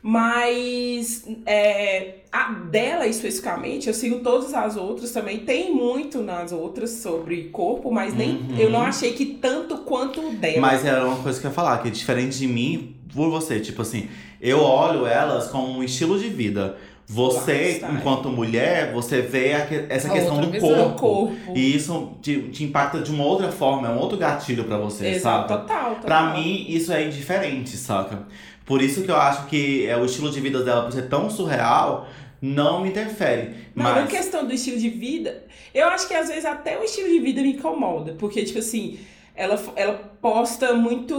[0.01, 5.39] Mas é, a dela especificamente, eu sigo todas as outras também.
[5.39, 8.57] Tem muito nas outras sobre corpo, mas nem Uhum.
[8.57, 10.61] eu não achei que tanto quanto o dela.
[10.61, 13.59] Mas era uma coisa que eu ia falar, que é diferente de mim, por você,
[13.59, 14.07] tipo assim,
[14.41, 16.77] eu olho elas como um estilo de vida.
[17.11, 20.99] Você, enquanto mulher, você vê a que- essa A questão do corpo.
[20.99, 21.53] Corpo.
[21.55, 25.07] E isso te, te impacta de uma outra forma, é um outro gatilho pra você,
[25.07, 25.61] Exato, sabe?
[25.63, 26.01] total, total.
[26.03, 28.27] Pra mim, isso é indiferente, saca?
[28.69, 31.29] Por isso que eu acho que é, o estilo de vida dela, por ser tão
[31.29, 32.07] surreal,
[32.41, 33.55] não me interfere.
[33.75, 34.09] Não, na Mas.
[34.11, 35.43] questão do estilo de vida,
[35.73, 38.13] eu acho que às vezes até o estilo de vida me incomoda.
[38.19, 38.99] Porque, tipo assim,
[39.35, 41.15] ela, ela posta muito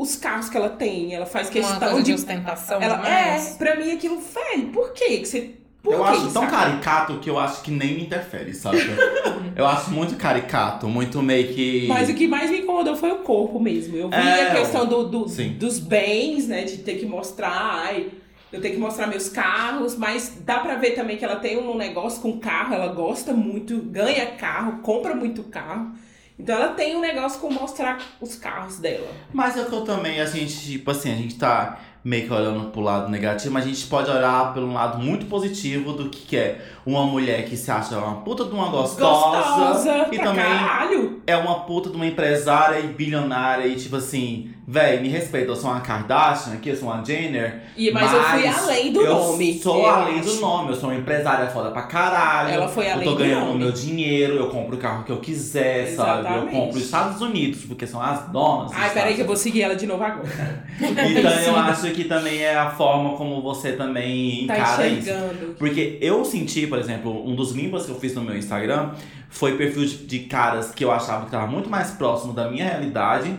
[0.00, 1.14] os carros que ela tem.
[1.14, 2.14] Ela faz Uma questão coisa de de.
[2.14, 3.54] ostentação ela, demais.
[3.54, 5.18] é, pra mim aquilo, velho, por quê?
[5.18, 5.54] que você.
[5.84, 6.50] Por eu quê, acho tão sabe?
[6.50, 8.78] caricato que eu acho que nem me interfere, saca?
[9.54, 11.86] eu acho muito caricato, muito meio que.
[11.86, 13.94] Mas o que mais me incomodou foi o corpo mesmo.
[13.96, 16.64] Eu vi É, a questão do, do- dos bens, né?
[16.64, 17.52] De ter que mostrar,
[17.84, 18.08] ai,
[18.50, 21.76] eu tenho que mostrar meus carros, mas dá pra ver também que ela tem um
[21.76, 25.92] negócio com carro, ela gosta muito, ganha carro, compra muito carro.
[26.38, 29.06] Então ela tem um negócio com mostrar os carros dela.
[29.32, 32.70] Mas é que eu também, a gente, tipo assim, a gente tá meio que olhando
[32.70, 36.36] pro lado negativo, mas a gente pode olhar pelo lado muito positivo do que, que
[36.36, 41.22] é uma mulher que se acha uma puta de uma gostosa, Gostosa e também caralho.
[41.26, 45.56] é uma puta de uma empresária e bilionária e tipo assim, véi, me respeita, eu
[45.56, 47.62] sou uma Kardashian aqui, eu sou uma Jenner.
[47.76, 49.58] E, mas, eu fui além do eu nome.
[49.58, 50.28] sou eu além acho.
[50.28, 52.50] do nome, eu sou uma empresária foda pra caralho.
[52.54, 53.58] Ela foi além Eu tô do ganhando o nome.
[53.64, 56.20] meu dinheiro, eu compro o carro que eu quiser, sabe?
[56.20, 56.50] Eu Exatamente.
[56.56, 58.72] compro os Estados Unidos, porque são as donas.
[58.74, 60.24] Ai, peraí que eu vou seguir ela de novo agora.
[60.80, 65.10] Então eu acho que também é a forma como você também Tá encara isso.
[65.58, 68.90] Porque eu senti, por exemplo, um dos limbas que eu fiz no meu Instagram
[69.28, 72.64] foi perfil de, de caras que eu achava que tava muito mais próximo da minha
[72.64, 73.34] realidade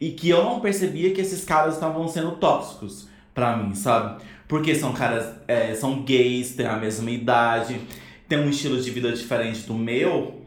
[0.00, 4.22] e que eu não percebia que esses caras estavam sendo tóxicos pra mim, sabe?
[4.48, 7.80] Porque são caras, é, são gays, têm a mesma idade,
[8.28, 10.40] têm um estilo de vida diferente do meu.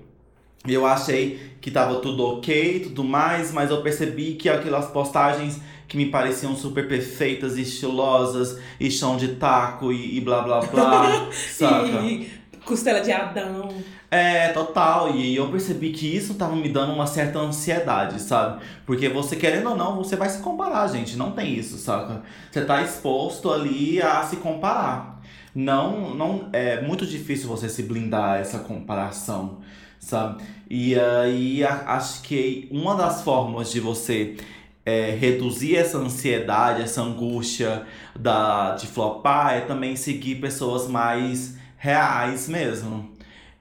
[0.68, 5.60] Eu achei que tava tudo ok e tudo mais, mas eu percebi que aquelas postagens
[5.88, 11.30] que me pareciam super perfeitas, estilosas, e chão de taco e, e blá blá blá,
[11.52, 12.02] saca?
[12.02, 12.30] E
[12.66, 13.70] costela de Adão.
[14.10, 15.16] É, total.
[15.16, 18.64] E eu percebi que isso tava me dando uma certa ansiedade, sabe?
[18.86, 21.18] Porque você, querendo ou não, você vai se comparar, gente.
[21.18, 22.22] Não tem isso, saca?
[22.52, 25.22] Você tá exposto ali a se comparar.
[25.56, 29.60] Não, não é muito difícil você se blindar essa comparação,
[30.00, 30.44] sabe?
[30.70, 34.36] E aí acho que uma das formas de você
[34.86, 37.84] é, reduzir essa ansiedade, essa angústia
[38.18, 43.12] da, de flopar é também seguir pessoas mais reais mesmo.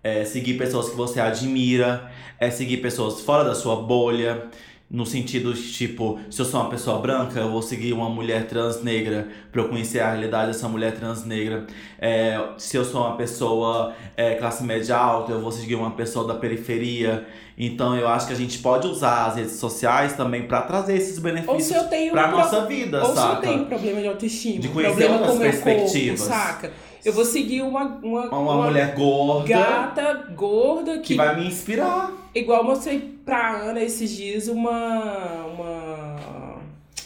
[0.05, 2.09] É seguir pessoas que você admira,
[2.39, 4.45] é seguir pessoas fora da sua bolha.
[4.89, 8.47] No sentido de, tipo, se eu sou uma pessoa branca, eu vou seguir uma mulher
[8.47, 11.67] trans negra pra eu conhecer a realidade dessa mulher trans negra.
[11.99, 16.27] É, se eu sou uma pessoa é, classe média alta, eu vou seguir uma pessoa
[16.29, 17.27] da periferia.
[17.57, 21.13] Então eu acho que a gente pode usar as redes sociais também pra trazer esses
[21.13, 23.41] Ou se benefícios pra um pro- nossa vida, Ou se eu saca?
[23.41, 26.21] tenho problema de autoestima, De conhecer problema outras com perspectivas.
[26.21, 26.73] corpo, saca?
[27.05, 32.13] Eu vou seguir uma, uma, Uma, mulher gorda gata gorda que que, vai me inspirar.
[32.35, 36.13] igual eu mostrei pra Ana esses dias uma, uma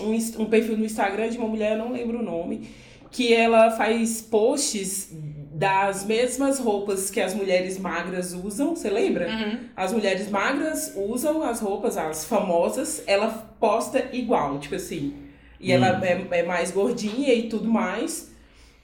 [0.00, 2.68] um, um perfil no Instagram de uma mulher, eu não lembro o nome,
[3.10, 5.10] que ela faz posts
[5.52, 9.26] das mesmas roupas que as mulheres magras usam, você lembra?
[9.26, 9.58] Uhum.
[9.74, 13.28] As mulheres magras usam as roupas, as famosas, ela
[13.58, 15.14] posta igual, tipo assim.
[15.58, 18.35] E ela é, é mais gordinha e tudo mais.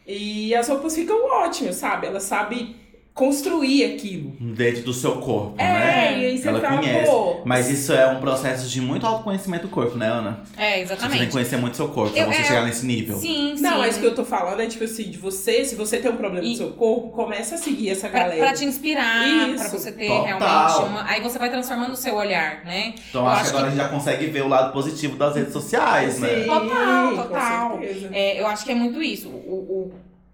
[0.06, 2.06] E as roupas ficam ótimas, sabe?
[2.06, 2.76] Ela sabe
[3.14, 4.32] construir aquilo.
[4.40, 6.18] Dentro do seu corpo, É, né?
[6.18, 7.10] e aí você Ela fala, conhece.
[7.10, 7.36] pô.
[7.44, 10.40] Mas isso é um processo de muito autoconhecimento do corpo, né, Ana?
[10.56, 11.32] É, Você tem que exatamente.
[11.32, 13.16] conhecer muito seu corpo pra Eu- você é, chegar nesse nível.
[13.18, 13.62] Sim, sim.
[13.62, 16.10] Não, mas o que eu tô falando é tipo assim, de você, se você tem
[16.10, 18.40] um problema E- no seu corpo, começa a seguir essa Pra, galera.
[18.46, 19.56] pra te inspirar, Isso.
[19.68, 20.24] pra você ter Total.
[20.24, 21.04] realmente uma.
[21.06, 22.94] Aí você vai transformando o seu olhar, né?
[23.10, 25.36] Então Eu acho que acho agora a gente já consegue ver o lado positivo das
[25.36, 26.28] redes sociais, né?
[26.44, 27.78] Sim, Total, com total.
[27.78, 28.08] certeza.
[28.12, 29.28] É, eu acho que é muito isso.
[29.28, 29.32] O,
[29.90, 29.92] o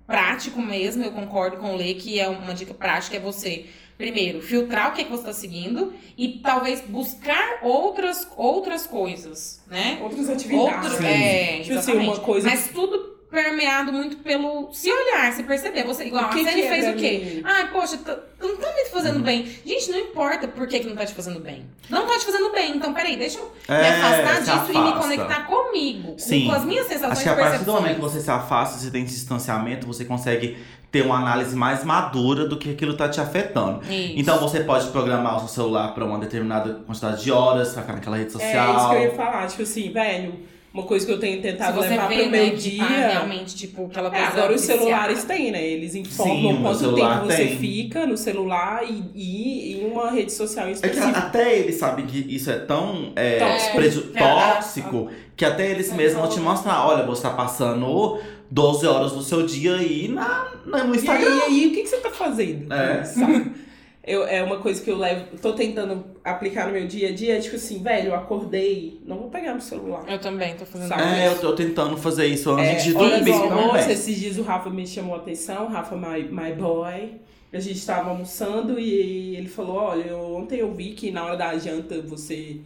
[0.09, 3.67] prático mesmo, eu concordo com o Lê, que é uma dica prática, é você,
[3.99, 9.63] primeiro, filtrar o que, é que você está seguindo e talvez buscar outras, outras coisas,
[9.67, 9.99] né?
[10.03, 10.93] Outras atividades.
[10.93, 15.85] Outro, é, Tipo assim, uma coisa- Mas tudo permeado muito pelo se olhar, se perceber.
[15.85, 17.35] Você, igual, O que a série é fez o quê?
[17.37, 17.43] mim?
[17.45, 19.47] Ai, poxa, tá- não tá me fazendo bem.
[19.67, 21.67] Gente, não importa por que, que não tá te fazendo bem.
[21.91, 22.77] Não tá te fazendo bem.
[22.77, 25.01] Então, peraí, deixa eu me É, afastar se disso e me afasta.
[25.01, 26.13] conectar comigo.
[26.13, 26.47] com- Sim.
[26.47, 28.91] Com as minhas sensações Acho que a partir do momento que você se afasta, você
[28.91, 30.57] tem esse distanciamento, você consegue
[30.91, 33.83] ter uma análise mais madura do que aquilo tá te afetando.
[33.85, 34.15] Isso.
[34.17, 37.95] Então você pode programar o seu celular para uma determinada quantidade de horas, pra ficar
[37.95, 38.77] naquela rede É social.
[38.79, 40.41] isso que eu ia falar, tipo assim, velho,
[40.73, 42.85] uma coisa que eu tenho tentado levar vê, pro né, meu que dia.
[42.85, 45.65] tá realmente, tipo, aquela É, coisa agora os celulares têm, né?
[45.67, 47.59] Eles Sim, informam o quanto tempo você tem.
[47.59, 52.07] fica no celular e, e em uma rede social em É que até eles sabem
[52.07, 53.81] que isso é tão é, Tóxico.
[54.15, 58.19] É, a- tóxico que até eles É, mesmos vão te mostrar: olha, você tá passando
[58.51, 61.27] 12 horas do seu dia aí na, na- no E Instagram.
[61.27, 62.73] aí, e aí, o que, que você tá fazendo?
[62.73, 63.05] É.
[63.05, 63.68] Sabe?
[64.09, 67.37] Eu, é uma coisa que eu levo, tô tentando aplicar no meu dia a dia,
[67.37, 70.03] é tipo assim, velho, eu acordei, não vou pegar no celular.
[70.09, 71.03] Eu também tô fazendo Sabe?
[71.03, 73.91] É, eu tô tentando fazer isso antes É, de dormir também.
[73.93, 77.13] esses dias o Rafa me chamou a atenção, o Rafa, my, my boy.
[77.53, 81.37] A gente tava almoçando e ele falou, olha, eu- ontem eu vi que na hora
[81.37, 82.61] da janta você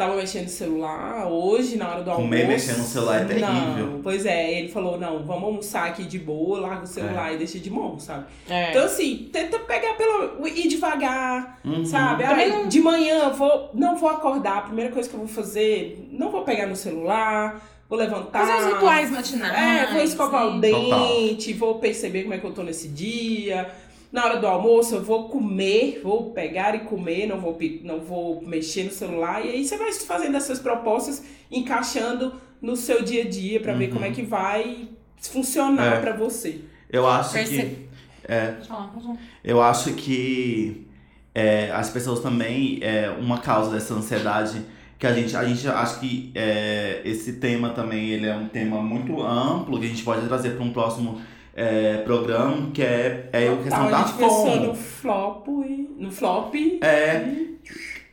[0.00, 2.28] tava mexendo no celular, hoje na hora do almoço.
[2.30, 3.86] Comer mexendo no celular é terrível.
[3.86, 7.34] Não, pois é, ele falou, não, vamos almoçar aqui de boa, larga o celular É.
[7.34, 8.24] e deixa de mão, sabe?
[8.48, 8.70] É.
[8.70, 10.46] Então assim, tenta pegar pelo.
[10.48, 11.84] ir devagar, Uhum.
[11.84, 12.24] sabe?
[12.24, 15.28] Também Ai, de manhã eu vou, não vou acordar, a primeira coisa que eu vou
[15.28, 18.46] fazer, não vou pegar no celular, vou levantar.
[18.46, 19.90] Fazer os rituais matinais.
[19.90, 20.70] É, vou escovar o né?
[20.70, 23.68] dente, vou perceber como é que eu tô nesse dia.
[24.12, 28.42] Na hora do almoço eu vou comer, vou pegar e comer, não vou, não vou
[28.42, 29.44] mexer no celular.
[29.44, 33.86] E aí você vai fazendo essas propostas, encaixando no seu dia a dia pra ver
[33.86, 33.92] Uhum.
[33.94, 34.88] como é que vai
[35.20, 36.00] funcionar É.
[36.00, 36.60] pra você.
[36.90, 37.88] Eu acho que.
[38.28, 38.54] É,
[39.44, 40.86] eu acho que
[41.34, 44.60] é, as pessoas também, é, uma causa dessa ansiedade,
[44.98, 48.82] que a gente, a gente acha que é, esse tema também ele é um tema
[48.82, 51.20] muito amplo, que a gente pode trazer para um próximo
[51.54, 54.66] é, programa, que é, é a questão Tá, da a gente fome.
[54.66, 55.90] no flop e.
[55.98, 56.54] No flop.
[56.82, 57.24] É,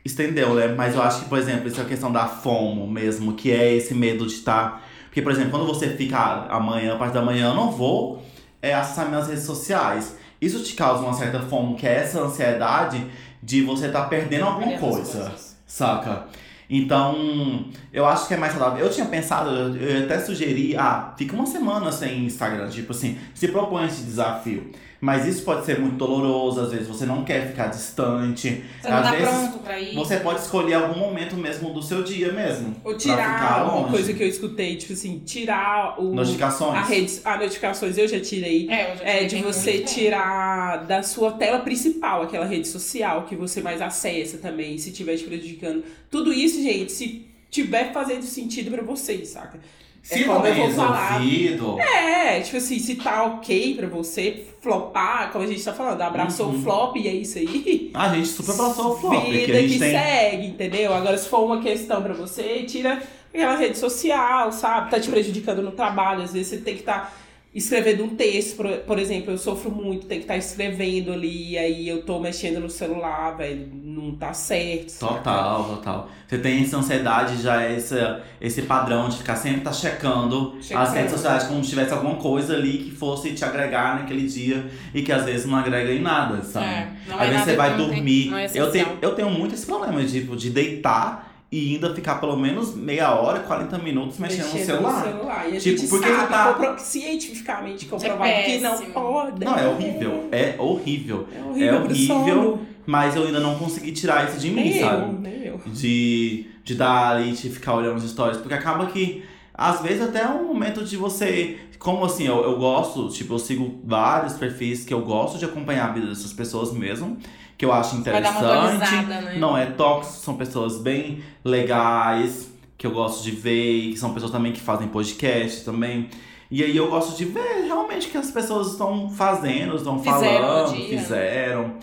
[0.04, 0.68] estendeu, né?
[0.68, 4.26] Mas eu acho que, por exemplo, essa questão da FOMO mesmo, que é esse medo
[4.26, 4.84] de estar.
[5.06, 6.18] Porque, por exemplo, quando você fica
[6.50, 8.22] amanhã, a parte da manhã, eu não vou
[8.62, 10.16] é, acessar minhas redes sociais.
[10.40, 13.06] Isso te causa uma certa FOMO, que é essa ansiedade
[13.42, 15.32] de você estar perdendo alguma Perdendo as coisa.
[15.66, 16.26] Saca?
[16.70, 18.86] Então, eu acho que é mais saudável.
[18.86, 23.48] Eu tinha pensado, eu, até sugeri, ah, fica uma semana sem Instagram, tipo assim, se
[23.48, 24.72] propõe esse desafio.
[25.00, 28.64] Mas isso pode ser muito doloroso, às vezes você não quer ficar distante.
[28.82, 29.94] Você não às tá vezes pronto pra ir.
[29.94, 32.76] você pode escolher algum momento mesmo do seu dia mesmo.
[32.84, 33.92] Ou pra ficar tirar uma longe.
[33.92, 36.16] coisa que eu escutei, tipo assim, tirar o.
[36.16, 36.76] Notificações.
[36.76, 38.68] A rede, a notificações eu já tirei.
[38.70, 40.00] É, eu já É tirei, de tem você muito tempo.
[40.00, 45.16] tirar da sua tela principal, aquela rede social que você mais acessa também, se estiver
[45.16, 45.84] te prejudicando.
[46.10, 49.60] Tudo isso, gente, se tiver fazendo sentido pra vocês, saca?
[50.08, 50.36] Se É vou
[50.72, 51.18] falar.
[51.18, 56.02] resolvido, É, tipo assim, se tá ok pra você flopar, como a gente tá falando,
[56.02, 56.60] abraçou Uhum.
[56.60, 57.92] o flop e é isso aí.
[57.94, 59.26] a gente super passou o flop.
[59.26, 59.92] Vida Que a gente que tem.
[59.92, 60.94] segue, entendeu?
[60.94, 63.04] Agora, se for uma questão pra você, tira
[63.34, 64.92] aquela rede social, sabe?
[64.92, 66.24] Tá te prejudicando no trabalho.
[66.24, 67.14] Às vezes você tem que estar
[67.58, 71.88] escrevendo um texto, por, por exemplo, eu sofro muito, tem que estar escrevendo ali, aí
[71.90, 74.98] eu tô mexendo no celular, velho, não tá certo.
[75.00, 76.10] Total, total.
[76.28, 77.96] Você tem essa ansiedade, já é esse,
[78.40, 80.84] esse padrão de ficar sempre tá checando Checando.
[80.88, 84.66] as redes sociais como se tivesse alguma coisa ali que fosse te agregar naquele dia
[84.94, 86.66] e que às vezes não agrega em nada, sabe?
[86.66, 88.30] É, não Às é vezes você vai tem- dormir.
[88.30, 92.16] não é eu, tenho, eu tenho muito esse problema, tipo, de deitar e ainda ficar
[92.16, 95.06] pelo menos meia hora, 40 minutos mexendo, no celular.
[95.50, 99.46] E a Tipo, gente porque sabe, tá- compro- cientificamente comprovado que não pode.
[99.46, 100.28] Não, é horrível.
[100.32, 101.28] É horrível.
[101.34, 101.74] É horrível.
[101.74, 102.60] É horrível.
[102.86, 105.20] Mas eu ainda não consegui tirar isso de mim, Nem eu, sabe?
[105.22, 105.62] nem eu.
[105.66, 108.38] de, de dar ali, de ficar olhando as histórias.
[108.38, 109.24] Porque acaba que,
[109.54, 111.58] às vezes, até é um momento de você.
[111.80, 115.90] Como assim, eu, eu gosto, tipo, eu sigo vários perfis que eu gosto de acompanhar
[115.90, 117.18] a vida dessas pessoas mesmo,
[117.58, 119.06] que eu acho interessante.
[119.06, 119.36] né?
[119.40, 124.32] Não é tóxico, são pessoas bem legais, que eu gosto de ver, que são pessoas
[124.32, 126.10] também que fazem podcast também.
[126.50, 130.74] E aí eu gosto de ver realmente o que as pessoas estão fazendo, estão falando,
[130.74, 131.00] dia.
[131.00, 131.74] fizeram.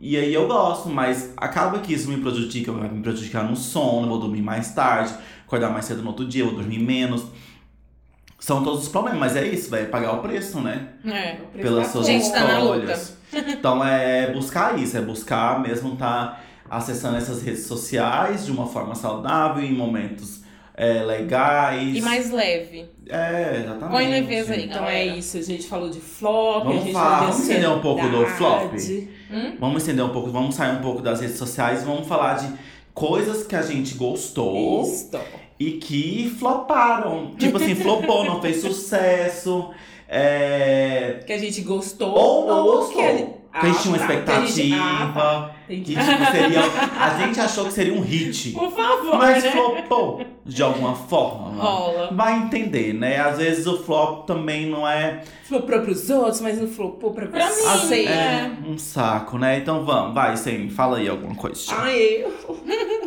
[0.00, 4.08] E aí eu gosto, mas acaba que isso me prejudica, vai me prejudicar no sono,
[4.08, 5.14] vou dormir mais tarde,
[5.46, 7.24] acordar mais cedo no outro dia, vou dormir menos.
[8.38, 10.88] São todos os problemas, mas é isso, vai pagar o preço, né?
[11.06, 11.36] É.
[11.62, 13.16] Pelas suas Gente, tá na escolhas.
[13.38, 18.94] Então é buscar isso, é buscar mesmo estar acessando essas redes sociais de uma forma
[18.94, 20.42] saudável, em momentos
[20.76, 21.96] é, legais.
[21.96, 22.86] E mais leve.
[23.08, 23.90] É, exatamente.
[23.90, 24.64] Põe leveza aí.
[24.64, 24.98] Então galera.
[24.98, 27.68] é isso, a gente falou de flop, Vamos a gente falar, falou de vamos entender
[27.68, 28.72] um pouco do flop?
[28.74, 29.08] ansiedade.
[29.58, 32.52] Vamos estender um pouco, vamos sair um pouco das redes sociais, vamos falar de
[32.92, 34.84] coisas que a gente gostou.
[35.58, 37.36] E que floparam.
[37.38, 39.70] Tipo assim, flopou, não fez sucesso.
[40.16, 41.20] É...
[41.26, 42.10] Que a gente gostou.
[42.12, 42.96] Ou não ou gostou.
[42.96, 44.46] Que a gente, Que a gente tinha uma tá, que a expectativa.
[44.52, 46.02] gente- ah, tá, Que tipo,
[46.32, 46.60] seria.
[47.00, 48.50] A gente achou que seria um hit.
[48.52, 49.50] Por favor, Mas né?
[49.50, 51.62] flopou de alguma forma.
[51.62, 52.10] Rola.
[52.12, 53.18] Vai entender, né?
[53.20, 57.48] Às vezes o flop também não é, Flopou pros outros, mas não flopou pra, Pra
[57.48, 57.68] você.
[57.68, 58.06] mim, Sei.
[58.08, 58.50] é.
[58.66, 59.58] um saco, né?
[59.58, 61.60] Então vamos, vai, Sem, fala aí alguma coisa.
[61.76, 62.32] Ai, eu.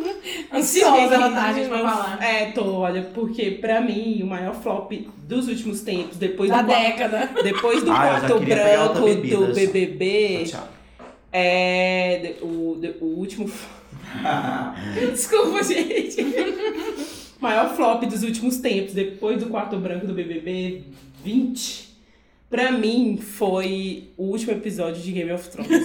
[0.52, 2.18] Ansiosa ela tá, gente, pra falar.
[2.22, 4.92] É, tô, olha, porque pra mim o maior flop
[5.26, 7.30] dos últimos tempos, depois Da do, década.
[7.42, 8.94] depois do Ah, quarto branco
[9.26, 9.54] do.
[9.54, 10.68] BBB, Tchau.
[11.32, 13.50] é o, o último.
[15.12, 16.16] Desculpa, gente.
[17.40, 20.82] maior flop dos últimos tempos, depois do quarto branco do BBB
[21.24, 21.88] 20,
[22.48, 25.84] pra mim foi o último episódio de Game of Thrones.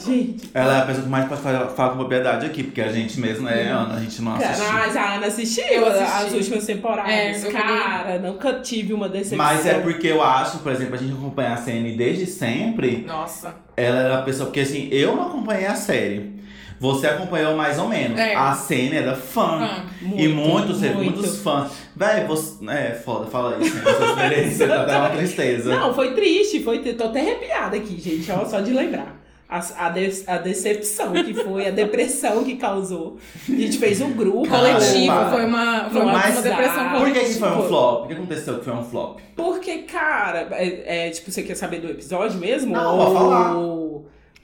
[0.00, 0.50] Gente.
[0.52, 3.20] Ela é a pessoa que mais pode falar, falar com propriedade aqui, porque a gente
[3.20, 4.72] mesmo é Ana, a gente não assistiu.
[4.72, 7.12] Mas a Ana assistiu as últimas temporadas.
[7.12, 9.38] É, eu Cara, nunca tive uma decepção.
[9.38, 13.04] Mas é porque eu acho, por exemplo, a gente acompanha a CN desde sempre.
[13.06, 13.54] Nossa.
[13.76, 14.46] Ela era a pessoa.
[14.46, 16.40] Porque assim, eu não acompanhei a série.
[16.80, 18.18] Você acompanhou mais ou menos.
[18.18, 18.34] É.
[18.34, 19.58] A CN era fã.
[19.60, 20.96] Ah, e muitos, muito.
[20.96, 21.72] muitos fãs.
[21.94, 22.66] Véi, você.
[22.70, 24.66] É, foda, fala Senna, sua experiência.
[24.66, 25.76] Tá até uma tristeza.
[25.76, 26.78] Não, foi triste, foi.
[26.78, 28.32] Tô até arrepiada aqui, gente.
[28.32, 29.14] Ó, só de lembrar.
[29.50, 33.16] A, a, de- a decepção que foi, a depressão que causou.
[33.48, 34.46] A gente fez um grupo.
[34.48, 37.24] coletivo, foi uma, foi uma, Mas- uma depressão Ah, Por que, coletiva.
[37.26, 37.68] que foi um Foi.
[37.68, 38.04] flop?
[38.04, 39.18] O que aconteceu que foi um flop?
[39.34, 42.72] Porque, cara, é, é, tipo, você quer saber do episódio mesmo?
[42.72, 43.54] Não, Ou- falar.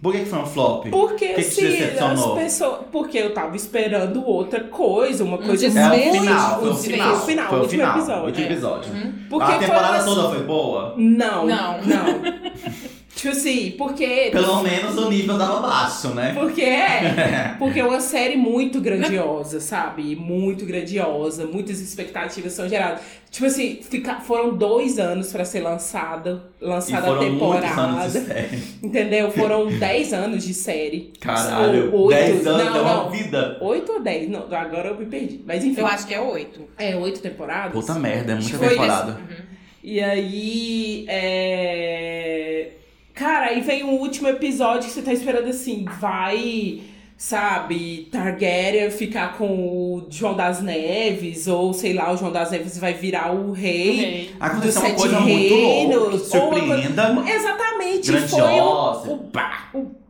[0.02, 0.86] Por que, que foi um flop?
[0.90, 2.80] Porque Que que te assim, as pessoas.
[2.92, 6.72] Porque eu tava esperando outra coisa, uma coisa desfecho, É o muito- final, foi o
[6.72, 6.98] um final.
[7.11, 7.96] desfecho final, Foi o último final.
[7.96, 8.24] episódio.
[8.26, 8.50] último é.
[8.50, 8.90] episódio.
[9.30, 10.94] Porque a temporada foi- toda foi boa?
[10.98, 11.78] Não, Não.
[11.82, 12.46] não.
[13.17, 14.29] tipo assim, porque.
[14.31, 16.33] Pelo menos o nível tava baixo, né?
[16.35, 17.57] Porque é.
[17.59, 20.14] Porque é uma série muito grandiosa, sabe?
[20.14, 23.01] Muito grandiosa, muitas expectativas são geradas.
[23.31, 28.21] Tipo assim, fica, foram dois anos pra ser lançada, E lançada a muitos anos de
[28.21, 28.21] temporada.
[28.21, 28.62] série.
[28.83, 29.31] Entendeu?
[29.33, 31.12] Foram dez anos de série.
[31.21, 32.19] Caralho, Ou oito.
[32.19, 33.11] 10 anos não, é uma não.
[33.11, 33.59] vida.
[33.61, 34.29] Oito ou dez?
[34.29, 35.41] Não, agora eu me perdi.
[35.47, 35.81] Mas enfim.
[35.81, 36.61] Eu acho que é oito.
[36.79, 37.73] É, oito temporadas.
[37.73, 39.12] Puta merda, é muita Foi temporada.
[39.12, 39.37] Uhum.
[39.83, 42.69] E aí, é...
[43.17, 46.81] Cara, aí vem o último episódio que você tá esperando assim, vai,
[47.17, 52.77] sabe, Targaryen ficar com o João das Neves, ou sei lá, o João das Neves
[52.79, 54.31] vai virar o rei.
[54.39, 57.25] Aconteceu dos uma Sete coisa muito louca, Reinos, ou uma surpreenda.
[57.27, 59.09] Exatamente, foi Grandiosa.
[59.09, 60.05] o, o, pá, o-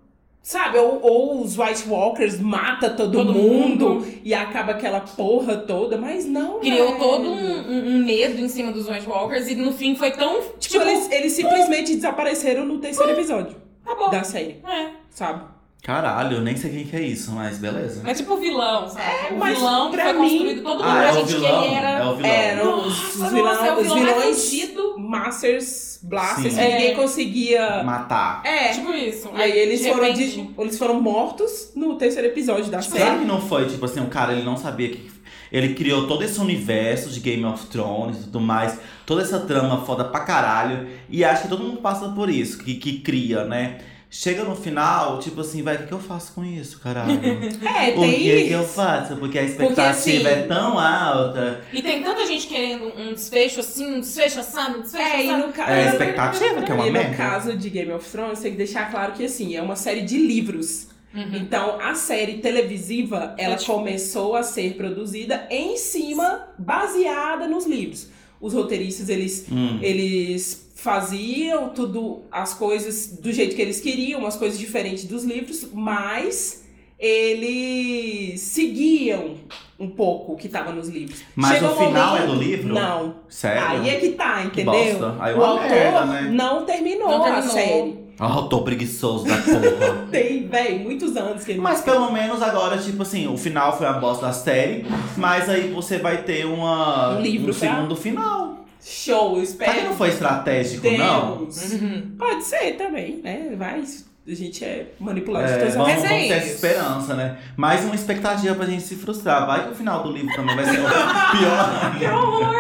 [0.49, 4.07] Sabe, ou, ou os White Walkers mata todo, Todo mundo, mundo.
[4.23, 6.61] e acaba aquela porra toda, mas não.
[6.61, 6.99] Criou velho.
[7.01, 10.41] todo um, um- medo em cima dos White Walkers e no fim foi tão.
[10.41, 14.09] Tipo, Tipo, eles, eles simplesmente desapareceram no terceiro episódio tá bom.
[14.09, 14.91] da série, É.
[15.11, 15.47] sabe?
[15.87, 18.03] Caralho, eu nem sei quem que é isso, mas beleza.
[18.05, 19.07] É tipo o vilão, sabe?
[19.07, 21.35] É, o vilão que foi mim- construído todo mundo Ah, pra é o gente que
[21.35, 21.65] vilão.
[21.65, 21.89] ele era.
[21.91, 22.31] É o vilão.
[22.33, 24.97] Eram os, Nossa, os nossa, vilão- é o os vilão mais vilões.
[24.99, 26.59] Masters Blasters Sim.
[26.61, 26.95] que ninguém É.
[26.95, 27.83] conseguia.
[27.85, 28.43] Matar.
[28.45, 28.69] É.
[28.73, 29.31] Tipo isso.
[29.37, 33.19] e aí eles de foram, de- eles foram mortos no terceiro episódio da Será série.
[33.21, 35.09] que não foi, tipo assim, o cara ele não sabia que.
[35.53, 38.77] Ele criou todo esse universo de Game of Thrones e tudo mais,
[39.07, 40.89] toda essa trama foda pra caralho.
[41.09, 43.79] E acho que todo mundo passa por isso, que, que cria, né?
[44.19, 47.11] Chega no final, tipo assim, vai, o que, que eu faço com isso, caralho?
[47.67, 48.53] É, o tem que, que isso.
[48.55, 49.17] eu faço?
[49.17, 51.61] Porque a expectativa assim- é tão alta.
[51.73, 55.29] E tem tanta gente querendo um desfecho assim, um desfecho assado, um desfecho É, e
[55.31, 55.47] assado.
[55.47, 55.71] no, ca...
[55.71, 57.15] É a expectativa, que é uma e no merda.
[57.17, 60.17] caso de Game of Thrones, tem que deixar claro que assim, é uma série de
[60.17, 60.89] livros.
[61.15, 61.35] Uhum.
[61.35, 67.67] Então, a série televisiva, ela É tipo- começou a ser produzida em cima, baseada nos
[67.67, 68.09] livros.
[68.41, 69.79] Os roteiristas, eles, Hum.
[69.83, 75.67] eles faziam tudo, as coisas do jeito que eles queriam, umas coisas diferentes dos livros,
[75.73, 76.65] mas
[76.99, 79.35] eles seguiam
[79.81, 81.23] um pouco o que estava nos livros.
[81.35, 82.75] Mas Chegou o um final momento- é do livro?
[82.75, 83.15] Não.
[83.29, 83.67] Sério?
[83.69, 84.73] Aí é que tá, Que entendeu?
[84.99, 85.17] bosta.
[85.19, 86.31] Aí é o autor merda, né?
[86.31, 87.51] não terminou, Não a terminou.
[87.53, 88.07] série.
[88.19, 90.07] Ah, eu tô preguiçoso da porra.
[90.11, 93.87] Tem, véi, muitos anos que ele Mas pelo menos agora, tipo assim, o final foi
[93.87, 94.87] a bosta da série,
[95.19, 98.66] mas aí você vai ter uma, Um livro pra- segundo final.
[98.83, 99.89] Show, eu Será que espero.
[99.89, 101.39] não foi estratégico, não?
[101.39, 101.73] Deus.
[101.73, 102.15] Uhum.
[102.19, 103.53] Pode ser também, né?
[103.57, 103.83] Vai,
[104.29, 106.55] a gente é manipulado de É, todas as vamos, é vamos ter essa isso.
[106.57, 107.39] esperança, né?
[107.57, 109.47] Mais uma expectativa pra gente se frustrar.
[109.47, 111.99] Vai que o final do livro também vai ser pior.
[111.99, 112.55] Que horror!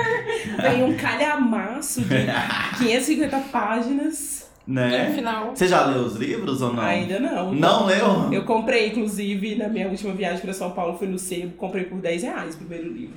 [0.62, 2.27] Vem um calhamaço de
[2.79, 4.47] 550 páginas.
[4.67, 5.12] No né?
[5.14, 5.53] final.
[5.55, 6.83] Você já leu os livros ou não?
[6.83, 7.53] Ainda não.
[7.55, 8.33] Não leu?
[8.33, 11.99] Eu comprei, inclusive, na minha última viagem pra São Paulo, fui no sebo, comprei por
[12.01, 13.14] 10 reais o primeiro livro.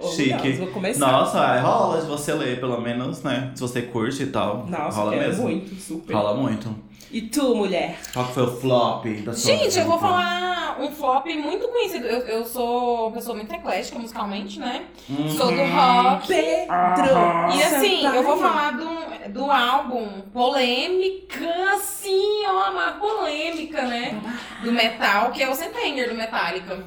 [0.00, 0.52] Chique.
[0.52, 1.10] Vou começar.
[1.10, 3.50] Nossa, é, rola de você ler, pelo menos, né?
[3.54, 4.66] Se você curte e tal.
[4.66, 5.42] Nossa, rola quero mesmo.
[5.44, 6.14] muito, super.
[6.14, 6.74] Rola muito.
[7.10, 7.98] E tu, mulher?
[8.12, 12.06] Qual que foi o flop da sua Gente, eu vou falar um flop muito conhecido.
[12.06, 14.84] Eu, eu sou uma pessoa muito eclética musicalmente, né?
[15.08, 15.28] Uhum.
[15.30, 16.28] Sou do rock.
[16.28, 17.56] Pedro!
[17.56, 24.20] E assim, eu vou falar do, do álbum polêmica, assim, ó, uma polêmica, né?
[24.62, 26.84] Do metal, que é o September do Metallica.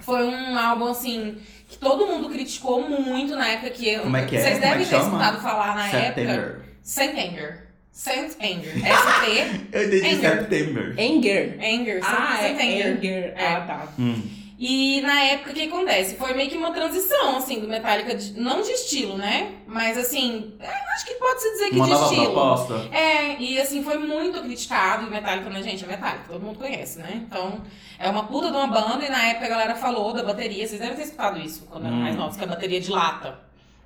[0.00, 1.36] Foi um álbum, assim,
[1.80, 4.02] todo mundo criticou muito na época que eu.
[4.02, 4.40] Como é que é?
[4.40, 5.08] Vocês Como é devem que ter chama?
[5.08, 6.04] escutado falar na época.
[6.06, 6.60] September.
[6.82, 7.66] September.
[7.92, 8.70] September.
[8.86, 9.60] S-T.
[9.72, 10.38] Eu entendi Anger.
[10.38, 10.94] September.
[10.98, 11.58] Anger.
[11.60, 12.00] Anger.
[12.04, 12.86] Ah, é September.
[12.98, 13.34] Anger.
[13.36, 13.46] É.
[13.46, 13.88] Ah, tá.
[13.98, 14.22] Hum.
[14.62, 16.16] E na época, o que acontece?
[16.16, 19.54] Foi meio que uma transição, assim, do Metallica, de- não de estilo, né?
[19.66, 22.24] Mas, assim, é, acho que pode-se dizer que Uma de nova estilo.
[22.26, 22.74] proposta.
[22.94, 25.06] É, e assim, foi muito criticado.
[25.06, 25.82] E Metallica, né, gente?
[25.82, 27.22] É Metallica, todo mundo conhece, né?
[27.26, 27.62] Então,
[27.98, 29.02] é uma puta de uma banda.
[29.02, 30.68] E na época a galera falou da bateria.
[30.68, 32.00] Vocês devem ter escutado isso quando eram Hum.
[32.02, 33.40] mais novos, que é a bateria de lata.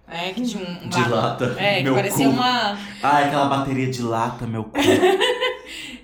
[0.09, 0.85] É, que tinha um.
[0.85, 1.57] um De ba- lata.
[1.59, 2.33] É, que meu parecia cu.
[2.33, 2.79] uma.
[3.03, 4.73] Ai, aquela bateria de lata, meu cu.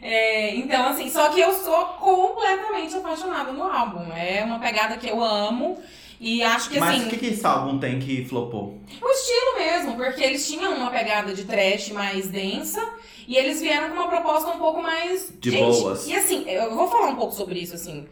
[0.02, 4.10] É, então, assim, só que eu sou completamente apaixonada no álbum.
[4.12, 5.78] É uma pegada que eu amo.
[6.18, 7.06] E acho que Mas assim.
[7.06, 8.78] o que, que esse álbum tem que flopou?
[9.00, 12.82] O estilo mesmo, porque eles tinham uma pegada de trash mais densa
[13.28, 15.32] e eles vieram com uma proposta um pouco mais.
[15.38, 16.06] De boas.
[16.06, 18.06] E assim, eu vou falar um pouco sobre isso, assim.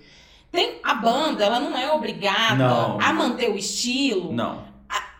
[0.52, 2.98] Tem, a banda, ela não é obrigada Não.
[3.00, 4.32] a manter o estilo.
[4.32, 4.62] Não.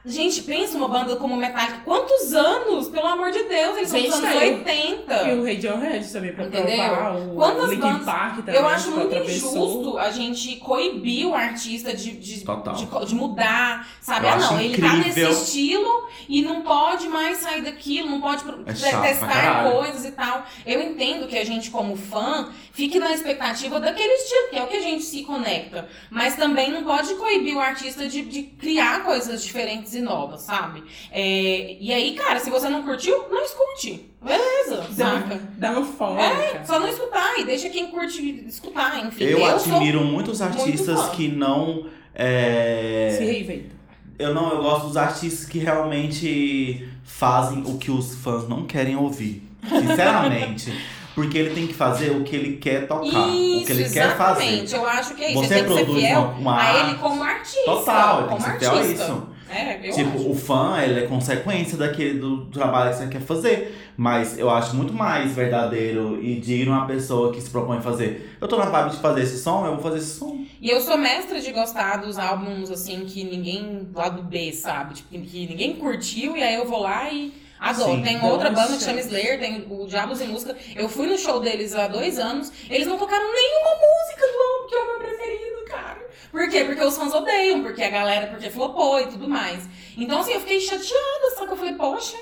[0.05, 1.81] Gente, pensa uma banda como Metallica.
[1.85, 2.89] Quantos anos?
[2.89, 4.55] Pelo amor de Deus, eles são dos anos tem.
[4.55, 5.15] 80.
[5.29, 6.77] E o Radiohead também, pra Entendeu?
[6.89, 7.17] provar.
[7.17, 8.55] O Quantas Linkin bandas- Park também.
[8.55, 14.27] Eu acho muito injusto a gente coibir o artista de, de, de, de mudar, sabe?
[14.27, 18.45] Eu ah, não, ele tá nesse estilo e não pode mais sair daquilo, não pode
[18.67, 20.45] É testar coisas e tal.
[20.65, 24.69] Eu entendo que a gente, como fã, fique na expectativa daquele estilo, que é o
[24.69, 25.89] que a gente se conecta.
[26.09, 30.85] Mas também não pode coibir o artista de, de criar coisas diferentes e novas, sabe?
[31.11, 34.09] É, e aí, cara, se você não curtiu, não escute.
[34.23, 35.41] Beleza, saca?
[35.57, 36.65] Dá um fome, cara.
[36.65, 39.25] Só não escutar e deixa quem curte escutar, enfim.
[39.25, 41.11] Eu, sou- admiro muitos artistas fã.
[41.11, 41.89] que não.
[42.15, 43.77] é, Se reinventa.
[44.17, 48.95] Eu não, eu gosto dos artistas que realmente fazem o que os fãs não querem
[48.97, 49.43] ouvir.
[49.69, 50.73] Sinceramente.
[51.19, 53.05] Porque ele tem que fazer o que ele quer tocar.
[53.27, 54.45] o que ele Isso, quer fazer.
[54.45, 54.75] exatamente.
[54.77, 55.41] Eu acho que é isso.
[55.41, 57.65] Você Você que ser produz fiel uma, uma a ele como artista.
[57.65, 59.03] Total, ele tem como que ser fiel a artista.
[59.03, 59.39] isso.
[59.51, 60.31] É, eu tipo, acho.
[60.31, 63.93] o fã, ele é consequência daquele do trabalho que você quer fazer.
[63.97, 68.37] Mas eu acho muito mais verdadeiro e digno uma pessoa que se propõe a fazer.
[68.41, 70.45] Eu tô na vibe de fazer esse som, eu vou fazer esse som.
[70.61, 74.95] E eu sou mestra de gostar dos álbuns, assim, que ninguém lá do B, sabe?
[74.95, 77.93] Tipo, que ninguém curtiu e aí eu vou lá e adoro.
[77.93, 78.03] Sim.
[78.03, 80.57] Tem outra banda que chama Slayer, tem o Diabos em Música.
[80.75, 84.69] Eu fui no show deles há dois anos, eles não tocaram nenhuma música do álbum,
[84.69, 86.09] que é o meu preferido, cara.
[86.31, 86.65] Por quê?
[86.65, 89.69] Porque os fãs odeiam, porque a galera, porque flopou e tudo mais.
[89.97, 92.17] Então, assim, eu fiquei chateada, só que eu falei, poxa,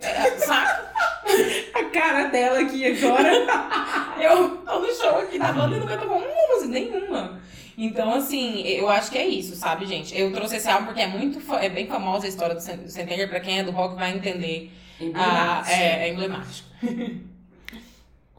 [0.00, 0.92] é, saca?
[1.74, 3.32] A cara dela aqui agora.
[4.20, 7.40] Eu tô no show aqui da banda e nunca tocou uma música, nenhuma.
[7.78, 10.18] Então, assim, eu acho que é isso, sabe, gente?
[10.18, 12.88] Eu trouxe esse álbum porque é muito é bem famosa a história do Cen- do
[12.90, 14.72] Centenaire, pra quem é do rock vai entender.
[15.14, 16.68] Ah, é, é emblemático.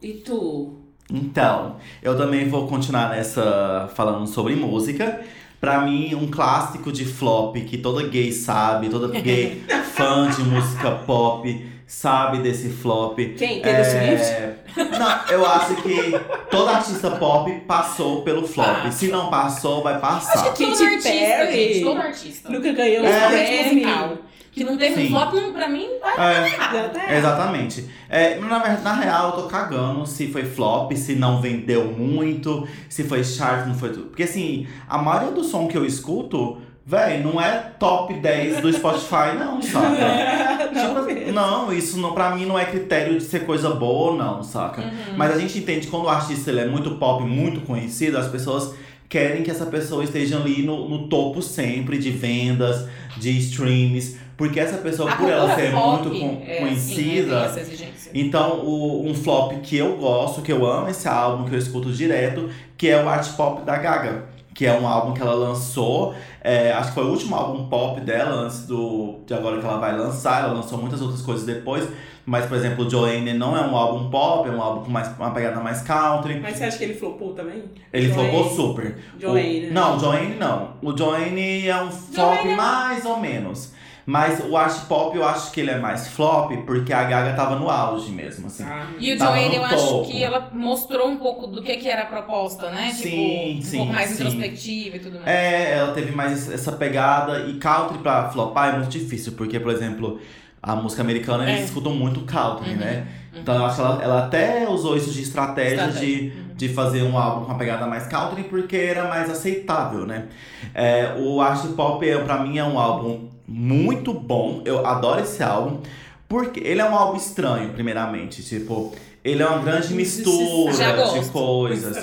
[0.01, 0.79] E tu?
[1.09, 5.21] Então, eu também vou continuar nessa falando sobre música.
[5.59, 9.63] Pra mim, um clássico de flop que toda gay sabe, toda gay
[9.95, 13.17] fã de música pop sabe desse flop.
[13.37, 13.61] Quem?
[13.61, 14.31] Taylor Swift?
[14.31, 14.57] É...
[14.99, 16.11] Não, eu acho que
[16.51, 18.67] toda artista pop passou pelo flop.
[18.85, 18.91] Ah.
[18.91, 20.33] Se não passou, vai passar.
[20.33, 21.73] Acho que todo Katy artista, Perry.
[21.73, 22.49] gente, todo artista.
[22.49, 23.73] Nunca ganhou um Grammy.
[23.75, 24.17] musical.
[24.51, 25.05] Que não teve Sim.
[25.05, 26.91] um flop, não, pra mim, tá É, errado.
[26.93, 27.89] Tá Exatamente.
[28.09, 33.03] É, na, na real, eu tô cagando se foi flop, se não vendeu muito, se
[33.03, 34.05] foi chart, não foi tudo.
[34.07, 36.57] Porque assim, a maioria do som que eu escuto,
[36.87, 40.71] véi, não é top 10 do Spotify, não, saca?
[40.73, 41.33] Não, Tipo, mesmo.
[41.33, 44.83] não, isso não, pra mim não é critério de ser coisa boa ou não, saca?
[45.17, 48.27] Mas a gente entende que quando o artista ele é muito pop, muito conhecido, as
[48.27, 48.73] pessoas
[49.09, 54.17] querem que essa pessoa esteja ali no, no topo sempre de vendas, de streams.
[54.37, 58.11] Porque essa pessoa, A por ela ser muito con- é, sim, conhecida, exigência.
[58.13, 61.91] então, o- um flop que eu gosto, que eu amo esse álbum, que eu escuto
[61.91, 64.25] direto, que é o Art Pop da Gaga.
[64.57, 68.01] Que é um álbum que ela lançou, é, acho que foi o último álbum pop
[68.01, 70.45] dela, antes do, de agora que ela vai lançar.
[70.45, 71.87] Ela lançou muitas outras coisas depois.
[72.25, 75.15] Mas, por exemplo, o Joanne não é um álbum pop, é um álbum com mais,
[75.15, 76.39] uma pegada mais country.
[76.41, 77.65] Mas você acha que ele flopou também?
[77.93, 78.31] Ele Joanne.
[78.31, 78.97] flopou super.
[79.19, 79.69] Joanne, O- né?
[79.71, 80.69] Não, Joanne não.
[80.81, 83.73] O Joanne é um flop é- mais ou menos.
[84.09, 87.57] Mas o art pop eu acho que ele é mais flop porque a Gaga tava
[87.57, 88.63] no auge mesmo, assim.
[88.63, 90.09] Ah, E o Joanne, eu acho topo.
[90.09, 92.89] que ela mostrou um pouco do que, que era a proposta, né?
[92.93, 94.13] Sim, tipo, um sim, pouco mais sim.
[94.15, 95.27] introspectiva e tudo mais.
[95.27, 99.73] É, ela teve mais essa pegada e country pra flopar é muito difícil, porque, por
[99.73, 100.21] exemplo,
[100.63, 101.63] a música americana eles É.
[101.65, 103.07] escutam muito country, Uhum, né?
[103.35, 107.03] Então eu acho que ela, ela até usou isso de estratégia, Estratégia, De, de fazer
[107.03, 110.27] um álbum com uma pegada mais country, porque era mais aceitável, né?
[110.73, 114.61] É, o Art Pop, é, pra mim, é um álbum muito bom.
[114.65, 115.79] Eu adoro esse álbum.
[116.27, 118.43] Porque ele é um álbum estranho, primeiramente.
[118.43, 118.93] Tipo,
[119.23, 120.73] ele é uma grande mistura
[121.13, 121.97] de coisas.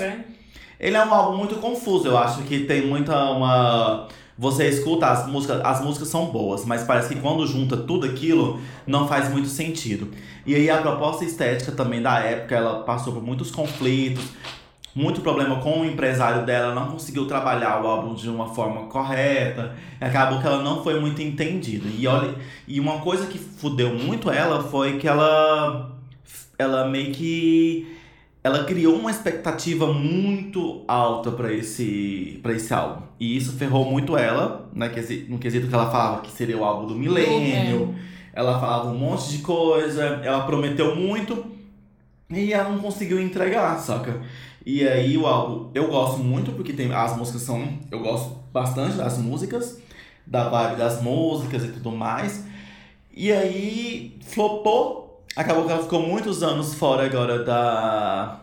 [0.79, 4.07] Ele é um álbum muito confuso, eu acho que tem muita uma.
[4.37, 8.59] Você escuta as músicas, as músicas são boas, mas parece que quando junta tudo aquilo,
[8.85, 10.11] não faz muito sentido.
[10.45, 14.25] E aí a proposta estética também da época, ela passou por muitos conflitos,
[14.95, 19.75] muito problema com o empresário dela, não conseguiu trabalhar o álbum de uma forma correta,
[19.99, 21.89] acabou que ela não foi muito entendida.
[21.89, 22.33] E olha,
[22.65, 25.91] e uma coisa que fudeu muito ela foi que ela
[26.57, 27.93] ela meio que
[28.41, 33.01] ela criou uma expectativa muito alta pra esse, pra esse álbum.
[33.19, 34.91] E isso ferrou muito ela, né,
[35.27, 37.95] no quesito que ela falava que seria o álbum do milênio.
[38.31, 41.43] Ela falava um monte de coisa, ela prometeu muito
[42.29, 44.21] e ela não conseguiu entregar, saca?
[44.65, 48.95] E aí o álbum, eu gosto muito porque tem as músicas são, eu gosto bastante
[48.95, 49.79] das músicas,
[50.25, 52.45] da vibe das músicas e tudo mais.
[53.15, 58.39] E aí flopou, acabou que ela ficou muitos anos fora agora da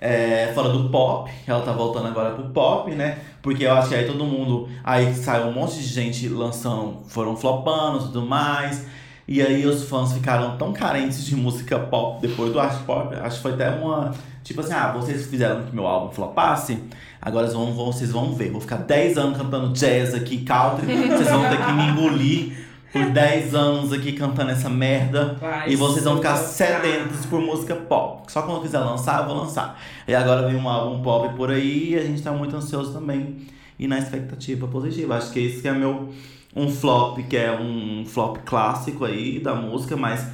[0.00, 3.18] é, fora do pop, ela tá voltando agora pro pop, né?
[3.40, 4.68] Porque eu acho que aí todo mundo.
[4.82, 8.86] Aí saiu um monte de gente lançando, foram flopando e tudo mais.
[9.26, 13.14] E aí os fãs ficaram tão carentes de música pop depois do art pop.
[13.14, 14.14] Acho que foi até uma.
[14.44, 16.78] Tipo assim, ah, vocês fizeram que meu álbum flopasse,
[17.20, 18.50] agora vocês vão, vocês vão ver.
[18.50, 22.64] Vou ficar 10 anos cantando jazz aqui, country, vocês vão ter que me engolir
[22.94, 25.36] por 10 anos aqui cantando essa merda.
[25.40, 28.30] Vai E vocês vão ficar sedentos por música pop.
[28.30, 29.80] Só quando eu quiser lançar, eu vou lançar.
[30.06, 33.48] E agora vem um álbum pop por aí e a gente tá muito ansioso também.
[33.76, 35.16] E na expectativa positiva.
[35.16, 36.10] Acho que esse que é meu
[36.54, 40.28] um flop, que é um flop clássico aí da música, mas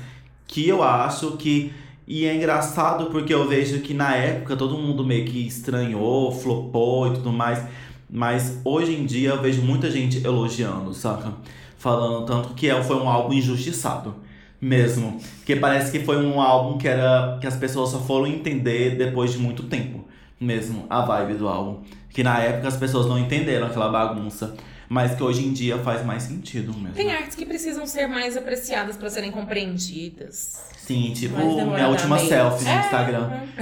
[0.47, 1.73] que eu acho que.
[2.13, 7.07] E é engraçado porque eu vejo que na época todo mundo meio que estranhou, flopou
[7.07, 7.65] e tudo mais.
[8.11, 11.33] Mas hoje em dia eu vejo muita gente elogiando, saca?
[11.79, 14.17] Falando tanto que é- foi um álbum injustiçado.
[14.61, 15.21] Mesmo.
[15.37, 17.39] Porque parece que foi um álbum que era.
[17.41, 20.05] que as pessoas só foram entender depois de muito tempo.
[20.41, 21.83] Mesmo, a vibe do álbum.
[22.09, 24.57] Que na época as pessoas não entenderam aquela bagunça.
[24.93, 26.95] Mas que hoje em dia faz mais sentido mesmo.
[26.97, 30.61] Tem artes que precisam ser mais apreciadas pra serem compreendidas.
[30.77, 32.29] Sim, tipo minha última demoradamente.
[32.29, 32.81] selfie no É.
[32.81, 33.31] Instagram.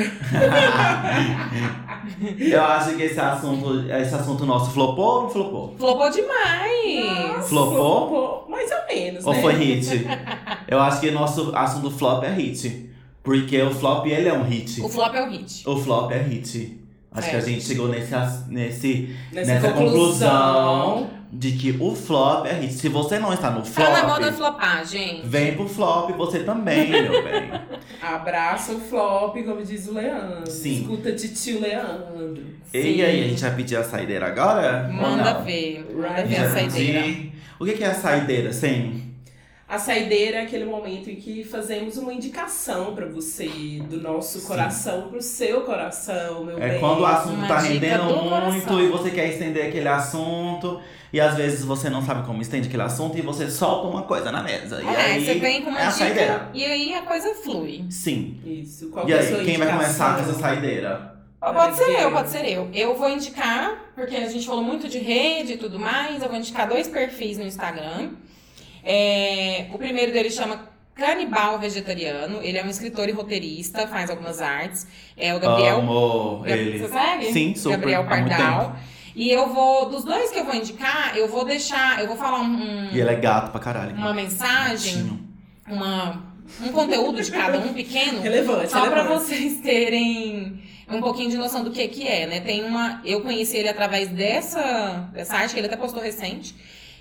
[2.39, 5.75] Eu acho que esse assunto, esse assunto nosso flopou ou não flopou?
[5.79, 7.47] Flopou demais!
[7.47, 7.77] Flopou?
[8.09, 9.43] Flopou, mais ou menos, Ou né?
[9.43, 10.07] foi hit?
[10.67, 12.89] Eu acho que nosso assunto flop é hit.
[13.23, 14.81] Porque o flop, ele é um hit.
[14.81, 15.69] O flop é o hit.
[15.69, 16.79] O flop é hit.
[17.13, 17.31] Acho É.
[17.33, 18.15] que a gente chegou nesse,
[18.49, 20.95] nesse, Nessa, nessa conclusão.
[20.95, 22.73] conclusão de que o flop é hit.
[22.73, 25.27] Se você não está no Tá flop, na moda flopar, gente.
[25.27, 27.51] vem pro flop você também, meu bem.
[28.01, 30.51] Abraça o flop, como diz o Leandro.
[30.51, 30.81] Sim.
[30.83, 32.43] Escuta titio Leandro.
[32.73, 34.89] E aí, a gente vai pedir a saideira agora?
[34.93, 35.87] Manda ver.
[35.95, 37.29] Manda ver a saideira.
[37.59, 39.08] O que é a saideira, Sem?
[39.69, 43.47] A saideira é aquele momento em que fazemos uma indicação pra você,
[43.91, 44.47] do nosso Sim.
[44.47, 46.81] coração pro seu coração, meu É bem.
[46.81, 48.81] quando o assunto Uma tá dica rendendo do muito coração.
[48.81, 50.81] e você quer estender aquele assunto.
[51.13, 54.33] E às vezes você não sabe como estende aquele assunto e você solta uma coisa
[54.33, 54.83] na mesa.
[54.83, 56.51] E É, aí, você vem com uma é a dica saideira.
[56.55, 57.85] e aí a coisa flui.
[57.91, 58.41] Sim.
[58.47, 58.89] Isso.
[58.89, 61.15] Qual E que é a aí, sua quem vai começar com essa saideira?
[61.41, 62.71] Pode ser eu, pode ser eu.
[62.73, 66.39] Eu vou indicar, porque a gente falou muito de rede e tudo mais, eu vou
[66.39, 68.11] indicar dois perfis no Instagram.
[68.91, 72.41] É, o primeiro dele chama Canibal Vegetariano.
[72.43, 74.87] Ele é um escritor e roteirista, faz algumas artes.
[75.15, 75.81] É o Gabriel.
[75.81, 76.79] Amo ele.
[76.79, 77.33] Você segue?
[77.33, 77.77] Sim, super.
[77.77, 78.77] Gabriel Pardal.
[79.15, 82.41] E eu vou, dos dois que eu vou indicar, eu vou deixar, eu vou falar
[82.41, 82.45] um-
[82.87, 83.95] um- E ele é gato pra caralho.
[83.95, 85.29] uma mensagem, Gatinho.
[85.69, 86.23] uma,
[86.63, 88.23] um conteúdo de cada um pequeno.
[88.23, 89.25] Relevante, Só pra relevante.
[89.27, 92.41] vocês terem um pouquinho de noção do que que é, né?
[92.41, 96.55] Tem uma, eu conheci ele através dessa dessa arte que ele até postou recente,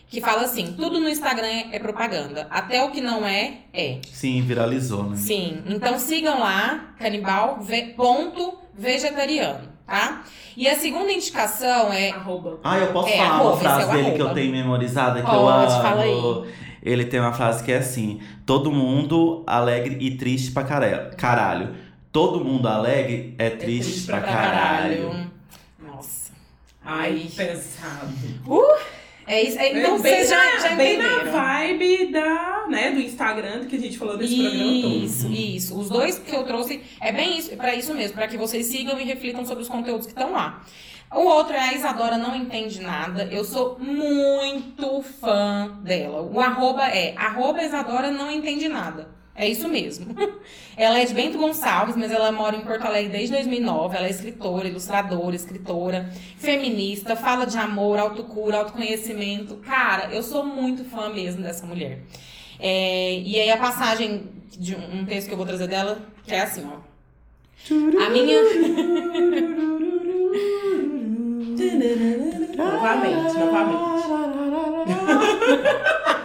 [0.10, 4.00] que fala assim: tudo no Instagram é, é propaganda, até o que não é é.
[4.12, 5.16] Sim, viralizou, né?
[5.18, 5.62] Sim.
[5.68, 10.24] Então sigam lá, canibal ve- ponto vegetariano, tá?
[10.56, 12.60] E a segunda indicação é Arroba.
[12.64, 14.40] Ah, eu posso É, falar arroba, uma frase esse é dele que eu arroba.
[14.42, 15.82] tenho memorizada que Pode, eu amo.
[15.82, 16.54] fala aí.
[16.84, 21.76] Ele tem uma frase que é assim: todo mundo alegre e triste pra cara- caralho.
[22.12, 25.30] Todo mundo alegre é triste, triste pra, pra caralho.
[25.80, 26.32] Nossa.
[26.84, 27.32] Ai, Ai.
[27.36, 28.14] pesado.
[28.48, 28.78] Uh,
[29.28, 29.60] É isso.
[29.60, 33.76] É, então É bem vocês já, já bem na vibe da, né, do Instagram que
[33.76, 35.04] a gente falou desse programa todo.
[35.04, 35.78] Isso, isso.
[35.78, 38.98] Os dois que eu trouxe é bem isso, para isso mesmo, para que vocês sigam
[38.98, 40.64] e reflitam sobre os conteúdos que estão lá.
[41.14, 43.26] O outro é a Isadora não entende nada.
[43.32, 46.22] Eu sou muito fã dela.
[46.22, 49.17] O arroba é arroba Isadora não entende nada.
[49.38, 50.16] É isso mesmo.
[50.76, 53.98] Ela é de Bento Gonçalves, mas ela mora em Porto Alegre desde 2009.
[53.98, 59.56] Ela é escritora, ilustradora, escritora, feminista, fala de amor, autocura, autoconhecimento.
[59.58, 62.02] Cara, eu sou muito fã mesmo dessa mulher.
[62.60, 66.42] É, e aí a passagem de um texto que eu vou trazer dela, que é
[66.42, 66.78] assim, ó.
[68.06, 68.38] A minha.
[72.56, 73.98] Novamente, novamente.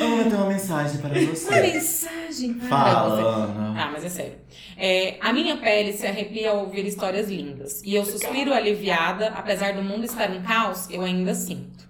[0.00, 1.60] Ana tem uma mensagem para Uma você.
[1.60, 3.22] mensagem para Fala, você.
[3.52, 3.82] Ana.
[3.82, 4.34] Ah, mas é sério.
[4.76, 7.82] É, a minha pele se arrepia ao ouvir histórias lindas.
[7.84, 11.82] E eu suspiro aliviada, apesar do mundo estar em caos, eu ainda sinto.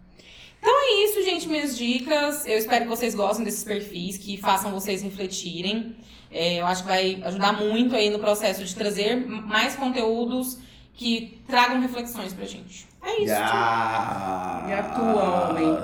[0.58, 2.46] Então é isso, gente, minhas dicas.
[2.46, 5.96] Eu espero que vocês gostem desses perfis, que façam vocês refletirem.
[6.30, 10.58] É, eu acho que vai ajudar muito aí no processo de trazer mais conteúdos
[10.94, 12.86] que tragam reflexões pra gente.
[13.04, 13.32] É isso.
[13.32, 13.40] Yes.
[13.40, 15.78] E a tua, homem?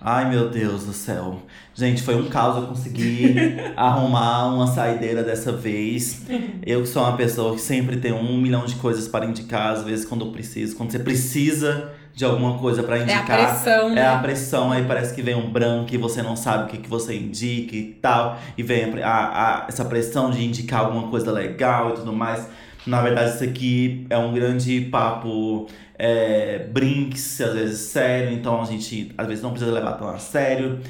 [0.00, 1.42] Ai, meu Deus do céu.
[1.74, 3.34] Gente, foi um caos eu conseguir
[3.76, 6.22] arrumar uma saideira dessa vez.
[6.64, 9.82] Eu que sou uma pessoa que sempre tem um milhão de coisas para indicar, às
[9.82, 10.76] vezes quando eu preciso.
[10.76, 13.26] Quando você precisa de alguma coisa para É a indicar.
[13.26, 14.06] pressão, É né?
[14.08, 16.88] a pressão, aí parece que vem um branco e você não sabe o que, que
[16.88, 18.38] você indica e tal.
[18.56, 22.48] E vem a, a- a- essa pressão de indicar alguma coisa legal e tudo mais.
[22.86, 25.66] Na verdade, isso aqui é um grande papo
[25.98, 28.32] é, brinks, às vezes sério.
[28.32, 30.80] Então a gente às vezes não precisa levar tão a sério.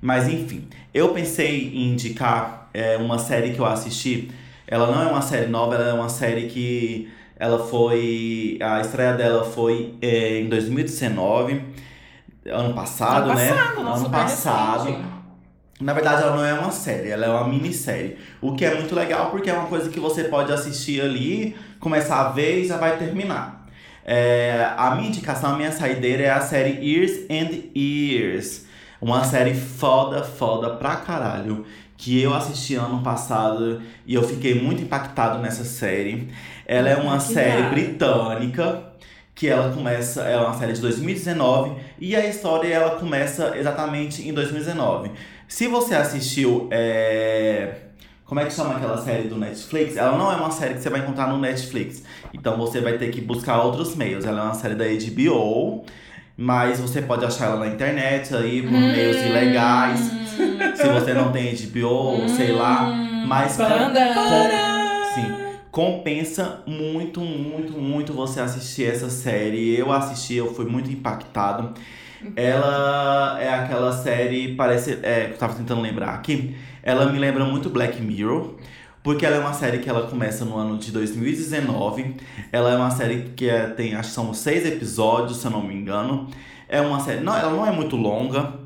[0.00, 4.30] Mas enfim, eu pensei em indicar é, uma série que eu assisti.
[4.66, 8.58] Ela não é uma série nova, ela é uma série que ela foi.
[8.62, 11.60] A estreia dela foi é, em 2019,
[12.46, 13.48] ano passado, Ano né?
[13.48, 14.84] passado, ano passado.
[14.86, 15.14] recente.
[15.80, 18.16] Na verdade, ela não é uma série, ela é uma minissérie.
[18.40, 22.20] O que é muito legal porque é uma coisa que você pode assistir ali, começar
[22.20, 23.63] a ver e já vai terminar.
[24.04, 28.66] É, a minha indicação, a minha saideira é a série Years and Years.
[29.00, 31.64] Uma série foda, foda pra caralho.
[31.96, 36.28] Que eu assisti ano passado e eu fiquei muito impactado nessa série.
[36.66, 37.70] Ela é uma Que série nada.
[37.74, 38.82] britânica
[39.34, 44.28] que ela começa, ela é uma série de 2019 e a história ela começa exatamente
[44.28, 45.10] em 2019.
[45.48, 47.83] Se você assistiu, é...
[48.24, 49.96] como é que chama aquela série do Netflix?
[49.96, 52.02] Ela não é uma série que você vai encontrar no Netflix.
[52.32, 54.24] Então você vai ter que buscar outros meios.
[54.24, 55.84] Ela é uma série da HBO,
[56.36, 60.00] mas você pode achar ela na internet aí por meios ilegais.
[60.76, 62.90] Se você não tem HBO, sei lá.
[63.26, 64.14] Mas Banda.
[64.14, 65.32] com- sim,
[65.70, 69.78] compensa muito, muito, muito você assistir essa série.
[69.78, 71.72] Eu assisti, eu fui muito impactado.
[72.36, 74.98] Ela é aquela série, parece.
[75.02, 76.56] É, eu tava tentando lembrar aqui.
[76.82, 78.54] Ela me lembra muito Black Mirror.
[79.02, 82.14] Porque ela é uma série que ela começa no ano de 2019.
[82.50, 85.62] Ela é uma série que é- tem, acho que são seis episódios, se eu não
[85.62, 86.28] me engano.
[86.68, 87.20] É uma série.
[87.20, 88.64] Não, ela não é muito longa.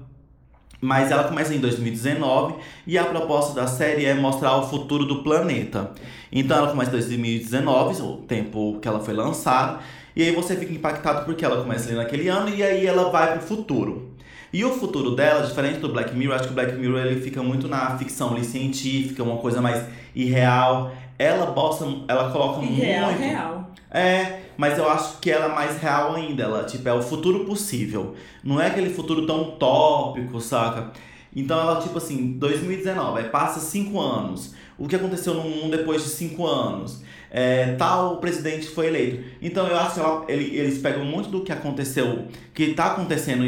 [0.80, 2.54] Mas ela começa em 2019
[2.86, 5.90] e a proposta da série é mostrar o futuro do planeta.
[6.30, 9.80] Então ela começa em 2019, o tempo que ela foi lançada,
[10.18, 13.38] e aí você fica impactado porque ela começa ali naquele ano e aí ela vai
[13.38, 14.10] pro futuro.
[14.52, 17.40] E o futuro dela, diferente do Black Mirror, acho que o Black Mirror ele fica
[17.42, 19.84] muito na ficção ali, científica, uma coisa mais
[20.14, 20.90] irreal.
[21.18, 23.70] Ela bosta, ela coloca Real, muito real.
[23.90, 26.42] é, mas eu acho que ela é mais real ainda.
[26.42, 28.14] Ela, tipo, é o futuro possível.
[28.42, 30.90] Não é aquele futuro tão utópico, saca?
[31.34, 34.54] Então ela, tipo assim, 2019, aí passa cinco anos.
[34.78, 37.02] O que aconteceu no mundo depois de cinco anos?
[37.30, 39.22] É, tal presidente foi eleito.
[39.42, 43.42] Então eu acho que ela- ele- eles pegam muito do que aconteceu, que tá acontecendo,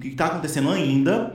[0.00, 1.34] que tá acontecendo ainda,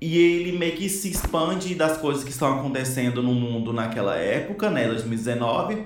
[0.00, 4.68] e ele meio que se expande das coisas que estão acontecendo no mundo naquela época,
[4.70, 5.84] né, 2019,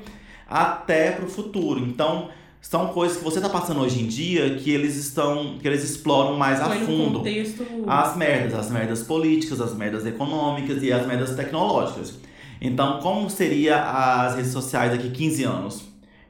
[0.48, 1.80] até pro futuro.
[1.80, 2.28] Então,
[2.62, 6.38] são coisas que você tá passando hoje em dia que eles estão, que eles exploram
[6.38, 7.18] mais a Foi num fundo.
[7.18, 7.66] contexto.
[7.86, 12.14] As merdas, as merdas políticas, as merdas econômicas e as merdas tecnológicas.
[12.60, 15.82] Então, como seria as redes sociais daqui 15 anos?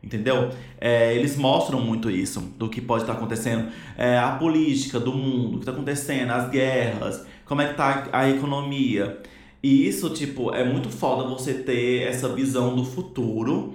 [0.02, 0.50] Entendeu?
[0.80, 3.68] É, eles mostram muito isso, do que pode estar acontecendo.
[3.96, 8.08] É, a política do mundo, o que está acontecendo, as guerras, como é que tá
[8.10, 9.20] a economia.
[9.62, 13.74] E isso, tipo, é muito foda você ter essa visão do futuro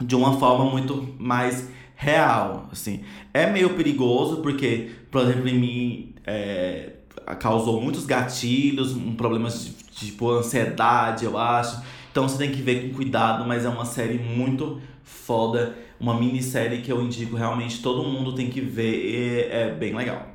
[0.00, 3.04] de uma forma muito mais real, assim.
[3.32, 6.92] É meio perigoso porque, por exemplo, em mim é,
[7.38, 9.70] causou muitos gatilhos, um problemas de
[10.08, 11.82] tipo ansiedade, eu acho.
[12.10, 16.80] Então você tem que ver com cuidado, mas é uma série muito foda, uma minissérie
[16.80, 20.26] que eu indico realmente todo mundo tem que ver e é bem legal.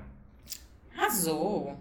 [0.95, 1.75] Arrasou.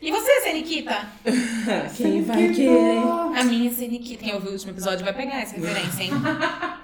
[0.00, 1.08] E você, Senikita?
[1.96, 2.98] Quem vai querer?
[3.34, 4.22] A minha Senikita.
[4.22, 6.10] Quem ouviu o último episódio vai pegar essa referência, hein?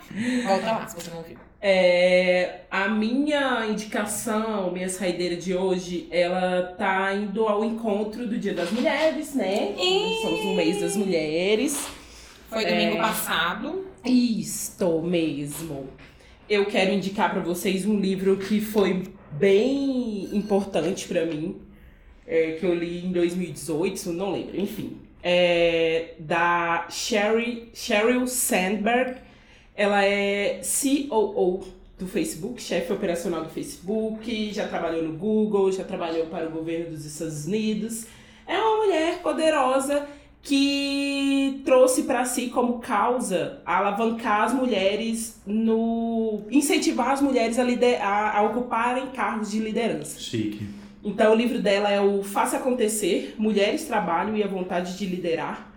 [0.44, 1.36] Volta lá, se você não ouviu.
[1.60, 8.52] É, a minha indicação, minha saideira de hoje, ela tá indo ao encontro do Dia
[8.52, 9.72] das Mulheres, né?
[9.78, 10.22] Ih!
[10.22, 11.88] Somos no mês das mulheres.
[12.48, 13.86] Foi domingo passado.
[14.04, 15.88] Isto mesmo.
[16.48, 21.60] Eu quero indicar para vocês um livro que foi bem importante para mim,
[22.26, 24.98] é, que eu li em 2018, não lembro, enfim.
[25.22, 29.16] É, da Sherry, Sheryl Sandberg.
[29.74, 31.64] Ela é COO
[31.98, 36.90] do Facebook, chefe operacional do Facebook, já trabalhou no Google, já trabalhou para o governo
[36.90, 38.06] dos Estados Unidos.
[38.46, 40.06] É uma mulher poderosa
[40.42, 48.04] que trouxe para si como causa alavancar as mulheres no incentivar as mulheres a, lider,
[48.04, 50.18] a, a ocuparem cargos de liderança.
[50.18, 50.66] Chique.
[51.04, 55.72] Então o livro dela é o Faça Acontecer, Mulheres, Trabalho e a Vontade de Liderar.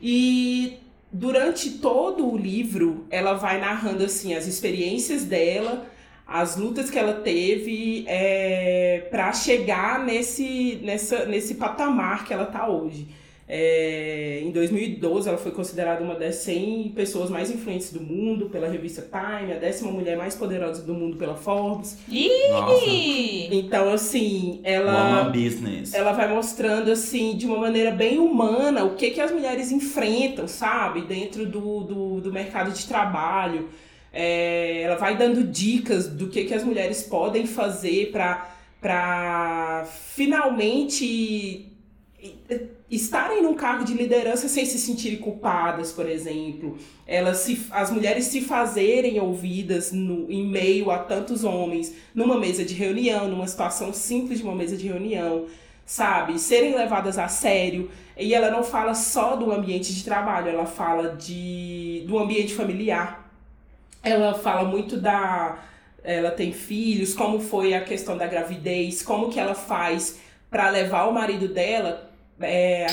[0.00, 0.78] E
[1.12, 5.86] durante todo o livro, ela vai narrando assim as experiências dela,
[6.26, 12.68] as lutas que ela teve é, para chegar nesse, nessa, nesse patamar que ela tá
[12.68, 13.08] hoje.
[13.50, 18.68] É, em 2012, ela foi considerada uma das 100 pessoas mais influentes do mundo pela
[18.68, 21.96] revista Time, a décima mulher mais poderosa do mundo pela Forbes.
[22.10, 23.48] Ih!
[23.50, 25.24] Então, assim, ela
[25.94, 30.46] ela vai mostrando assim de uma maneira bem humana o que que as mulheres enfrentam,
[30.46, 33.70] sabe, dentro do, do, do mercado de trabalho.
[34.12, 41.66] É, ela vai dando dicas do que que as mulheres podem fazer para para finalmente
[42.90, 46.78] estarem num cargo de liderança sem se sentirem culpadas, por exemplo.
[47.06, 52.64] Elas se, as mulheres se fazerem ouvidas no, em meio a tantos homens, numa mesa
[52.64, 55.46] de reunião, numa situação simples de uma mesa de reunião,
[55.84, 56.38] sabe?
[56.38, 57.90] Serem levadas a sério.
[58.16, 63.30] E ela não fala só do ambiente de trabalho, ela fala de, do ambiente familiar.
[64.02, 65.58] Ela fala muito da.
[66.02, 71.06] Ela tem filhos, como foi a questão da gravidez, como que ela faz para levar
[71.06, 72.07] o marido dela
[72.40, 72.86] é,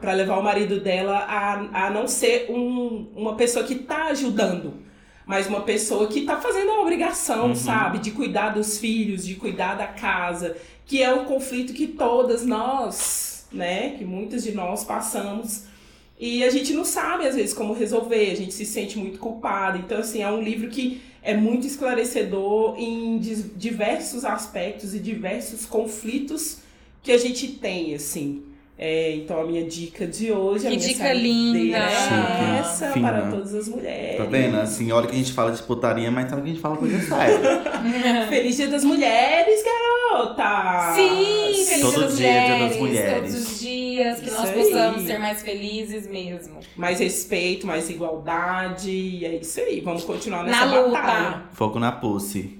[0.00, 4.74] para levar o marido dela a, a não ser um, uma pessoa que tá ajudando,
[5.26, 7.54] mas uma pessoa que tá fazendo a obrigação, Uhum.
[7.54, 7.98] sabe?
[7.98, 10.56] De cuidar dos filhos, de cuidar da casa,
[10.86, 13.90] que é o conflito que todas nós, né?
[13.98, 15.64] Que muitas de nós passamos.
[16.18, 19.78] E a gente não sabe, às vezes, como resolver, a gente se sente muito culpada.
[19.78, 26.58] Então, assim, é um livro que é muito esclarecedor em diversos aspectos e diversos conflitos
[27.02, 28.42] que a gente tem, assim.
[28.80, 31.78] É, então, a minha dica de hoje, a Que minha dica linda!
[31.78, 33.08] é Chique, essa fina.
[33.10, 34.18] para todas as mulheres.
[34.18, 34.56] Tá vendo?
[34.60, 36.96] Assim, olha que a gente fala de putaria, mas sabe que a gente fala coisa
[37.02, 38.26] séria.
[38.28, 40.92] Feliz Dia das Mulheres, garota!
[40.94, 43.32] Sim, feliz Todo dia das, dia é dia mulheres, das mulheres.
[43.34, 44.54] Todos os dias, que Isso nós aí.
[44.62, 46.60] possamos ser mais felizes mesmo.
[46.76, 48.90] Mais respeito, mais igualdade.
[48.92, 49.80] E é isso aí.
[49.80, 50.90] Vamos continuar nessa Na luta.
[50.92, 51.42] batalha.
[51.52, 52.57] Foco na pussy.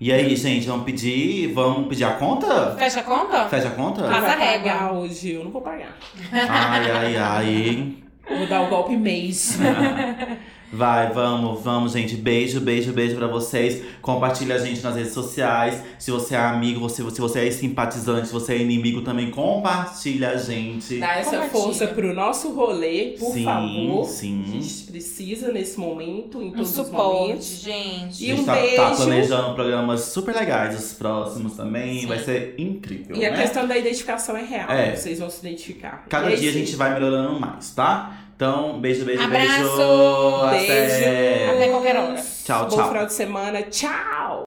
[0.00, 1.52] E aí, gente, vamos pedir.
[1.52, 2.74] Vamos pedir a conta?
[2.78, 3.46] Fecha a conta?
[3.50, 4.02] Fecha a conta?
[4.04, 5.32] Passa Vai a pagar hoje?
[5.32, 5.94] Eu não vou pagar.
[6.32, 7.96] Ai, ai, ai.
[8.26, 9.58] Vou dar o golpe mês.
[10.72, 12.16] Vai, vamos, vamos, gente.
[12.16, 13.82] Beijo, beijo, beijo pra vocês.
[14.00, 15.82] Compartilha a gente nas redes sociais.
[15.98, 20.30] Se você é amigo, você, se você é simpatizante, se você é inimigo também, compartilha
[20.30, 20.98] a gente.
[20.98, 24.02] Dá essa força pro nosso rolê, por sim, favor.
[24.02, 24.44] A sim.
[24.46, 27.62] gente precisa nesse momento, em Um todos os suporte, momentos.
[27.62, 28.24] gente.
[28.24, 28.96] E a gente um tá, tá beijo.
[28.96, 32.00] planejando programas super legais os próximos também.
[32.02, 32.06] Sim.
[32.06, 33.16] Vai ser incrível.
[33.16, 33.42] E a né?
[33.42, 34.70] questão da identificação é real.
[34.70, 34.94] É.
[34.94, 36.04] Vocês vão se identificar.
[36.08, 38.29] Cada dia a gente vai melhorando mais, tá?
[38.40, 39.44] Então, beijo, beijo, Abraço!
[39.50, 40.44] beijo.
[40.46, 40.56] Até.
[40.66, 41.50] Beijo.
[41.52, 42.24] Até qualquer hora.
[42.42, 42.88] Tchau, Bom tchau.
[42.88, 43.62] final de semana.
[43.64, 44.38] Tchau!